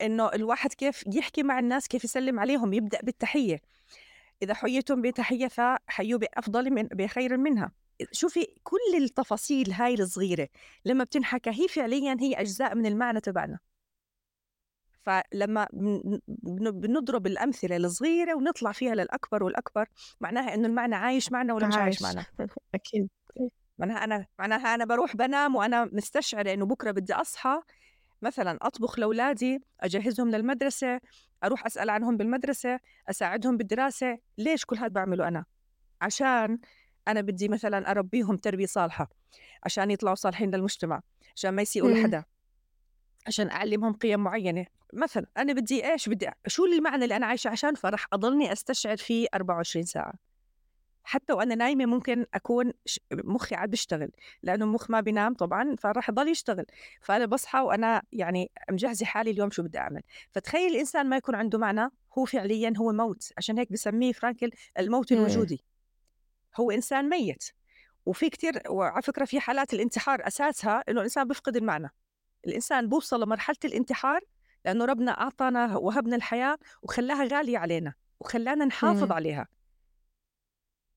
إنه 0.00 0.28
الواحد 0.28 0.72
كيف 0.72 1.04
يحكي 1.06 1.42
مع 1.42 1.58
الناس 1.58 1.88
كيف 1.88 2.04
يسلم 2.04 2.40
عليهم 2.40 2.72
يبدأ 2.72 3.00
بالتحية. 3.02 3.60
إذا 4.42 4.54
حييتم 4.54 5.02
بتحية 5.02 5.48
فحيوا 5.48 6.18
بأفضل 6.18 6.70
من 6.70 6.82
بخير 6.82 7.36
منها. 7.36 7.72
شوفي 8.12 8.46
كل 8.62 8.96
التفاصيل 8.96 9.72
هاي 9.72 9.94
الصغيرة 9.94 10.48
لما 10.84 11.04
بتنحكى 11.04 11.50
هي 11.50 11.68
فعليا 11.68 12.16
هي 12.20 12.34
أجزاء 12.34 12.74
من 12.74 12.86
المعنى 12.86 13.20
تبعنا. 13.20 13.58
فلما 15.06 15.68
بنضرب 16.52 17.26
الأمثلة 17.26 17.76
الصغيرة 17.76 18.34
ونطلع 18.34 18.72
فيها 18.72 18.94
للأكبر 18.94 19.42
والأكبر 19.42 19.86
معناها 20.20 20.54
إنه 20.54 20.68
المعنى 20.68 20.94
عايش 20.94 21.32
معنا 21.32 21.54
ولا 21.54 21.66
مش 21.66 21.76
عايش 21.76 22.02
معنا. 22.02 22.26
أكيد. 22.74 23.08
معناها 23.78 24.04
أنا 24.04 24.26
معناها 24.38 24.74
أنا 24.74 24.84
بروح 24.84 25.16
بنام 25.16 25.56
وأنا 25.56 25.84
مستشعرة 25.92 26.52
إنه 26.52 26.66
بكرة 26.66 26.90
بدي 26.90 27.14
أصحى 27.14 27.60
مثلا 28.22 28.58
أطبخ 28.62 28.98
لأولادي 28.98 29.60
أجهزهم 29.80 30.30
للمدرسة 30.30 31.00
أروح 31.44 31.66
أسأل 31.66 31.90
عنهم 31.90 32.16
بالمدرسة 32.16 32.80
أساعدهم 33.10 33.56
بالدراسة 33.56 34.18
ليش 34.38 34.64
كل 34.64 34.76
هذا 34.76 34.88
بعمله 34.88 35.28
أنا؟ 35.28 35.44
عشان 36.00 36.58
أنا 37.08 37.20
بدي 37.20 37.48
مثلا 37.48 37.90
أربيهم 37.90 38.36
تربية 38.36 38.66
صالحة 38.66 39.08
عشان 39.64 39.90
يطلعوا 39.90 40.14
صالحين 40.14 40.54
للمجتمع 40.54 41.00
عشان 41.36 41.50
ما 41.50 41.62
يسيئوا 41.62 41.90
لحدا. 41.90 42.24
عشان 43.26 43.50
أعلمهم 43.50 43.92
قيم 43.92 44.20
معينة. 44.20 44.66
مثلا 44.92 45.26
أنا 45.36 45.52
بدي 45.52 45.92
إيش؟ 45.92 46.08
بدي 46.08 46.30
شو 46.46 46.64
المعنى 46.64 47.04
اللي 47.04 47.16
أنا 47.16 47.26
عايشة 47.26 47.48
عشان 47.48 47.74
فرح 47.74 48.06
أضلني 48.12 48.52
أستشعر 48.52 48.96
فيه 48.96 49.26
24 49.34 49.84
ساعة؟ 49.84 50.12
حتى 51.04 51.32
وأنا 51.32 51.54
نايمة 51.54 51.86
ممكن 51.86 52.26
أكون 52.34 52.72
مخي 53.12 53.54
عاد 53.54 53.70
بيشتغل 53.70 54.10
لأنه 54.42 54.64
المخ 54.64 54.90
ما 54.90 55.00
بينام 55.00 55.34
طبعا 55.34 55.76
فراح 55.78 56.08
يضل 56.08 56.28
يشتغل. 56.28 56.64
فأنا 57.00 57.26
بصحى 57.26 57.58
وأنا 57.60 58.02
يعني 58.12 58.50
مجهزة 58.70 59.06
حالي 59.06 59.30
اليوم 59.30 59.50
شو 59.50 59.62
بدي 59.62 59.78
أعمل. 59.78 60.02
فتخيل 60.32 60.72
الانسان 60.72 61.08
ما 61.08 61.16
يكون 61.16 61.34
عنده 61.34 61.58
معنى 61.58 61.90
هو 62.18 62.24
فعليا 62.24 62.72
هو 62.76 62.92
موت. 62.92 63.32
عشان 63.38 63.58
هيك 63.58 63.72
بسميه 63.72 64.12
فرانكل 64.12 64.50
الموت 64.78 65.12
الوجودي. 65.12 65.64
هو 66.56 66.70
إنسان 66.70 67.08
ميت. 67.08 67.44
وفي 68.06 68.30
كتير 68.30 68.62
وعلى 68.68 69.02
فكرة 69.02 69.24
في 69.24 69.40
حالات 69.40 69.74
الانتحار 69.74 70.26
أساسها 70.26 70.82
إنه 70.88 70.98
الإنسان 70.98 71.28
بيفقد 71.28 71.56
المعنى. 71.56 71.90
الإنسان 72.46 72.88
بوصل 72.88 73.22
لمرحلة 73.22 73.56
الانتحار 73.64 74.20
لأنه 74.64 74.84
ربنا 74.84 75.20
أعطانا 75.20 75.76
وهبنا 75.76 76.16
الحياة 76.16 76.58
وخلاها 76.82 77.24
غالية 77.24 77.58
علينا 77.58 77.94
وخلانا 78.20 78.64
نحافظ 78.64 79.12
عليها. 79.12 79.48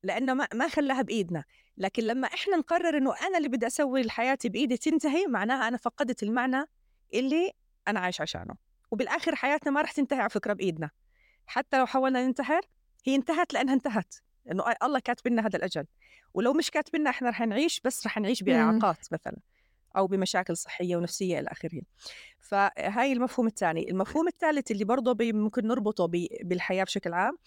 لأنه 0.03 0.33
ما 0.33 0.47
ما 0.53 0.67
خلاها 0.67 1.01
بإيدنا. 1.01 1.43
لكن 1.77 2.03
لما 2.03 2.27
إحنا 2.27 2.57
نقرر 2.57 2.97
إنه 2.97 3.13
أنا 3.27 3.37
اللي 3.37 3.49
بدي 3.49 3.67
أسوي 3.67 4.09
حياتي 4.09 4.49
بإيدي 4.49 4.77
تنتهي 4.77 5.27
معناها 5.27 5.67
أنا 5.67 5.77
فقدت 5.77 6.23
المعنى 6.23 6.65
اللي 7.13 7.51
أنا 7.87 7.99
عايش 7.99 8.21
عشانه. 8.21 8.55
وبالآخر 8.91 9.35
حياتنا 9.35 9.71
ما 9.71 9.81
رح 9.81 9.91
تنتهي 9.91 10.19
على 10.19 10.29
فكرة 10.29 10.53
بإيدنا. 10.53 10.89
حتى 11.47 11.79
لو 11.79 11.85
حاولنا 11.85 12.25
ننتحر 12.25 12.61
هي 13.05 13.15
انتهت 13.15 13.53
لأنها 13.53 13.73
انتهت. 13.73 14.15
إنه 14.51 14.63
الله 14.83 14.99
كاتب 14.99 15.27
لنا 15.27 15.47
هذا 15.47 15.57
الأجل. 15.57 15.85
ولو 16.33 16.53
مش 16.53 16.71
كاتب 16.71 16.95
لنا 16.95 17.09
إحنا 17.09 17.29
رح 17.29 17.41
نعيش 17.41 17.79
بس 17.79 18.05
رح 18.05 18.17
نعيش 18.17 18.43
باعاقات 18.43 19.13
مثلا. 19.13 19.37
أو 19.97 20.07
بمشاكل 20.07 20.57
صحية 20.57 20.95
ونفسية 20.95 21.39
إلى 21.39 21.47
آخره. 21.51 21.81
فهاي 22.39 23.13
المفهوم 23.13 23.47
الثاني. 23.47 23.89
المفهوم 23.89 24.27
الثالث 24.27 24.71
اللي 24.71 24.83
برضه 24.85 25.17
ممكن 25.19 25.67
نربطه 25.67 26.05
بالحياة 26.43 26.83
بشكل 26.83 27.13
عام 27.13 27.37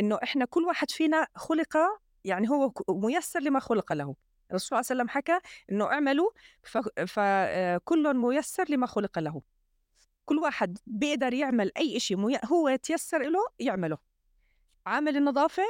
إنه 0.00 0.18
إحنا 0.22 0.44
كل 0.44 0.64
واحد 0.64 0.90
فينا 0.90 1.26
خلق 1.34 1.76
يعني 2.24 2.50
هو 2.50 2.72
ميسر 2.88 3.40
لما 3.40 3.60
خلق 3.60 3.92
له. 3.92 4.14
الرسول 4.50 4.68
صلى 4.68 4.78
الله 4.78 4.90
عليه 4.90 5.00
وسلم 5.02 5.08
حكى 5.08 5.38
إنه 5.72 5.84
اعملوا 5.84 6.30
فكل 7.06 8.06
آه، 8.06 8.12
ميسر 8.12 8.64
لما 8.68 8.86
خلق 8.86 9.18
له. 9.18 9.42
كل 10.24 10.38
واحد 10.38 10.78
بيقدر 10.86 11.34
يعمل 11.34 11.72
أي 11.76 12.00
شيء 12.00 12.46
هو 12.46 12.76
تيسر 12.76 13.22
له 13.22 13.40
يعمله. 13.58 13.98
عامل 14.86 15.16
النظافة 15.16 15.62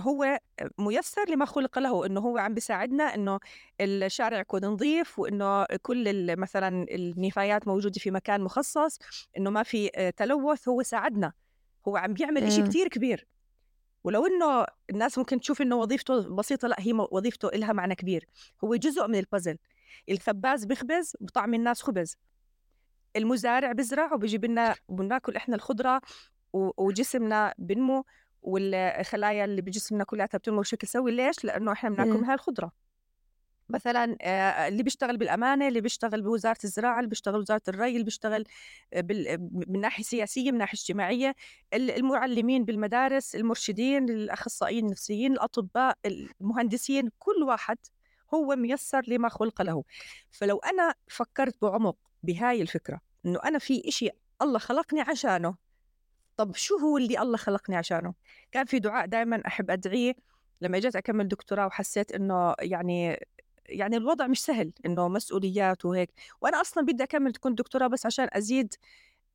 هو 0.00 0.38
ميسر 0.78 1.24
لما 1.28 1.44
خلق 1.44 1.78
له 1.78 2.06
إنه 2.06 2.20
هو 2.20 2.38
عم 2.38 2.54
بيساعدنا 2.54 3.04
إنه 3.04 3.40
الشارع 3.80 4.40
يكون 4.40 4.64
نظيف 4.64 5.18
وإنه 5.18 5.64
كل 5.82 6.36
مثلا 6.36 6.86
النفايات 6.90 7.68
موجودة 7.68 8.00
في 8.00 8.10
مكان 8.10 8.40
مخصص 8.40 8.98
إنه 9.36 9.50
ما 9.50 9.62
في 9.62 10.12
تلوث 10.16 10.68
هو 10.68 10.82
ساعدنا. 10.82 11.32
هو 11.88 11.96
عم 11.96 12.12
بيعمل 12.12 12.44
إشي 12.44 12.62
كتير 12.62 12.88
كبير. 12.88 13.26
ولو 14.04 14.26
إنه 14.26 14.66
الناس 14.90 15.18
ممكن 15.18 15.40
تشوف 15.40 15.62
إنه 15.62 15.76
وظيفته 15.76 16.34
بسيطة 16.34 16.68
لأ 16.68 16.76
هي 16.78 16.92
وظيفته 16.92 17.48
لها 17.48 17.72
معنى 17.72 17.94
كبير. 17.94 18.26
هو 18.64 18.74
جزء 18.74 19.06
من 19.06 19.18
البازل 19.18 19.58
الخباز 20.10 20.64
بيخبز 20.64 21.16
بطعم 21.20 21.54
الناس 21.54 21.82
خبز. 21.82 22.16
المزارع 23.16 23.72
بزرع 23.72 24.14
وبيجيب 24.14 24.44
لنا 24.44 24.74
وبناكل 24.88 25.36
إحنا 25.36 25.56
الخضرة 25.56 26.00
وجسمنا 26.52 27.54
بنمو. 27.58 28.04
والخلايا 28.42 29.44
اللي 29.44 29.62
بجسمنا 29.62 30.04
كلها 30.04 30.26
بتنمو 30.26 30.60
بشكل 30.60 30.88
سوي 30.88 31.10
ليش؟ 31.10 31.44
لأنه 31.44 31.72
إحنا 31.72 31.90
بناكل 31.90 32.10
من 32.10 32.24
هاي 32.24 32.34
الخضرة. 32.34 32.72
مثلا 33.70 34.16
اللي 34.68 34.82
بيشتغل 34.82 35.16
بالأمانة 35.16 35.68
اللي 35.68 35.80
بيشتغل 35.80 36.22
بوزارة 36.22 36.58
الزراعة 36.64 36.98
اللي 36.98 37.08
بيشتغل 37.08 37.38
بوزاره 37.38 37.62
الري 37.68 37.92
اللي 37.92 38.04
بيشتغل 38.04 38.44
من 39.68 39.80
ناحية 39.80 40.04
سياسية 40.04 40.52
من 40.52 40.58
ناحية 40.58 40.78
اجتماعية 40.78 41.34
المعلمين 41.74 42.64
بالمدارس 42.64 43.36
المرشدين 43.36 44.08
الأخصائيين 44.08 44.84
النفسيين 44.84 45.32
الأطباء 45.32 45.98
المهندسين 46.06 47.10
كل 47.18 47.42
واحد 47.42 47.78
هو 48.34 48.56
ميسر 48.56 49.02
لما 49.08 49.28
خلق 49.28 49.62
له. 49.62 49.84
فلو 50.30 50.58
أنا 50.58 50.94
فكرت 51.08 51.62
بعمق 51.62 51.96
بهاي 52.22 52.62
الفكرة 52.62 53.00
إنه 53.26 53.40
أنا 53.44 53.58
في 53.58 53.88
إشي 53.88 54.10
الله 54.42 54.58
خلقني 54.58 55.00
عشانه 55.00 55.54
طب 56.38 56.56
شو 56.56 56.76
هو 56.78 56.98
اللي 56.98 57.22
الله 57.22 57.36
خلقني 57.36 57.76
عشانه؟ 57.76 58.14
كان 58.52 58.64
في 58.66 58.78
دعاء 58.78 59.06
دائما 59.06 59.42
أحب 59.46 59.70
أدعيه 59.70 60.14
لما 60.60 60.76
اجيت 60.78 60.96
أكمل 60.96 61.28
دكتوراه 61.28 61.66
وحسيت 61.66 62.12
إنه 62.12 62.54
يعني 62.60 63.26
يعني 63.66 63.96
الوضع 63.96 64.26
مش 64.26 64.44
سهل 64.44 64.72
إنه 64.86 65.08
مسؤوليات 65.08 65.84
وهيك. 65.84 66.10
وأنا 66.40 66.60
أصلا 66.60 66.84
بدي 66.86 67.04
أكمل 67.04 67.32
تكون 67.32 67.54
دكتوراه 67.54 67.86
بس 67.86 68.06
عشان 68.06 68.28
أزيد 68.32 68.74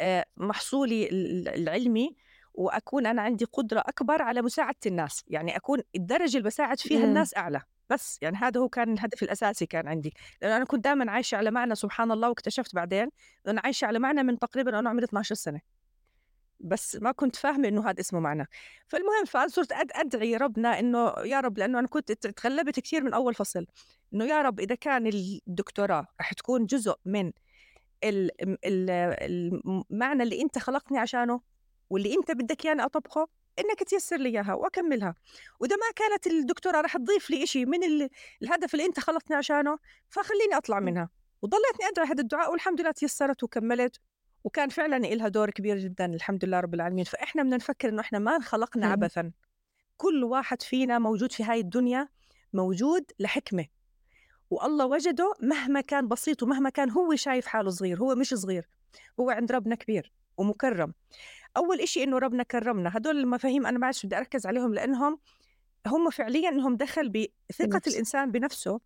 آه، 0.01 0.25
محصولي 0.37 1.09
العلمي 1.55 2.15
وأكون 2.53 3.05
أنا 3.05 3.21
عندي 3.21 3.45
قدرة 3.45 3.79
أكبر 3.79 4.21
على 4.21 4.41
مساعدة 4.41 4.77
الناس. 4.85 5.23
يعني 5.27 5.57
أكون 5.57 5.79
الدرجة 5.95 6.37
اللي 6.37 6.47
بساعد 6.47 6.79
فيها 6.79 7.03
الناس 7.03 7.37
أعلى. 7.37 7.61
بس 7.89 8.19
يعني 8.21 8.37
هذا 8.37 8.59
هو 8.61 8.69
كان 8.69 8.93
الهدف 8.93 9.23
الأساسي 9.23 9.65
كان 9.65 9.87
عندي. 9.87 10.13
لأنه 10.41 10.57
أنا 10.57 10.65
كنت 10.65 10.83
دائما 10.83 11.11
عايشة 11.11 11.35
على 11.35 11.51
معنى 11.51 11.75
سبحان 11.75 12.11
الله 12.11 12.29
واكتشفت 12.29 12.75
بعدين 12.75 13.09
أنا 13.47 13.61
عايشة 13.63 13.85
على 13.85 13.99
معنى 13.99 14.23
من 14.23 14.39
تقريبا 14.39 14.79
أنا 14.79 14.89
عمري 14.89 15.05
12 15.05 15.35
سنة. 15.35 15.72
بس 16.63 16.95
ما 17.01 17.11
كنت 17.11 17.35
فاهمة 17.35 17.67
إنه 17.67 17.89
هذا 17.89 17.99
اسمه 17.99 18.19
معنى. 18.19 18.47
فالمهم 18.87 19.25
فصرت 19.25 19.71
أدعي 19.71 20.37
ربنا 20.37 20.79
إنه 20.79 21.13
يا 21.25 21.39
رب 21.39 21.57
لأنه 21.57 21.79
أنا 21.79 21.87
كنت 21.87 22.11
تغلبت 22.11 22.79
كثير 22.79 23.03
من 23.03 23.13
أول 23.13 23.33
فصل 23.33 23.65
إنه 24.13 24.25
يا 24.25 24.41
رب 24.41 24.59
إذا 24.59 24.75
كان 24.75 25.07
الدكتوراه 25.07 26.07
رح 26.21 26.33
تكون 26.33 26.65
جزء 26.65 26.95
من 27.05 27.31
المعنى 28.65 30.23
اللي 30.23 30.41
أنت 30.41 30.57
خلقتني 30.57 30.99
عشانه 30.99 31.41
واللي 31.89 32.13
أنت 32.15 32.31
بدك 32.31 32.65
إياني 32.65 32.85
أطبقه 32.85 33.27
إنك 33.59 33.83
تيسر 33.83 34.17
لي 34.17 34.29
إياها 34.29 34.53
وأكملها. 34.53 35.15
وإذا 35.59 35.75
ما 35.75 35.91
كانت 35.95 36.27
الدكتوره 36.27 36.81
رح 36.81 36.97
تضيف 36.97 37.29
لي 37.29 37.45
شيء 37.45 37.65
من 37.65 37.79
الهدف 38.41 38.73
اللي 38.73 38.85
أنت 38.85 38.99
خلقتني 38.99 39.35
عشانه 39.35 39.77
فخليني 40.09 40.57
أطلع 40.57 40.79
منها. 40.79 41.09
وضليتني 41.41 41.87
أدعي 41.87 42.07
هذا 42.07 42.21
الدعاء 42.21 42.51
والحمد 42.51 42.81
لله 42.81 42.91
تيسرت 42.91 43.43
وكملت. 43.43 43.99
وكان 44.43 44.69
فعلا 44.69 44.99
لها 44.99 45.27
دور 45.27 45.49
كبير 45.49 45.77
جدا 45.77 46.05
الحمد 46.05 46.45
لله 46.45 46.59
رب 46.59 46.73
العالمين. 46.73 47.05
فإحنا 47.05 47.43
بدنا 47.43 47.55
نفكر 47.55 47.89
إنه 47.89 48.01
إحنا 48.01 48.19
ما 48.19 48.35
انخلقنا 48.35 48.87
عبثا. 48.87 49.31
كل 49.97 50.23
واحد 50.23 50.61
فينا 50.61 50.99
موجود 50.99 51.31
في 51.31 51.43
هاي 51.43 51.59
الدنيا 51.59 52.09
موجود 52.53 53.11
لحكمة. 53.19 53.65
والله 54.49 54.85
وجده 54.85 55.33
مهما 55.41 55.81
كان 55.81 56.07
بسيط 56.07 56.43
ومهما 56.43 56.69
كان 56.69 56.89
هو 56.89 57.15
شايف 57.15 57.45
حاله 57.47 57.69
صغير 57.69 57.99
هو 57.99 58.15
مش 58.15 58.33
صغير 58.33 58.69
هو 59.19 59.29
عند 59.29 59.51
ربنا 59.51 59.75
كبير 59.75 60.11
ومكرم. 60.37 60.93
أول 61.57 61.79
إشي 61.81 62.03
إنه 62.03 62.17
ربنا 62.17 62.43
كرمنا. 62.43 62.97
هدول 62.97 63.17
المفاهيم 63.17 63.65
أنا 63.65 63.79
ما 63.79 63.85
عادش 63.85 64.05
بدي 64.05 64.17
أركز 64.17 64.45
عليهم 64.45 64.73
لأنهم 64.73 65.19
هم 65.87 66.09
فعليا 66.09 66.49
انهم 66.49 66.75
دخل 66.75 67.09
بثقة 67.09 67.81
الإنسان 67.87 68.31
بنفسه 68.31 68.79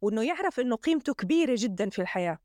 وإنه 0.00 0.22
يعرف 0.22 0.60
إنه 0.60 0.76
قيمته 0.76 1.14
كبيرة 1.14 1.54
جدا 1.58 1.90
في 1.90 1.98
الحياة. 2.02 2.38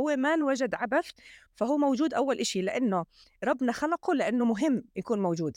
هو 0.00 0.16
ما 0.16 0.34
انوجد 0.34 0.74
عبث 0.74 1.10
فهو 1.54 1.76
موجود 1.78 2.14
أول 2.14 2.38
إشي 2.38 2.62
لأنه 2.62 3.04
ربنا 3.44 3.72
خلقه 3.72 4.14
لأنه 4.14 4.44
مهم 4.44 4.84
يكون 4.96 5.22
موجود. 5.22 5.56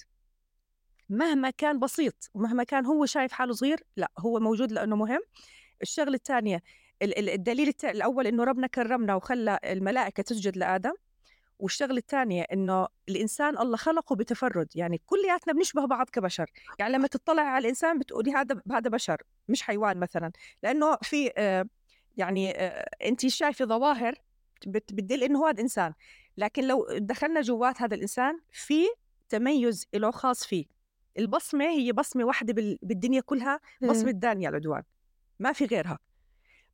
مهما 1.09 1.49
كان 1.49 1.79
بسيط 1.79 2.29
ومهما 2.33 2.63
كان 2.63 2.85
هو 2.85 3.05
شايف 3.05 3.31
حاله 3.31 3.53
صغير 3.53 3.83
لا 3.97 4.11
هو 4.19 4.39
موجود 4.39 4.71
لأنه 4.71 4.95
مهم. 4.95 5.19
الشغلة 5.81 6.15
الثانية 6.15 6.63
الدليل 7.01 7.73
الأول 7.83 8.27
إنه 8.27 8.43
ربنا 8.43 8.67
كرمنا 8.67 9.15
وخلى 9.15 9.59
الملائكة 9.63 10.23
تسجد 10.23 10.57
لآدم 10.57 10.93
والشغلة 11.59 11.97
الثانية 11.97 12.45
إنه 12.53 12.87
الإنسان 13.09 13.57
الله 13.57 13.77
خلقه 13.77 14.15
بتفرد 14.15 14.67
يعني 14.75 15.01
كلياتنا 15.05 15.53
بنشبه 15.53 15.85
بعض 15.85 16.09
كبشر. 16.09 16.51
يعني 16.79 16.93
لما 16.93 17.07
تطلع 17.07 17.41
على 17.41 17.61
الإنسان 17.61 17.99
بتقولي 17.99 18.31
هذا 18.31 18.61
هذا 18.71 18.89
بشر 18.89 19.23
مش 19.47 19.61
حيوان 19.61 19.99
مثلا 19.99 20.31
لأنه 20.63 20.97
في 21.01 21.31
آه، 21.37 21.65
يعني 22.17 22.51
آه، 22.51 22.89
أنت 23.05 23.27
شايفة 23.27 23.65
ظواهر 23.65 24.15
بتدل 24.67 25.23
إنه 25.23 25.49
هذا 25.49 25.61
إنسان 25.61 25.93
لكن 26.37 26.67
لو 26.67 26.87
دخلنا 26.91 27.41
جوات 27.41 27.81
هذا 27.81 27.95
الإنسان 27.95 28.39
في 28.51 28.85
تميز 29.29 29.87
له 29.93 30.11
خاص 30.11 30.45
فيه. 30.45 30.65
البصمة 31.19 31.65
هي 31.65 31.91
بصمة 31.91 32.23
واحدة 32.23 32.77
بالدنيا 32.81 33.21
كلها 33.21 33.59
بصمة 33.81 34.11
دانيال 34.11 34.55
عدوان 34.55 34.83
ما 35.39 35.53
في 35.53 35.65
غيرها. 35.65 35.99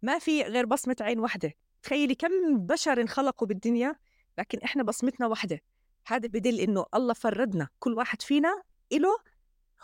ما 0.02 0.20
في 0.20 0.44
غير 0.44 0.66
بصمة 0.66 0.96
عين 1.02 1.20
واحدة 1.20 1.54
تخيلي 1.84 2.16
كم 2.16 2.58
بشر 2.58 3.02
انخلقوا 3.02 3.48
بالدنيا 3.48 3.96
لكن 4.38 4.60
إحنا 4.60 4.84
بصمتنا 4.84 5.28
واحدة 5.28 5.62
هذا 6.08 6.28
بدل 6.28 6.60
إنه 6.60 6.86
الله 6.94 7.14
فردنا 7.14 7.68
كل 7.80 7.94
واحد 7.94 8.22
فينا 8.22 8.64
له 8.92 9.18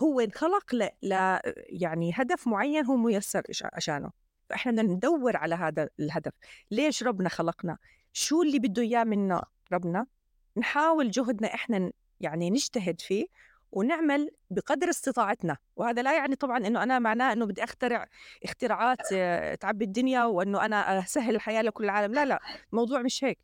هو 0.01 0.19
انخلق 0.19 0.75
ل... 0.75 0.89
ل... 1.03 1.39
يعني 1.55 2.11
هدف 2.15 2.47
معين 2.47 2.85
هو 2.85 2.95
ميسر 2.95 3.43
عشانه. 3.73 4.11
فاحنا 4.51 4.71
بدنا 4.71 4.93
ندور 4.93 5.37
على 5.37 5.55
هذا 5.55 5.89
الهدف. 5.99 6.33
ليش 6.71 7.03
ربنا 7.03 7.29
خلقنا؟ 7.29 7.77
شو 8.13 8.41
اللي 8.41 8.59
بده 8.59 8.81
إياه 8.81 9.03
منا 9.03 9.43
ربنا؟ 9.71 10.05
نحاول 10.57 11.11
جهدنا 11.11 11.53
إحنا 11.53 11.91
يعني 12.19 12.49
نجتهد 12.49 13.01
فيه 13.01 13.25
ونعمل 13.71 14.29
بقدر 14.49 14.89
استطاعتنا. 14.89 15.57
وهذا 15.75 16.01
لا 16.01 16.17
يعني 16.17 16.35
طبعا 16.35 16.57
إنه 16.57 16.83
أنا 16.83 16.99
معناه 16.99 17.33
إنه 17.33 17.45
بدي 17.45 17.63
أخترع 17.63 18.07
اختراعات 18.43 18.97
آه، 19.13 19.55
تعبي 19.55 19.85
الدنيا 19.85 20.23
وإنه 20.23 20.65
أنا 20.65 20.99
أسهل 20.99 21.35
الحياة 21.35 21.61
لكل 21.61 21.83
العالم. 21.83 22.13
لا 22.13 22.25
لا 22.25 22.39
الموضوع 22.71 23.01
مش 23.01 23.23
هيك. 23.23 23.39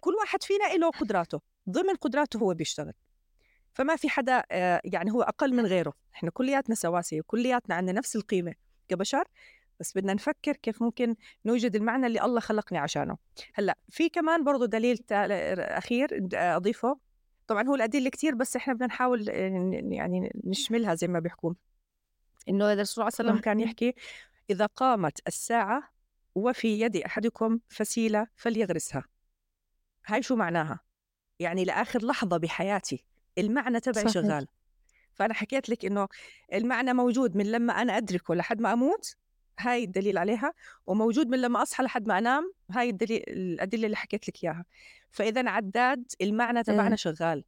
كل 0.00 0.14
واحد 0.14 0.42
فينا 0.42 0.74
له 0.76 0.90
قدراته. 0.90 1.40
ضمن 1.68 1.94
قدراته 1.94 2.38
هو 2.38 2.54
بيشتغل. 2.54 2.92
فما 3.74 3.96
في 3.96 4.08
حدا 4.08 4.44
آه، 4.50 4.80
يعني 4.84 5.12
هو 5.12 5.22
أقل 5.22 5.54
من 5.54 5.66
غيره. 5.66 5.92
إحنا 6.14 6.30
كلياتنا 6.30 6.74
سواسية 6.74 7.20
كلياتنا 7.26 7.74
عندنا 7.74 7.98
نفس 7.98 8.16
القيمة. 8.16 8.54
كبشر 8.88 9.24
بس 9.80 9.98
بدنا 9.98 10.14
نفكر 10.14 10.56
كيف 10.56 10.82
ممكن 10.82 11.16
نوجد 11.44 11.76
المعنى 11.76 12.06
اللي 12.06 12.24
الله 12.24 12.40
خلقني 12.40 12.78
عشانه. 12.78 13.16
هلأ 13.54 13.78
في 13.88 14.08
كمان 14.08 14.44
برضه 14.44 14.66
دليل 14.66 14.98
أخير 15.10 16.28
أضيفه. 16.34 16.98
طبعا 17.46 17.68
هو 17.68 17.74
الأدلة 17.74 18.10
كثير 18.10 18.34
بس 18.34 18.56
إحنا 18.56 18.74
بدنا 18.74 18.86
نحاول 18.86 19.28
يعني 19.92 20.32
نشملها 20.44 20.94
زي 20.94 21.06
ما 21.08 21.18
بيحكوا. 21.18 21.54
إنه 22.48 22.72
الرسول 22.72 22.86
صلى 22.86 23.08
الله 23.08 23.16
عليه 23.18 23.30
وسلم 23.30 23.42
كان 23.44 23.60
يحكي 23.60 23.94
إذا 24.50 24.66
قامت 24.66 25.18
الساعة 25.26 25.92
وفي 26.34 26.80
يد 26.80 26.96
أحدكم 26.96 27.60
فسيلة 27.68 28.26
فليغرسها. 28.36 29.04
هاي 30.06 30.22
شو 30.22 30.36
معناها؟ 30.36 30.80
يعني 31.38 31.64
لآخر 31.64 32.04
لحظة 32.06 32.36
بحياتي 32.36 33.04
المعنى 33.38 33.80
تبعي 33.80 34.08
شغال. 34.08 34.46
فأنا 35.14 35.34
حكيت 35.34 35.68
لك 35.68 35.84
إنه 35.84 36.08
المعنى 36.52 36.92
موجود 36.92 37.36
من 37.36 37.52
لما 37.52 37.72
أنا 37.72 37.96
أدركه 37.96 38.34
لحد 38.34 38.60
ما 38.60 38.72
أموت 38.72 39.16
هاي 39.60 39.84
الدليل 39.84 40.18
عليها 40.18 40.54
وموجود 40.86 41.28
من 41.28 41.40
لما 41.40 41.62
أصحى 41.62 41.84
لحد 41.84 42.08
ما 42.08 42.18
أنام 42.18 42.52
هاي 42.70 42.90
الدليل 42.90 43.24
الأدلة 43.28 43.84
اللي 43.86 43.96
حكيت 43.96 44.28
لك 44.28 44.44
إياها. 44.44 44.64
فإذا 45.10 45.50
عداد 45.50 46.12
المعنى 46.20 46.62
تبعنا 46.62 46.96
شغال. 46.96 47.44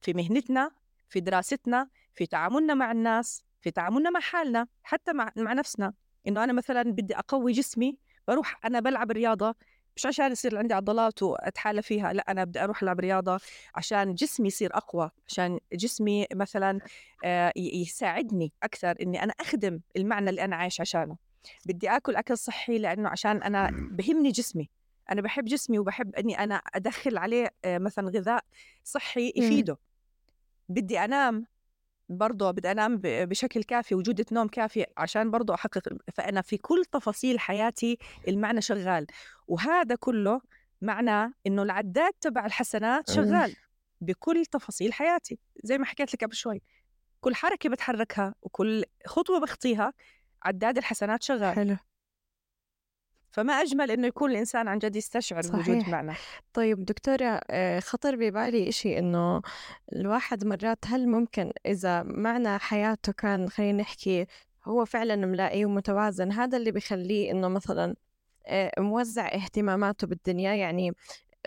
في 0.00 0.12
مهنتنا 0.12 0.70
في 1.08 1.20
دراستنا 1.20 1.88
في 2.14 2.26
تعاملنا 2.26 2.74
مع 2.74 2.92
الناس 2.92 3.42
في 3.60 3.70
تعاملنا 3.70 4.10
مع 4.10 4.20
حالنا 4.20 4.66
حتى 4.82 5.12
مع 5.12 5.32
مع 5.36 5.52
نفسنا. 5.52 5.92
إنه 6.28 6.44
أنا 6.44 6.52
مثلا 6.52 6.82
بدي 6.82 7.16
أقوي 7.16 7.52
جسمي 7.52 7.98
بروح 8.28 8.60
أنا 8.64 8.80
بلعب 8.80 9.10
رياضة 9.10 9.54
مش 9.96 10.06
عشان 10.06 10.32
يصير 10.32 10.58
عندي 10.58 10.74
عضلات 10.74 11.22
واتحالى 11.22 11.82
فيها 11.82 12.12
لأ 12.12 12.24
أنا 12.30 12.44
بدي 12.44 12.64
أروح 12.64 12.82
ألعب 12.82 13.00
رياضة 13.00 13.40
عشان 13.74 14.14
جسمي 14.14 14.46
يصير 14.46 14.76
أقوى 14.76 15.10
عشان 15.28 15.58
جسمي 15.72 16.26
مثلا 16.34 16.78
آه، 17.24 17.52
يساعدني 17.56 18.52
أكثر 18.62 18.94
إني 19.02 19.22
أنا 19.22 19.32
أخدم 19.40 19.80
المعنى 19.96 20.30
اللي 20.30 20.44
أنا 20.44 20.56
عايش 20.56 20.80
عشانه. 20.80 21.16
بدي 21.66 21.88
آكل 21.90 22.16
أكل 22.16 22.38
صحي 22.38 22.78
لأنه 22.78 23.08
عشان 23.08 23.42
أنا 23.42 23.70
بهمني 23.72 24.30
جسمي. 24.30 24.70
أنا 25.12 25.22
بحب 25.22 25.44
جسمي 25.44 25.78
وبحب 25.78 26.14
إني 26.14 26.38
أنا 26.38 26.54
أدخل 26.54 27.16
عليه 27.18 27.54
آه، 27.64 27.78
مثلا 27.78 28.08
غذاء 28.08 28.44
صحي 28.84 29.32
يفيده. 29.36 29.78
بدي 30.68 30.98
أنام 31.04 31.46
برضه 32.08 32.50
بدي 32.50 32.70
أنام 32.70 33.00
بشكل 33.04 33.62
كافي 33.62 33.94
وجودة 33.94 34.26
نوم 34.32 34.48
كافي 34.48 34.86
عشان 34.96 35.30
برضه 35.30 35.54
أحقق 35.54 35.82
فأنا 36.14 36.42
في 36.42 36.56
كل 36.56 36.84
تفاصيل 36.92 37.40
حياتي 37.40 37.98
المعنى 38.28 38.60
شغال. 38.60 39.06
وهذا 39.46 39.94
كله 39.94 40.40
معناه 40.82 41.32
إنه 41.46 41.62
العداد 41.62 42.12
تبع 42.20 42.46
الحسنات 42.46 43.10
شغال 43.10 43.56
بكل 44.00 44.46
تفاصيل 44.46 44.92
حياتي. 44.92 45.38
زي 45.62 45.78
ما 45.78 45.84
حكيت 45.84 46.14
لك 46.14 46.24
قبل 46.24 46.34
شوي 46.34 46.62
كل 47.20 47.34
حركة 47.34 47.68
بتحركها 47.68 48.34
وكل 48.42 48.84
خطوة 49.06 49.40
بخطيها 49.40 49.92
عداد 50.42 50.78
الحسنات 50.78 51.22
شغال. 51.22 51.54
حلو. 51.54 51.76
فما 53.30 53.52
أجمل 53.52 53.90
إنه 53.90 54.06
يكون 54.06 54.30
الإنسان 54.30 54.68
عن 54.68 54.78
جد 54.78 54.96
يستشعر 54.96 55.42
صحيح. 55.42 55.88
معنى. 55.88 56.14
طيب 56.52 56.84
دكتورة 56.84 57.40
آه، 57.50 57.80
خطر 57.80 58.16
ببالي 58.16 58.68
إشي 58.68 58.98
إنه 58.98 59.42
الواحد 59.92 60.44
مرات 60.44 60.78
هل 60.86 61.08
ممكن 61.08 61.52
إذا 61.66 62.02
معنى 62.02 62.58
حياته 62.58 63.12
كان 63.12 63.48
خلينا 63.48 63.82
نحكي 63.82 64.26
هو 64.64 64.84
فعلا 64.84 65.16
ملاقي 65.16 65.64
ومتوازن 65.64 66.32
هذا 66.32 66.56
اللي 66.56 66.72
بخليه 66.72 67.30
إنه 67.30 67.48
مثلا 67.48 67.94
آه، 68.46 68.72
موزع 68.78 69.26
اهتماماته 69.34 70.06
بالدنيا؟ 70.06 70.54
يعني 70.54 70.92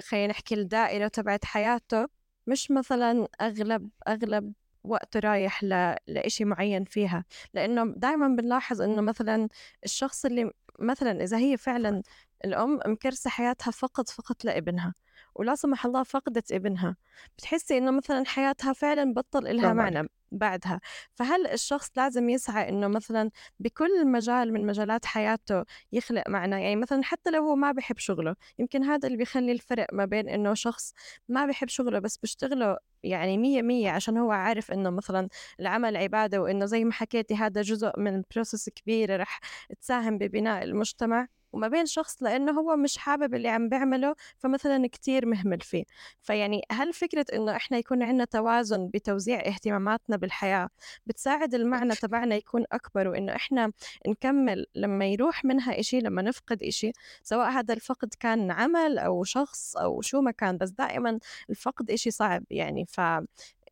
خلينا 0.04 0.28
نحكي 0.28 0.56
الدائرة 0.56 1.08
تبعت 1.08 1.46
حياته 1.46 2.08
مش 2.48 2.72
مثلا 2.72 3.28
أغلب 3.42 3.90
أغلب 4.08 4.54
وقته 4.84 5.20
رايح 5.20 5.64
ل... 5.64 5.96
لإشي 6.08 6.46
معين 6.46 6.84
فيها. 6.86 7.26
لأنه 7.54 7.94
دائما 7.98 8.28
بنلاحظ 8.28 8.82
إنه 8.82 9.02
مثلا 9.02 9.50
الشخص 9.86 10.26
اللي 10.26 10.52
مثلا 10.80 11.24
إذا 11.24 11.38
هي 11.38 11.58
فعلا 11.58 12.02
الأم 12.46 12.80
مكرسة 12.86 13.30
حياتها 13.30 13.72
فقط 13.72 14.10
فقط 14.10 14.46
لإبنها. 14.46 14.94
ولا 15.36 15.56
سمح 15.56 15.86
الله 15.86 16.04
فقدت 16.04 16.52
ابنها. 16.52 16.96
بتحسي 17.38 17.78
إنه 17.78 17.92
مثلا 17.92 18.24
حياتها 18.26 18.74
فعلا 18.74 19.14
بطل 19.14 19.48
إلها. 19.48 19.74
معنى 19.74 20.10
بعدها. 20.32 20.80
فهل 21.14 21.48
الشخص 21.48 21.92
لازم 21.98 22.30
يسعى 22.30 22.70
إنه 22.70 22.88
مثلا 22.88 23.32
بكل 23.60 24.08
مجال 24.08 24.54
من 24.54 24.66
مجالات 24.66 25.06
حياته 25.06 25.64
يخلق 25.92 26.30
معنى؟ 26.30 26.64
يعني 26.64 26.76
مثلا 26.76 27.04
حتى 27.04 27.30
لو 27.30 27.44
هو 27.44 27.56
ما 27.56 27.72
بحب 27.72 27.98
شغله 27.98 28.36
يمكن 28.60 28.84
هذا 28.84 29.08
اللي 29.08 29.18
بيخلي 29.18 29.52
الفرق 29.52 29.88
ما 29.94 30.06
بين 30.06 30.30
إنه 30.30 30.54
شخص 30.54 30.94
ما 31.30 31.46
بحب 31.46 31.68
شغله 31.68 32.00
بس 32.00 32.18
بيشتغله 32.18 32.78
يعني 33.04 33.38
مية 33.38 33.62
مية 33.62 33.90
عشان 33.90 34.18
هو 34.18 34.32
عارف 34.32 34.72
إنه 34.72 34.90
مثلا 34.90 35.28
العمل 35.60 35.98
عبادة 35.98 36.42
وإنه 36.42 36.66
زي 36.66 36.84
ما 36.84 36.94
حكيتي 36.94 37.36
هذا 37.36 37.62
جزء 37.62 38.00
من 38.00 38.24
بروسس 38.36 38.70
كبيرة 38.70 39.18
رح 39.18 39.40
تساهم 39.82 40.18
ببناء 40.18 40.64
المجتمع؟ 40.64 41.28
وما 41.54 41.68
بين 41.68 41.86
شخص 41.86 42.24
لأنه 42.24 42.52
هو 42.52 42.76
مش 42.76 42.98
حابب 42.98 43.36
اللي 43.36 43.50
عم 43.50 43.70
بيعمله 43.70 44.16
فمثلا 44.38 44.88
كتير 44.88 45.26
مهمل 45.26 45.62
فيه. 45.62 45.84
فيعني 46.22 46.62
هل 46.72 46.94
فكرة 46.94 47.26
إنه 47.34 47.56
إحنا 47.56 47.78
يكون 47.78 48.04
عندنا 48.04 48.26
توازن 48.26 48.88
بتوزيع 48.88 49.40
اهتماماتنا 49.48 50.18
بالحياة 50.18 50.70
بتساعد 51.06 51.56
المعنى 51.56 51.96
تبعنا 51.96 52.36
يكون 52.36 52.66
أكبر 52.72 53.08
وإنه 53.08 53.36
إحنا 53.36 53.72
نكمل 54.08 54.66
لما 54.76 55.06
يروح 55.06 55.46
منها 55.46 55.80
إشي 55.80 56.00
لما 56.00 56.22
نفقد 56.22 56.64
إشي 56.64 56.92
سواء 57.24 57.50
هذا 57.50 57.74
الفقد 57.74 58.14
كان 58.20 58.52
عمل 58.52 58.98
أو 59.00 59.24
شخص 59.24 59.78
أو 59.78 60.02
شو 60.02 60.22
ما 60.22 60.32
كان 60.32 60.58
بس 60.58 60.70
دائما 60.70 61.20
الفقد 61.50 61.92
إشي 61.92 62.12
صعب 62.12 62.44
يعني. 62.50 62.86
ف 62.86 63.00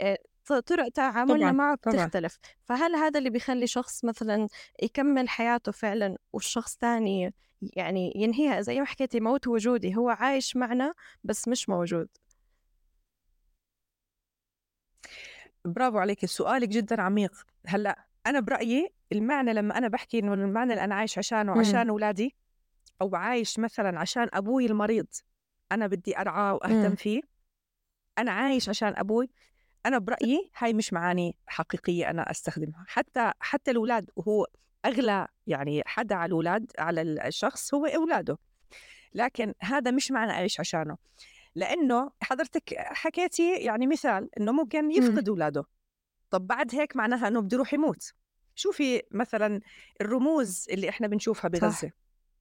آه، 0.01 0.17
طرق 0.53 0.89
تعاملنا 0.89 1.37
طبعاً، 1.37 1.51
معه 1.51 1.75
طبعاً. 1.75 1.95
بتختلف 2.05 2.37
فهل 2.63 2.95
هذا 2.95 3.17
اللي 3.19 3.29
بيخلي 3.29 3.67
شخص 3.67 4.05
مثلا 4.05 4.47
يكمل 4.83 5.29
حياته 5.29 5.71
فعلا 5.71 6.17
والشخص 6.33 6.75
تاني 6.77 7.33
يعني 7.61 8.13
ينهيها 8.15 8.61
زي 8.61 8.79
ما 8.79 8.85
حكيتي 8.85 9.19
موت 9.19 9.47
وجودي 9.47 9.95
هو 9.95 10.09
عايش 10.09 10.55
معنا 10.55 10.93
بس 11.23 11.47
مش 11.47 11.69
موجود 11.69 12.07
برافو 15.65 15.97
عليك 15.97 16.25
سؤالك 16.25 16.67
جدا 16.69 17.01
عميق 17.01 17.45
هلأ 17.67 18.05
أنا 18.27 18.39
برأيي 18.39 18.89
المعنى 19.11 19.53
لما 19.53 19.77
أنا 19.77 19.87
بحكي 19.87 20.19
إنه 20.19 20.33
المعنى 20.33 20.73
اللي 20.73 20.83
أنا 20.83 20.95
عايش 20.95 21.17
عشانه. 21.17 21.59
عشان 21.59 21.89
أولادي 21.89 22.35
أو 23.01 23.15
عايش 23.15 23.59
مثلا 23.59 23.99
عشان 23.99 24.27
أبوي 24.33 24.65
المريض 24.65 25.07
أنا 25.71 25.87
بدي 25.87 26.17
أرعاه 26.17 26.53
وأهتم 26.53 26.89
مم. 26.89 26.95
فيه 26.95 27.21
أنا 28.17 28.31
عايش 28.31 28.69
عشان 28.69 28.93
أبوي 28.97 29.29
أنا 29.85 29.97
برأيي 29.97 30.51
هاي 30.57 30.73
مش 30.73 30.93
معاني 30.93 31.35
حقيقية 31.47 32.09
أنا 32.09 32.31
أستخدمها. 32.31 32.85
حتى 32.87 33.31
حتى 33.39 33.71
الأولاد 33.71 34.09
وهو 34.15 34.47
أغلى 34.85 35.27
يعني 35.47 35.83
حدا 35.85 36.15
على 36.15 36.27
الأولاد 36.27 36.71
على 36.79 37.01
الشخص 37.01 37.73
هو 37.73 37.85
أولاده. 37.85 38.37
لكن 39.13 39.53
هذا 39.59 39.91
مش 39.91 40.11
معنى 40.11 40.31
أعيش 40.31 40.59
عشانه. 40.59 40.97
لأنه 41.55 42.11
حضرتك 42.21 42.75
حكيتي 42.77 43.53
يعني 43.53 43.87
مثال 43.87 44.29
إنه 44.39 44.51
ممكن 44.51 44.91
يفقد 44.91 45.29
أولاده. 45.29 45.63
طب 46.29 46.47
بعد 46.47 46.75
هيك 46.75 46.95
معناها 46.95 47.27
إنه 47.27 47.39
بده 47.41 47.55
يروح 47.55 47.73
يموت. 47.73 48.13
شوفي 48.55 49.01
مثلا 49.11 49.59
الرموز 50.01 50.67
اللي 50.69 50.89
إحنا 50.89 51.07
بنشوفها 51.07 51.49
بغزة. 51.49 51.91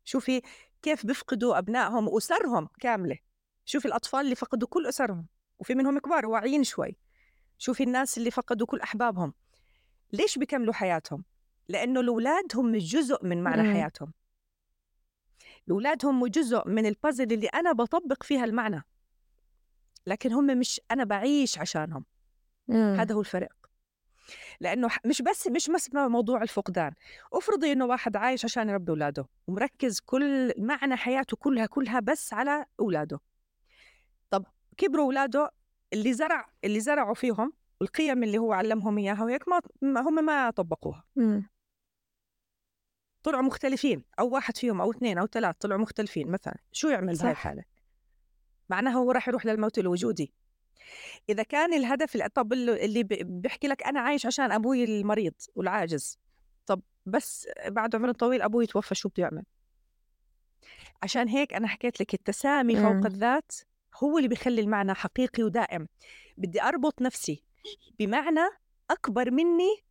شوفي 0.05 0.43
كيف 0.83 1.07
بيفقدوا 1.07 1.59
أبنائهم 1.59 2.09
وأسرهم 2.09 2.69
كاملة. 2.81 3.19
شوفي 3.65 3.89
الأطفال 3.89 4.21
اللي 4.21 4.35
فقدوا 4.35 4.69
كل 4.69 4.87
أسرهم 4.87 5.27
وفي 5.59 5.75
منهم 5.75 5.99
كبار 5.99 6.27
واعيين 6.27 6.65
شوي. 6.65 6.97
شوفي 7.59 7.83
الناس 7.83 8.19
اللي 8.19 8.31
فقدوا 8.31 8.67
كل 8.67 8.81
أحبابهم. 8.81 9.35
ليش 10.13 10.39
بيكملوا 10.39 10.75
حياتهم؟ 10.75 11.25
لأنه 11.69 12.01
الأولاد 12.01 12.45
هم 12.57 12.77
جزء 12.77 13.25
من 13.27 13.43
معنى 13.43 13.63
مم. 13.63 13.73
حياتهم. 13.73 14.13
الأولاد 15.67 16.07
هم 16.07 16.27
جزء 16.27 16.69
من 16.69 16.87
البازل 16.87 17.33
اللي 17.33 17.47
أنا 17.47 17.73
بطبق 17.73 18.23
فيها 18.23 18.45
المعنى. 18.45 18.83
لكن 20.07 20.33
هم 20.33 20.47
مش 20.47 20.81
أنا 20.91 21.05
بعيش 21.05 21.59
عشانهم. 21.59 22.05
مم. 22.69 22.97
هذا 23.01 23.15
هو 23.15 23.21
الفرق. 23.21 23.49
لأنه 24.61 24.89
ح- 24.89 25.07
مش 25.07 25.23
بس 25.23 25.47
مش 25.47 25.71
بس 25.71 25.91
موضوع 25.95 26.43
الفقدان. 26.43 26.93
افرضي 27.33 27.73
إنه 27.73 27.85
واحد 27.85 28.17
عايش 28.17 28.45
عشان 28.45 28.69
يربي 28.69 28.91
أولاده 28.93 29.27
ومركز 29.47 30.01
كل 30.01 30.53
معنى 30.59 30.97
حياته 30.97 31.37
كلها 31.37 31.67
كلها 31.67 32.01
بس 32.01 32.33
على 32.33 32.65
أولاده. 32.81 33.21
طب 34.31 34.47
كبروا 34.77 35.05
أولاده 35.05 35.51
اللي 35.93 36.13
زرع 36.13 36.49
اللي 36.65 36.81
زرعوا 36.81 37.15
فيهم 37.15 37.53
القيم 37.83 38.23
اللي 38.23 38.39
هو 38.39 38.53
علمهم 38.53 38.99
إياها 38.99 39.25
وهيك 39.25 39.45
ما 39.83 40.01
هم 40.01 40.25
ما 40.25 40.51
طبقوها 40.51 41.05
مم. 41.17 41.51
طلعوا 43.23 43.43
مختلفين 43.43 44.05
أو 44.19 44.29
واحد 44.29 44.57
فيهم 44.57 44.81
أو 44.81 44.91
اثنين 44.91 45.19
أو 45.19 45.27
ثلاث 45.27 45.57
طلعوا 45.61 45.81
مختلفين 45.81 46.31
مثلا 46.31 46.57
شو 46.73 46.89
يعمل 46.89 47.15
بهاي. 47.15 47.31
الحالة 47.31 47.65
معناها 48.71 48.93
هو 48.93 49.11
راح 49.13 49.29
يروح 49.29 49.47
للموت 49.47 49.79
الوجودي 49.79 50.33
إذا 51.29 51.43
كان 51.43 51.75
الهدف 51.75 52.17
ال- 52.17 52.33
طب 52.33 52.53
اللي 52.53 53.03
بيحكي 53.03 53.69
لك 53.69 53.83
أنا 53.83 54.01
عايش 54.01 54.27
عشان 54.27 54.53
أبوي 54.53 54.85
المريض 54.85 55.35
والعاجز 55.55 56.19
طب 56.67 56.83
بس 57.07 57.49
بعد 57.67 57.95
عمر 57.95 58.13
طويل 58.13 58.43
أبوي 58.43 58.67
توفى 58.67 58.95
شو 58.95 59.09
بده 59.09 59.23
يعمل 59.23 59.45
عشان 61.03 61.29
هيك 61.29 61.55
أنا 61.55 61.69
حكيت 61.69 62.01
لك 62.01 62.15
التسامي. 62.15 62.77
فوق 62.77 63.07
الذات 63.07 63.53
هو 64.05 64.19
اللي 64.19 64.29
بيخلي 64.29 64.61
المعنى 64.61 64.95
حقيقي 64.95 65.43
ودائم. 65.43 65.89
بدي 66.37 66.63
أربط 66.63 67.03
نفسي 67.03 67.45
بمعنى 67.99 68.41
أكبر 68.91 69.31
مني 69.31 69.83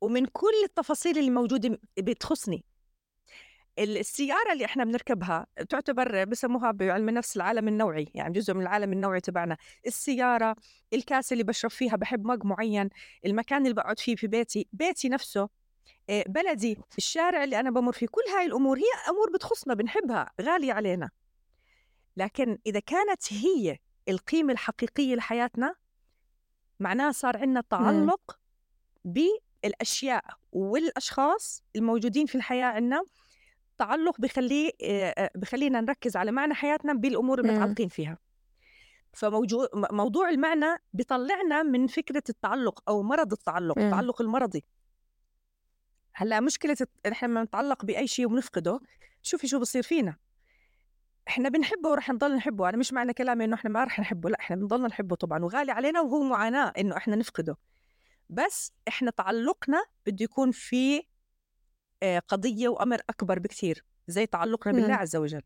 ومن 0.00 0.26
كل 0.26 0.62
التفاصيل 0.64 1.18
اللي 1.18 1.30
موجودة 1.30 1.78
بتخصني. 1.98 2.64
السيارة 3.78 4.52
اللي 4.52 4.64
إحنا 4.64 4.84
بنركبها 4.84 5.46
تعتبر 5.68 6.24
بسموها 6.24 6.70
بعلم 6.70 7.08
النفس 7.08 7.36
العالم 7.36 7.68
النوعي 7.68 8.08
يعني 8.14 8.32
جزء 8.32 8.54
من 8.54 8.62
العالم 8.62 8.92
النوعي 8.92 9.20
تبعنا. 9.20 9.56
السيارة 9.86 10.56
الكاسة 10.92 11.34
اللي 11.34 11.44
بشرب 11.44 11.70
فيها 11.70 11.96
بحب 11.96 12.26
مج 12.26 12.44
معين 12.44 12.88
المكان 13.26 13.62
اللي 13.62 13.74
بقعد 13.74 14.00
فيه 14.00 14.16
في 14.16 14.26
بيتي 14.26 14.68
بيتي 14.72 15.08
نفسه 15.08 15.48
إيه، 16.08 16.24
بلدي 16.28 16.78
الشارع 16.98 17.44
اللي 17.44 17.60
أنا 17.60 17.70
بمر 17.70 17.92
فيه 17.92 18.06
كل 18.06 18.22
هاي 18.36 18.46
الأمور 18.46 18.78
هي 18.78 19.10
أمور 19.10 19.30
بتخصنا 19.34 19.74
بنحبها 19.74 20.30
غالية 20.40 20.72
علينا. 20.72 21.10
لكن 22.16 22.58
إذا 22.66 22.80
كانت 22.80 23.32
هي 23.32 23.78
القيمة 24.08 24.52
الحقيقية 24.52 25.14
لحياتنا 25.14 25.74
معناها 26.80 27.12
صار 27.12 27.36
عندنا 27.36 27.60
تعلق 27.70 28.38
بالأشياء 29.04 30.24
والأشخاص 30.52 31.62
الموجودين 31.76 32.26
في 32.26 32.34
الحياة 32.34 32.64
عندنا 32.66 33.02
تعلق 33.78 34.20
بخليه 34.20 34.70
آه، 34.82 35.14
آه، 35.18 35.30
بخلينا 35.34 35.80
نركز 35.80 36.16
على 36.16 36.32
معنى 36.32 36.54
حياتنا 36.54 36.92
بالأمور 36.94 37.42
مم. 37.42 37.50
المتعلقين 37.50 37.88
فيها 37.88 38.18
فموضوع 39.12 39.68
موضوع 39.74 40.28
المعنى 40.28 40.66
بيطلعنا 40.92 41.62
من 41.62 41.86
فكرة 41.86 42.22
التعلق 42.28 42.82
أو 42.90 43.02
مرض 43.02 43.32
التعلق 43.32 43.78
مم. 43.78 43.84
التعلق 43.84 44.20
المرضي 44.22 44.64
هلأ 46.14 46.40
مشكلة 46.40 46.76
الت- 46.80 47.06
إحنا 47.12 47.28
لما 47.28 47.42
نتعلق 47.44 47.84
بأي 47.84 48.06
شيء 48.06 48.26
وبنفقده 48.26 48.80
شوفي 49.22 49.48
شو 49.48 49.58
بصير 49.58 49.82
فينا 49.82 50.16
إحنا 51.28 51.48
بنحبه 51.48 51.88
ورح 51.88 52.10
نضل 52.10 52.36
نحبه 52.36 52.68
أنا 52.68 52.76
مش 52.76 52.92
معنى 52.92 53.12
كلامي 53.12 53.44
إنه 53.44 53.54
إحنا 53.54 53.70
ما 53.70 53.84
رح 53.84 54.00
نحبه 54.00 54.30
لأ 54.30 54.38
إحنا 54.40 54.56
بنضلنا 54.56 54.88
نحبه 54.88 55.16
طبعا 55.16 55.44
وغالي 55.44 55.72
علينا 55.72 56.00
وهو 56.00 56.22
معاناة 56.22 56.72
إنه 56.78 56.96
إحنا 56.96 57.16
نفقده 57.16 57.56
بس 58.30 58.72
إحنا 58.88 59.10
تعلقنا 59.10 59.84
بده 60.06 60.24
يكون 60.24 60.50
في 60.50 61.02
آه، 62.02 62.18
قضية 62.18 62.68
وأمر 62.68 63.00
أكبر 63.10 63.38
بكثير 63.38 63.84
زي 64.08 64.26
تعلقنا 64.26 64.72
بالله. 64.72 64.94
عز 64.94 65.16
وجل 65.16 65.42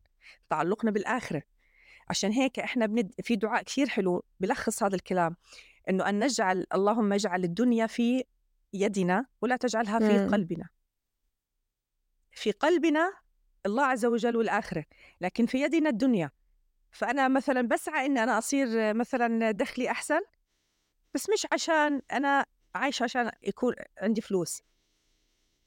تعلقنا 0.50 0.90
بالآخرة 0.90 1.42
عشان 2.08 2.32
هيك 2.32 2.58
إحنا 2.58 2.86
بند... 2.86 3.12
في 3.22 3.36
دعاء 3.36 3.62
كثير 3.62 3.88
حلو 3.88 4.24
بلخص 4.40 4.82
هذا 4.82 4.94
الكلام 4.94 5.36
إنه 5.88 6.08
أن 6.08 6.24
نجعل 6.24 6.66
اللهم 6.74 7.12
اجعل 7.12 7.44
الدنيا 7.44 7.86
في 7.86 8.24
يدنا 8.72 9.26
ولا 9.42 9.56
تجعلها 9.56 9.98
في 9.98 10.18
مم. 10.18 10.30
قلبنا 10.30 10.68
في 12.32 12.50
قلبنا 12.52 13.12
الله 13.66 13.84
عز 13.84 14.04
وجل 14.06 14.36
والآخرة 14.36 14.84
لكن 15.20 15.46
في 15.46 15.62
يدنا 15.62 15.90
الدنيا. 15.90 16.30
فأنا 16.90 17.28
مثلا 17.28 17.62
بسعى 17.62 18.06
إن 18.06 18.18
أنا 18.18 18.38
أصير 18.38 18.94
مثلا 18.94 19.50
دخلي 19.50 19.90
أحسن 19.90 20.20
بس 21.14 21.30
مش 21.30 21.46
عشان 21.52 22.02
أنا 22.12 22.46
عايشة 22.74 23.04
عشان 23.04 23.30
يكون 23.42 23.74
عندي 23.98 24.20
فلوس. 24.20 24.62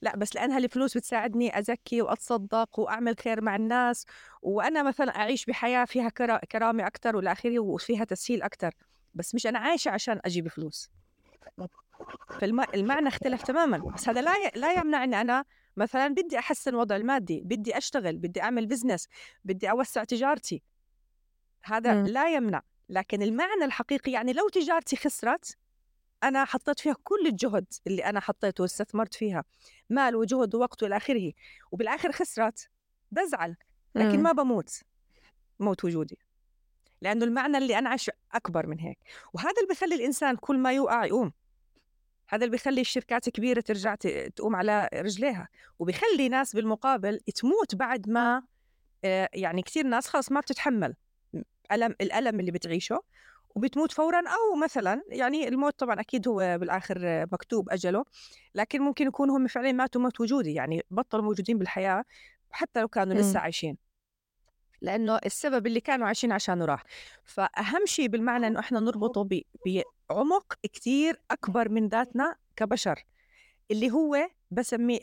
لا 0.02 0.16
بس 0.16 0.36
لأنها 0.36 0.58
الفلوس 0.58 0.98
بتساعدني 0.98 1.60
أزكي 1.60 2.02
وأتصدق 2.02 2.80
وأعمل 2.80 3.16
خير 3.20 3.42
مع 3.42 3.56
الناس 3.56 4.06
وأنا 4.42 4.84
مثلا 4.84 5.16
أعيش 5.16 5.46
بحياة 5.46 5.86
فيها 5.86 6.10
كرا- 6.10 6.46
كرامة 6.46 6.88
أكتر 6.88 7.16
والى 7.16 7.32
آخره 7.32 7.60
وفيها 7.60 8.04
تسهيل 8.04 8.42
أكتر 8.42 8.72
بس 9.14 9.36
مش 9.36 9.48
أنا 9.48 9.60
عايشة 9.60 9.92
عشان 9.92 10.20
أجيب 10.26 10.48
فلوس 10.48 10.90
فالمعنى 12.40 13.08
اختلف 13.08 13.44
تماما 13.44 13.78
بس 13.78 14.10
هذا 14.10 14.22
لا 14.22 14.34
لا 14.56 14.74
يمنع 14.74 15.04
إن 15.04 15.14
أنا 15.14 15.46
مثلا 15.78 16.08
بدي 16.08 16.40
أحسن 16.40 16.76
وضع 16.76 16.96
المادي 16.96 17.42
بدي 17.42 17.78
أشتغل 17.78 18.18
بدي 18.18 18.42
أعمل 18.42 18.66
بزنس 18.66 19.08
بدي 19.46 19.72
أوسع 19.72 20.04
تجارتي. 20.04 20.64
هذا 21.64 21.94
مم. 21.94 22.08
لا 22.08 22.34
يمنع. 22.36 22.62
لكن 22.90 23.22
المعنى 23.22 23.66
الحقيقي 23.66 24.12
يعني 24.12 24.34
لو 24.34 24.50
تجارتي 24.50 24.96
خسرت 24.96 25.58
أنا 26.24 26.46
حطيت 26.46 26.80
فيها 26.80 26.96
كل 27.04 27.28
الجهد 27.28 27.66
اللي 27.88 28.06
أنا 28.06 28.20
حطيته 28.20 28.62
واستثمرت 28.62 29.14
فيها 29.14 29.44
مال 29.90 30.16
وجهد 30.16 30.56
ووقت 30.56 30.84
وإلى 30.84 30.98
آخره 30.98 31.32
وبالآخر 31.72 32.12
خسرت 32.12 32.70
بزعل. 33.12 33.56
لكن 33.96 34.18
مم. 34.18 34.24
ما 34.24 34.32
بموت 34.32 34.82
موت 35.60 35.86
وجودي. 35.86 36.18
لأنه 37.02 37.26
المعنى 37.26 37.58
اللي 37.58 37.78
أنعش 37.78 38.12
أكبر 38.32 38.68
من 38.68 38.80
هيك. 38.80 38.98
وهذا 39.34 39.54
اللي 39.62 39.74
بخلي 39.74 39.96
الإنسان 39.96 40.36
كل 40.36 40.58
ما 40.58 40.74
يوقع 40.74 41.06
يقوم. 41.06 41.34
هذا 42.34 42.46
اللي 42.46 42.52
بيخلي 42.52 42.82
الشركات 42.82 43.30
كبيرة 43.30 43.62
ترجع 43.62 43.96
تقوم 44.36 44.56
على 44.56 44.90
رجليها 44.94 45.48
وبيخلي 45.80 46.30
ناس 46.30 46.56
بالمقابل 46.56 47.20
تموت 47.20 47.76
بعد 47.76 48.10
ما 48.10 48.44
آه، 49.06 49.30
يعني 49.34 49.62
كثير 49.62 49.88
ناس 49.88 50.08
خلص 50.08 50.32
ما 50.32 50.40
بتتحمل 50.40 50.96
ألم 51.72 51.96
الألم 52.02 52.40
اللي 52.40 52.52
بتعيشه 52.52 53.04
وبتموت 53.56 53.92
فورا 53.92 54.18
أو 54.20 54.56
مثلا 54.64 55.04
يعني 55.10 55.48
الموت 55.48 55.80
طبعا 55.80 56.00
أكيد 56.00 56.28
هو 56.28 56.58
بالآخر 56.58 57.00
آه، 57.04 57.28
مكتوب 57.32 57.70
أجله 57.70 58.06
لكن 58.56 58.82
ممكن 58.82 59.08
يكون 59.08 59.30
هم 59.30 59.48
فعلا 59.48 59.72
ماتوا 59.72 60.02
موت 60.02 60.22
وجودي 60.22 60.54
يعني 60.54 60.84
بطلوا 60.92 61.24
موجودين 61.24 61.58
بالحياة 61.58 62.04
حتى 62.52 62.82
لو 62.82 62.88
كانوا 62.88 63.14
لسه 63.14 63.34
مم. 63.34 63.38
عايشين 63.38 63.78
لأنه 64.84 65.20
السبب 65.26 65.68
اللي 65.68 65.80
كانوا 65.80 66.08
عايشين 66.08 66.32
عشانه 66.32 66.66
راح. 66.66 66.84
فأهم 67.24 67.86
شيء 67.86 68.08
بالمعنى 68.08 68.48
إنه 68.48 68.60
إحنا 68.60 68.80
نربطه 68.80 69.24
ب- 69.24 69.42
بعمق 70.10 70.54
كتير 70.64 71.22
أكبر 71.32 71.70
من 71.70 71.88
ذاتنا 71.88 72.36
كبشر 72.56 73.04
اللي 73.72 73.92
هو 73.92 74.30
بسميه 74.52 75.00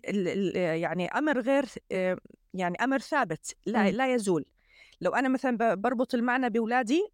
يعني 0.54 1.08
أمر 1.08 1.40
غير 1.40 1.64
يعني 2.54 2.76
أمر 2.84 2.98
ثابت 2.98 3.56
لا 3.66 3.82
مم. 3.82 3.88
لا 3.88 4.14
يزول. 4.14 4.44
لو 5.00 5.10
أنا 5.14 5.28
مثلا 5.28 5.74
بربط 5.74 6.14
المعنى 6.14 6.50
بأولادي 6.50 7.08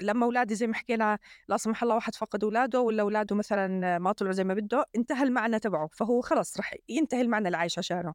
لما 0.00 0.26
أولادي 0.26 0.54
زي 0.54 0.66
ما 0.66 0.74
حكينا 0.74 1.18
لا 1.48 1.56
سمح 1.56 1.82
الله 1.82 1.94
واحد 1.94 2.14
فقد 2.14 2.44
أولاده 2.44 2.80
ولا 2.80 3.02
أولاده 3.02 3.36
مثلا 3.36 3.98
ما 3.98 4.12
طلعوا 4.12 4.32
زي 4.32 4.44
ما 4.44 4.54
بده 4.54 4.86
انتهى 4.96 5.22
المعنى 5.22 5.58
تبعه 5.58 5.88
فهو 5.92 6.20
خلص 6.20 6.58
رح 6.58 6.74
ينتهي 6.88 7.20
المعنى 7.20 7.46
اللي 7.46 7.56
عايش 7.56 7.78
عشانه. 7.78 8.14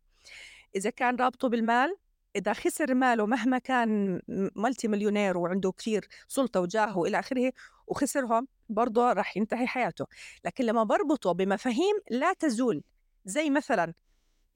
إذا 0.76 0.90
كان 0.90 1.16
رابطه 1.16 1.50
بالمال 1.50 1.96
إذا 2.38 2.54
خسر 2.54 2.94
ماله 2.94 3.26
مهما 3.26 3.58
كان 3.58 4.22
ملتي 4.56 4.88
مليونير 4.88 5.38
وعنده 5.38 5.72
كثير 5.72 6.08
سلطة 6.28 6.60
وجاه 6.60 6.98
وإلى 6.98 7.20
آخره 7.20 7.52
وخسرهم 7.88 8.48
برضه 8.70 9.14
رح 9.14 9.38
ينتهي 9.38 9.68
حياته. 9.68 10.06
لكن 10.46 10.64
لما 10.66 10.84
بربطه 10.84 11.32
بمفاهيم 11.32 11.96
لا 12.12 12.34
تزول 12.34 12.84
زي 13.26 13.50
مثلا 13.50 13.94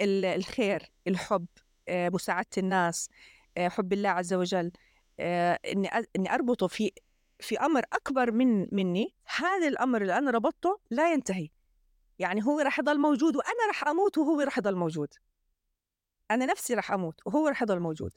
ال- 0.02 0.26
الخير 0.26 0.92
الحب 1.08 1.46
آه، 1.88 2.10
مساعدة 2.10 2.48
الناس 2.58 3.10
آه، 3.58 3.68
حب 3.68 3.94
الله 3.94 4.10
عز 4.10 4.34
وجل 4.34 4.72
آه، 5.20 5.60
إني 5.74 5.88
أ- 5.90 6.06
إني 6.16 6.34
أربطه 6.34 6.68
في 6.68 6.92
في 7.40 7.60
أمر 7.60 7.84
أكبر 7.94 8.32
من 8.32 8.68
مني 8.76 9.14
هذا 9.38 9.68
الأمر 9.68 10.02
اللي 10.02 10.18
أنا 10.18 10.32
ربطته 10.32 10.80
لا 10.90 11.14
ينتهي. 11.14 11.50
يعني 12.20 12.44
هو 12.46 12.60
رح 12.60 12.80
يضل 12.80 13.00
موجود 13.00 13.36
وأنا 13.36 13.70
رح 13.70 13.88
أموت 13.88 14.18
وهو 14.18 14.42
رح 14.42 14.58
يضل 14.58 14.76
موجود. 14.76 15.08
أنا 16.34 16.46
نفسي 16.46 16.74
رح 16.74 16.92
أموت 16.92 17.22
وهو 17.26 17.48
رح 17.48 17.62
يضل 17.62 17.80
موجود. 17.80 18.12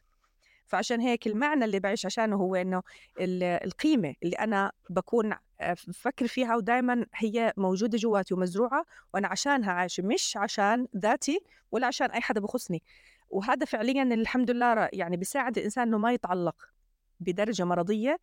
فعشان 0.66 1.00
هيك 1.00 1.26
المعنى 1.26 1.64
اللي 1.64 1.80
بعيش 1.80 2.06
عشانه 2.06 2.36
هو 2.36 2.54
إنه 2.54 2.82
ال- 3.20 3.42
القيمة 3.42 4.14
اللي 4.22 4.36
أنا 4.36 4.72
بكون 4.90 5.32
آه، 5.60 5.76
بفكر 5.88 6.26
فيها 6.26 6.56
ودائما 6.56 7.06
هي 7.14 7.52
موجودة 7.56 7.98
جواتي 7.98 8.34
ومزروعة 8.34 8.84
وأنا 9.14 9.28
عشانها 9.28 9.72
عايشة 9.72 10.02
مش 10.02 10.36
عشان 10.36 10.86
ذاتي 10.96 11.40
ولا 11.72 11.86
عشان 11.86 12.10
أي 12.10 12.20
حدا 12.20 12.40
بخصني. 12.40 12.82
وهذا 13.30 13.64
فعليا 13.66 14.02
الحمد 14.02 14.50
لله 14.50 14.88
يعني 14.92 15.16
بيساعد 15.16 15.58
الإنسان 15.58 15.88
إنه 15.88 15.98
ما 15.98 16.12
يتعلق 16.12 16.56
بدرجة 17.20 17.64
مرضية 17.64 18.18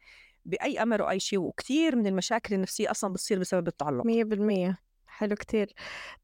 بأي 0.45 0.81
أمر 0.81 1.01
أو 1.01 1.09
أي 1.09 1.19
شيء. 1.19 1.39
وكثير 1.39 1.95
من 1.95 2.07
المشاكل 2.07 2.55
النفسية 2.55 2.91
أصلا 2.91 3.13
بتصير 3.13 3.39
بسبب 3.39 3.67
التعلق. 3.67 4.05
مية 4.05 4.23
بالمية. 4.23 4.77
حلو 5.11 5.35
كتير. 5.35 5.73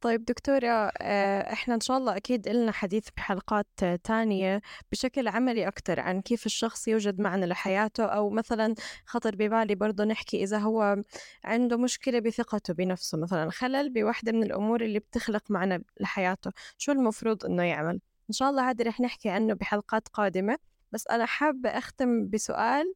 طيب 0.01 0.25
دكتورة 0.25 0.67
آه، 1.01 1.53
إحنا 1.53 1.75
إن 1.75 1.79
شاء 1.79 1.97
الله 1.97 2.17
أكيد 2.17 2.47
إلنا 2.47 2.71
حديث 2.71 3.07
بحلقات 3.17 3.67
تانية 4.03 4.61
بشكل 4.91 5.27
عملي 5.27 5.67
أكتر 5.67 5.99
عن 5.99 6.21
كيف 6.21 6.45
الشخص 6.45 6.87
يوجد 6.87 7.19
معنى 7.21 7.45
لحياته 7.45 8.05
أو 8.05 8.29
مثلا 8.29 8.75
خطر 9.05 9.35
ببالي 9.35 9.75
برضه 9.75 10.03
نحكي 10.03 10.43
إذا 10.43 10.57
هو 10.57 10.97
عنده 11.43 11.77
مشكلة 11.77 12.19
بثقته 12.19 12.73
بنفسه 12.73 13.17
مثلا 13.17 13.49
خلل 13.51 13.93
بواحدة 13.93 14.31
من 14.31 14.43
الأمور 14.43 14.81
اللي 14.81 14.99
بتخلق 14.99 15.51
معنى 15.51 15.83
لحياته. 15.99 16.51
شو 16.77 16.91
المفروض 16.91 17.45
إنه 17.45 17.63
يعمل؟ 17.63 18.01
إن 18.29 18.33
شاء 18.33 18.49
الله 18.49 18.69
هذا 18.69 18.85
رح 18.85 18.99
نحكي 19.01 19.29
عنه 19.29 19.53
بحلقات 19.53 20.07
قادمة 20.07 20.57
بس 20.91 21.07
أنا 21.07 21.25
حابة 21.25 21.69
أختم 21.69 22.27
بسؤال 22.29 22.93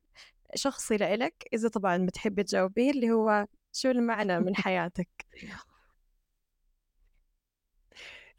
شخصي 0.56 0.98
لإلك 0.98 1.34
إذا 1.54 1.70
طبعا 1.70 2.06
بتحبي 2.06 2.44
تجاوبيه 2.44 2.92
اللي 2.92 3.12
هو 3.12 3.48
شو 3.74 3.92
المعنى 3.92 4.40
من 4.40 4.56
حياتك؟ 4.64 5.10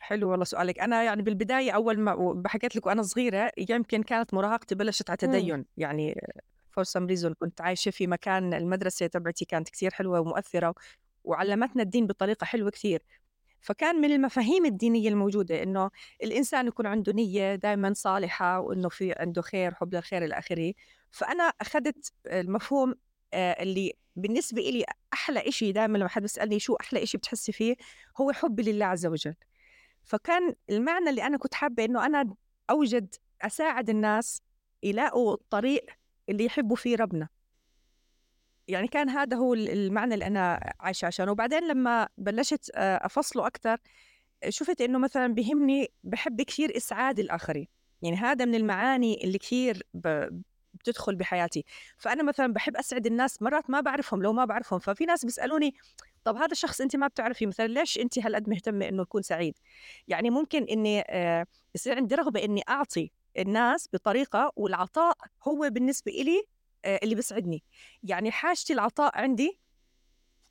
حلو 0.02 0.30
والله 0.30 0.44
سؤالك. 0.44 0.80
أنا 0.80 1.02
يعني 1.02 1.22
بالبداية 1.22 1.70
أول 1.70 2.00
ما 2.00 2.32
بحكيت 2.32 2.76
لك 2.76 2.86
وأنا 2.86 3.02
صغيرة 3.02 3.52
يمكن 3.58 4.02
كانت 4.02 4.34
مراهقتي 4.34 4.74
بلشت 4.74 5.10
على 5.10 5.18
مم. 5.22 5.28
تدين. 5.28 5.64
يعني 5.76 6.20
for 6.70 6.84
some 6.84 7.06
reason 7.06 7.34
كنت 7.34 7.60
عايشة 7.60 7.90
في 7.90 8.06
مكان 8.06 8.54
المدرسة 8.54 9.06
تبعتي 9.06 9.44
كانت 9.44 9.68
كثير 9.68 9.90
حلوة 9.90 10.20
ومؤثرة 10.20 10.74
وعلمتنا 11.24 11.82
الدين 11.82 12.06
بطريقة 12.06 12.44
حلوة 12.44 12.70
كثير 12.70 13.02
فكان 13.60 13.96
من 14.00 14.12
المفاهيم 14.12 14.66
الدينية 14.66 15.08
الموجودة 15.08 15.62
إنه 15.62 15.90
الإنسان 16.22 16.66
يكون 16.66 16.86
عنده 16.86 17.12
نية 17.12 17.54
دائما 17.54 17.92
صالحة 17.94 18.60
وإنه 18.60 18.88
في 18.88 19.12
عنده 19.12 19.42
خير 19.42 19.74
حب 19.74 19.94
للخير 19.94 20.24
إلى 20.24 20.38
آخره. 20.38 20.72
فأنا 21.10 21.42
أخذت 21.44 22.12
المفهوم 22.26 22.94
آه، 23.34 23.62
اللي 23.62 23.92
بالنسبة 24.16 24.62
إلي 24.62 24.84
أحلى 25.12 25.48
إشي 25.48 25.72
دائما 25.72 25.98
لما 25.98 26.08
حد 26.08 26.22
بيسألني 26.22 26.58
شو 26.58 26.74
أحلى 26.74 27.02
إشي 27.02 27.18
بتحسي 27.18 27.52
فيه؟ 27.52 27.76
هو 28.20 28.32
حبي 28.32 28.62
لله 28.62 28.86
عز 28.86 29.06
وجل. 29.06 29.34
فكان 30.04 30.54
المعنى 30.70 31.10
اللي 31.10 31.22
أنا 31.26 31.38
كنت 31.38 31.54
حابة 31.54 31.84
إنه 31.84 32.06
أنا 32.06 32.34
أوجد 32.70 33.14
أساعد 33.42 33.90
الناس 33.90 34.42
يلاقوا 34.82 35.34
الطريق 35.34 35.86
اللي 36.28 36.44
يحبوا 36.44 36.76
فيه 36.76 36.96
ربنا. 36.96 37.28
يعني 38.68 38.88
كان 38.88 39.08
هذا 39.08 39.36
هو 39.36 39.54
ال- 39.54 39.68
المعنى 39.70 40.14
اللي 40.14 40.26
أنا 40.26 40.72
عايشة 40.80 41.06
عشانه. 41.06 41.32
وبعدين 41.32 41.68
لما 41.68 42.08
بلشت 42.18 42.70
آه، 42.74 43.06
أفصله 43.06 43.46
أكثر 43.46 43.78
شفت 44.48 44.80
إنه 44.80 44.98
مثلا 44.98 45.34
بهمني 45.34 45.92
بحب 46.04 46.42
كثير 46.42 46.76
إسعاد 46.76 47.18
الآخرين. 47.18 47.68
يعني 48.02 48.16
هذا 48.16 48.44
من 48.44 48.54
المعاني 48.54 49.24
اللي 49.24 49.38
كثير 49.38 49.82
بتدخل 50.74 51.14
بحياتي. 51.14 51.64
فأنا 51.98 52.22
مثلا 52.22 52.52
بحب 52.52 52.76
أسعد 52.76 53.06
الناس 53.06 53.42
مرات 53.42 53.70
ما 53.70 53.80
بعرفهم 53.80 54.22
لو 54.22 54.32
ما 54.32 54.44
بعرفهم. 54.44 54.78
ففي 54.78 55.04
ناس 55.04 55.24
بيسألوني 55.24 55.74
طب 56.24 56.36
هذا 56.36 56.52
الشخص 56.52 56.80
أنت 56.80 56.96
ما 56.96 57.06
بتعرفي 57.06 57.46
مثلا 57.46 57.66
ليش 57.66 57.98
أنت 57.98 58.18
هالقد 58.18 58.48
مهتمة 58.48 58.88
إنه 58.88 59.02
يكون 59.02 59.22
سعيد؟ 59.22 59.58
يعني 60.08 60.30
ممكن 60.30 60.64
إني 60.64 61.00
آه، 61.06 61.46
يصير 61.74 61.96
عندي 61.96 62.14
رغبة 62.14 62.44
إني 62.44 62.62
أعطي 62.68 63.10
الناس 63.38 63.88
بطريقة 63.92 64.52
والعطاء 64.56 65.16
هو 65.48 65.70
بالنسبة 65.70 66.12
إلي 66.12 66.42
آه، 66.84 67.00
اللي 67.02 67.14
بيسعدني. 67.14 67.62
يعني 68.02 68.30
حاجتي 68.30 68.72
العطاء 68.72 69.18
عندي 69.18 69.60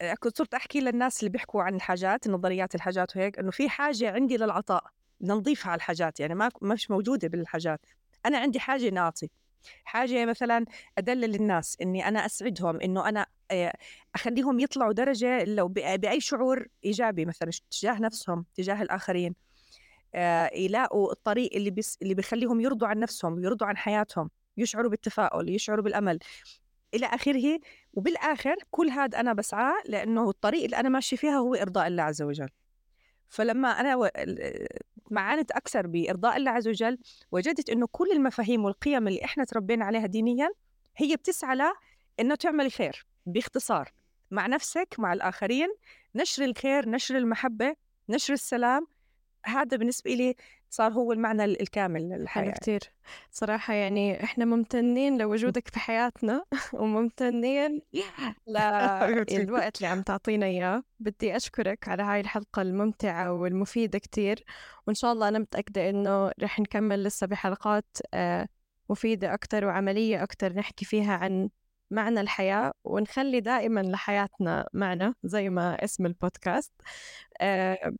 آه، 0.01 0.13
كنت 0.13 0.37
صرت 0.37 0.53
أحكي 0.53 0.79
للناس 0.79 1.19
اللي 1.19 1.29
بيحكوا 1.29 1.63
عن 1.63 1.75
الحاجات 1.75 2.27
نظريات 2.27 2.75
الحاجات 2.75 3.17
وهيك 3.17 3.39
إنه 3.39 3.51
في 3.51 3.69
حاجة 3.69 4.11
عندي 4.11 4.37
للعطاء 4.37 4.83
بدنا 5.21 5.33
نضيفها 5.33 5.71
على 5.71 5.77
الحاجات 5.77 6.19
يعني 6.19 6.35
ما 6.35 6.49
مش 6.61 6.91
موجودة 6.91 7.27
بالحاجات. 7.27 7.85
أنا 8.25 8.37
عندي 8.37 8.59
حاجة 8.59 8.87
إني 8.87 8.99
حاجة 9.83 10.25
مثلا 10.25 10.65
أدلل 10.97 11.35
الناس 11.35 11.77
إني 11.81 12.07
أنا 12.07 12.25
أسعدهم 12.25 12.81
إنه 12.81 13.09
أنا 13.09 13.25
آه، 13.51 13.73
أخليهم 14.15 14.59
يطلعوا 14.59 14.93
درجة 14.93 15.43
لو 15.43 15.67
ب- 15.67 15.73
بأي 15.73 16.19
شعور 16.21 16.67
إيجابي 16.85 17.25
مثلا 17.25 17.51
تجاه 17.71 17.99
نفسهم 17.99 18.45
تجاه 18.55 18.81
الآخرين. 18.81 19.35
آه، 20.15 20.49
يلاقوا 20.55 21.11
الطريق 21.11 21.49
اللي 21.55 21.69
بيس 21.69 21.97
اللي 22.01 22.13
بيخليهم 22.13 22.61
يرضوا 22.61 22.87
عن 22.87 22.99
نفسهم 22.99 23.43
يرضوا 23.43 23.67
عن 23.67 23.77
حياتهم 23.77 24.29
يشعروا 24.57 24.89
بالتفاؤل 24.89 25.49
يشعروا 25.49 25.83
بالأمل. 25.83 26.19
إلى 26.93 27.05
آخره 27.05 27.59
وبالآخر 27.93 28.55
كل 28.71 28.89
هذا 28.89 29.19
أنا 29.19 29.33
بسعى 29.33 29.73
لأنه 29.85 30.29
الطريق 30.29 30.63
اللي 30.63 30.77
أنا 30.77 30.89
ماشي 30.89 31.17
فيها 31.17 31.37
هو 31.37 31.55
إرضاء 31.55 31.87
الله 31.87 32.03
عز 32.03 32.21
وجل. 32.21 32.49
فلما 33.29 33.69
أنا 33.69 34.11
معانت 35.11 35.51
أكثر 35.51 35.87
بإرضاء 35.87 36.37
الله 36.37 36.51
عز 36.51 36.67
وجل 36.67 36.97
وجدت 37.31 37.69
إنه 37.69 37.87
كل 37.91 38.11
المفاهيم 38.11 38.65
والقيم 38.65 39.07
اللي 39.07 39.25
إحنا 39.25 39.43
تربينا 39.43 39.85
عليها 39.85 40.05
دينيا 40.05 40.49
هي 40.97 41.15
بتسعى 41.15 41.55
ل 41.55 41.61
إنه 42.19 42.35
تعمل 42.35 42.71
خير 42.71 43.05
باختصار 43.25 43.89
مع 44.31 44.47
نفسك 44.47 44.95
مع 44.97 45.13
الآخرين 45.13 45.67
نشر 46.15 46.43
الخير 46.45 46.89
نشر 46.89 47.17
المحبة 47.17 47.75
نشر 48.09 48.33
السلام 48.33 48.87
هذا 49.45 49.77
بالنسبة 49.77 50.11
لي 50.13 50.35
صار 50.69 50.91
هو 50.91 51.11
المعنى 51.11 51.45
الكامل 51.45 52.09
للحياة. 52.09 52.43
حلو 52.43 52.53
كتير. 52.53 52.79
صراحة 53.31 53.73
يعني 53.73 54.23
إحنا 54.23 54.45
ممتنين 54.45 55.17
لوجودك 55.21 55.67
في 55.67 55.79
حياتنا 55.79 56.43
وممتنين 56.73 57.81
للوقت 58.47 59.75
اللي 59.77 59.87
عم 59.87 60.01
تعطينا 60.01 60.45
إياه. 60.45 60.83
بدي 60.99 61.35
أشكرك 61.35 61.87
على 61.87 62.03
هاي 62.03 62.19
الحلقة 62.19 62.61
الممتعة 62.61 63.33
والمفيدة 63.33 63.99
كتير. 63.99 64.43
وإن 64.87 64.95
شاء 64.95 65.13
الله 65.13 65.27
أنا 65.27 65.39
متأكدة 65.39 65.89
إنه 65.89 66.31
رح 66.41 66.59
نكمل 66.59 67.03
لسه 67.03 67.27
بحلقات 67.27 67.97
آه، 68.13 68.47
مفيدة 68.89 69.33
أكتر 69.33 69.65
وعملية 69.65 70.23
أكتر 70.23 70.53
نحكي 70.53 70.85
فيها 70.85 71.13
عن 71.13 71.49
معنى 71.91 72.21
الحياة 72.21 72.73
ونخلي 72.83 73.39
دائما 73.39 73.79
لحياتنا 73.79 74.67
معنى 74.73 75.13
زي 75.23 75.49
ما 75.49 75.83
اسم 75.83 76.05
البودكاست. 76.05 76.71
آه، 77.41 77.93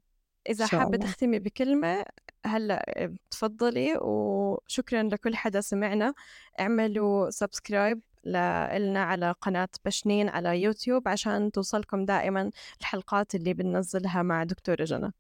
إذا 0.50 0.66
حابة 0.66 0.98
تختمي 0.98 1.40
بكلمة 1.40 2.06
هلأ 2.46 3.14
تفضلي 3.32 3.98
وشكرا 4.02 5.04
لكل 5.04 5.36
حدا 5.36 5.62
سمعنا 5.62 6.14
اعملوا 6.60 7.30
سبسكرايب 7.30 8.02
لنا 8.26 9.04
على 9.04 9.32
قناة 9.42 9.70
بشنين 9.86 10.30
على 10.30 10.62
يوتيوب 10.62 11.08
عشان 11.08 11.52
توصلكم 11.52 12.06
دائما 12.06 12.52
الحلقات 12.82 13.36
اللي 13.36 13.54
بننزلها 13.54 14.22
مع 14.22 14.44
دكتورة 14.44 14.84
جنى. 14.84 15.14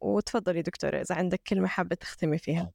وتفضلي 0.00 0.62
دكتورة 0.62 1.00
إذا 1.00 1.14
عندك 1.14 1.40
كلمة 1.48 1.68
حابة 1.68 1.96
تختمي 1.96 2.38
فيها. 2.38 2.72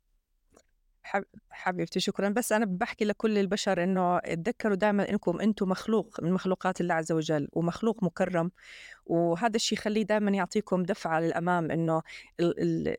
حبيبتي 1.51 1.99
شكرا. 1.99 2.29
بس 2.29 2.51
أنا 2.51 2.65
بحكي 2.65 3.05
لكل 3.05 3.37
البشر 3.37 3.83
إنه 3.83 4.19
تذكروا 4.19 4.75
دائما 4.75 5.09
إنكم 5.09 5.41
إنتم 5.41 5.69
مخلوق 5.69 6.23
من 6.23 6.31
مخلوقات 6.31 6.81
الله 6.81 6.93
عز 6.93 7.11
وجل 7.11 7.47
ومخلوق 7.53 8.03
مكرم. 8.03 8.51
وهذا 9.05 9.55
الشيء 9.55 9.77
يخليه 9.77 10.03
دائما 10.03 10.31
يعطيكم 10.31 10.83
دفعة 10.83 11.19
للأمام 11.19 11.71
إنه 11.71 12.01
ال 12.39 12.59
ال 12.89 12.95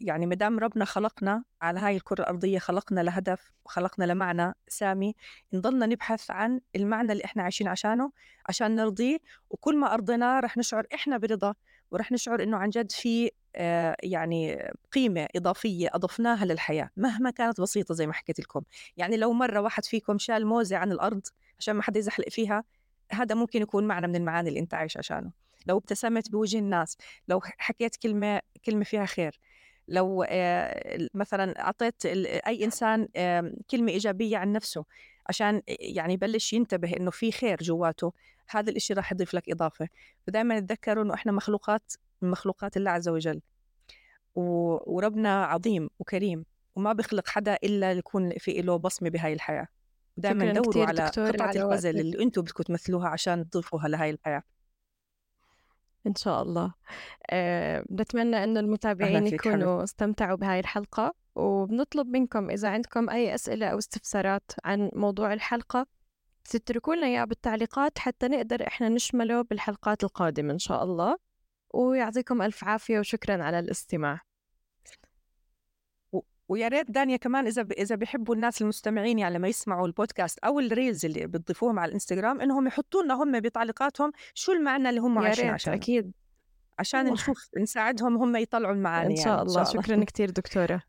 يعني 0.00 0.26
ما 0.26 0.34
دام 0.34 0.58
ربنا 0.58 0.84
خلقنا 0.84 1.44
على 1.62 1.80
هاي 1.80 1.96
الكرة 1.96 2.22
الأرضية 2.22 2.58
خلقنا 2.58 3.00
لهدف 3.00 3.52
وخلقنا 3.64 4.04
لمعنى 4.04 4.54
سامي 4.68 5.14
نضلنا 5.52 5.86
نبحث 5.86 6.30
عن 6.30 6.60
المعنى 6.76 7.12
اللي 7.12 7.24
إحنا 7.24 7.42
عايشين 7.42 7.68
عشانه 7.68 8.12
عشان 8.48 8.76
نرضيه. 8.76 9.18
وكل 9.50 9.76
ما 9.76 9.94
ارضيناه 9.94 10.40
رح 10.40 10.56
نشعر 10.56 10.86
إحنا 10.94 11.18
برضا 11.18 11.54
ورح 11.90 12.12
نشعر 12.12 12.42
إنه 12.42 12.56
عن 12.56 12.70
جد 12.70 12.92
في 12.92 13.30
يعني 14.02 14.70
قيمة 14.92 15.28
إضافية 15.36 15.88
أضفناها 15.94 16.44
للحياة 16.44 16.90
مهما 16.96 17.30
كانت 17.30 17.60
بسيطة 17.60 17.94
زي 17.94 18.06
ما 18.06 18.12
حكيت 18.12 18.40
لكم. 18.40 18.62
يعني 18.96 19.16
لو 19.16 19.32
مرة 19.32 19.60
واحد 19.60 19.84
فيكم 19.84 20.18
شال 20.18 20.46
موزة 20.46 20.76
عن 20.76 20.92
الأرض 20.92 21.26
عشان 21.58 21.74
ما 21.74 21.82
حد 21.82 21.96
يزحلق 21.96 22.28
فيها 22.28 22.64
هذا 23.12 23.34
ممكن 23.34 23.62
يكون 23.62 23.86
معنى 23.86 24.06
من 24.06 24.16
المعاني 24.16 24.48
اللي 24.48 24.60
أنت 24.60 24.74
عايش 24.74 24.96
عشانه. 24.96 25.32
لو 25.66 25.78
ابتسمت 25.78 26.30
بوجه 26.30 26.58
الناس 26.58 26.96
لو 27.28 27.40
حكيت 27.58 27.96
كلمة 27.96 28.40
كلمة 28.64 28.84
فيها 28.84 29.06
خير 29.06 29.40
لو 29.88 30.24
آه، 30.28 31.08
مثلا 31.14 31.60
أعطيت 31.60 32.06
أي 32.06 32.64
إنسان 32.64 33.08
كلمة 33.70 33.92
إيجابية 33.92 34.36
عن 34.36 34.52
نفسه 34.52 34.84
عشان 35.30 35.62
يعني 35.68 36.14
يبلش 36.14 36.52
ينتبه 36.52 36.96
إنه 36.96 37.10
في 37.10 37.32
خير 37.32 37.56
جواته. 37.62 38.12
هذا 38.48 38.70
الإشي 38.70 38.94
راح 38.94 39.12
يضيف 39.12 39.34
لك 39.34 39.50
إضافة. 39.50 39.88
فدائما 40.26 40.60
تذكروا 40.60 41.04
إنه 41.04 41.14
إحنا 41.14 41.32
مخلوقات 41.32 41.92
من 42.22 42.30
مخلوقات 42.30 42.76
الله 42.76 42.90
عز 42.90 43.08
وجل. 43.08 43.40
وربنا 44.34 45.44
عظيم 45.44 45.90
وكريم 45.98 46.44
وما 46.76 46.92
بيخلق 46.92 47.28
حدا 47.28 47.54
إلا 47.54 47.92
يكون 47.92 48.32
في 48.38 48.62
له 48.62 48.76
بصمة 48.76 49.08
بهاي 49.08 49.32
الحياة. 49.32 49.66
دائما 50.16 50.52
دوروا 50.52 50.86
على 50.86 51.06
قطعة 51.06 51.52
الغزل 51.52 52.00
اللي 52.00 52.22
أنتم 52.22 52.42
بدكم 52.42 52.62
تمثلوها 52.62 53.08
عشان 53.08 53.50
تضيفوها 53.50 53.88
لهاي 53.88 54.10
الحياة. 54.10 54.42
إن 56.06 56.14
شاء 56.14 56.42
الله. 56.42 56.74
أه 57.30 57.84
بنتمنى 57.88 58.44
أن 58.44 58.56
المتابعين 58.56 59.26
يكونوا. 59.26 59.84
استمتعوا 59.84 60.36
بهاي 60.36 60.60
الحلقة. 60.60 61.14
وبنطلب 61.34 62.06
منكم 62.06 62.50
إذا 62.50 62.68
عندكم 62.68 63.10
أي 63.10 63.34
أسئلة 63.34 63.66
أو 63.66 63.78
استفسارات 63.78 64.50
عن 64.64 64.90
موضوع 64.94 65.32
الحلقة 65.32 65.86
تتركوا 66.44 66.94
لنا 66.94 67.06
إياه 67.06 67.24
بالتعليقات 67.24 67.98
حتى 67.98 68.28
نقدر 68.28 68.66
إحنا 68.66 68.88
نشمله 68.88 69.42
بالحلقات 69.42 70.04
القادمة 70.04 70.52
إن 70.52 70.58
شاء 70.58 70.84
الله. 70.84 71.16
ويعطيكم 71.74 72.42
ألف 72.42 72.64
عافية 72.64 72.98
وشكرا 72.98 73.42
على 73.42 73.58
الاستماع. 73.58 74.20
ويا 76.48 76.68
ريت 76.68 76.90
دانيا 76.90 77.16
كمان 77.16 77.46
إذا 77.46 77.62
ب... 77.62 77.72
إذا 77.72 77.94
بيحبوا 77.94 78.34
الناس 78.34 78.62
المستمعين 78.62 79.18
يعني 79.18 79.34
لما 79.34 79.48
يسمعوا 79.48 79.86
البودكاست 79.86 80.38
أو 80.38 80.60
ال 80.60 80.67
reels 80.67 81.04
اللي 81.04 81.26
بتضيفوهم 81.26 81.78
على 81.78 81.88
الإنستغرام 81.88 82.40
إنهم 82.40 82.66
يحطوا 82.66 83.02
لنا 83.02 83.14
هم 83.14 83.40
بتعليقاتهم 83.40 84.12
شو 84.34 84.52
المعنى 84.52 84.88
اللي 84.88 85.00
هم 85.00 85.18
عايشين 85.18 85.48
عشان 85.48 85.72
أكيد. 85.72 86.12
عشان 86.78 87.06
نشوف 87.06 87.48
نساعدهم 87.58 88.16
هم 88.16 88.36
يطلعوا 88.36 88.74
المعاني 88.74 89.10
إن 89.10 89.16
شاء 89.16 89.28
يعني. 89.28 89.42
الله, 89.42 89.60
إن 89.60 89.64
شاء 89.64 89.72
الله. 89.74 89.82
شكرا 89.82 90.04
كثير 90.04 90.30
دكتورة. 90.30 90.82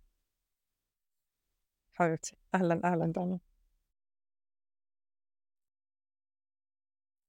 حبيبتي 2.02 2.38
أهلا 2.56 2.82
أهلا 2.86 3.06
دانيا 3.06 3.40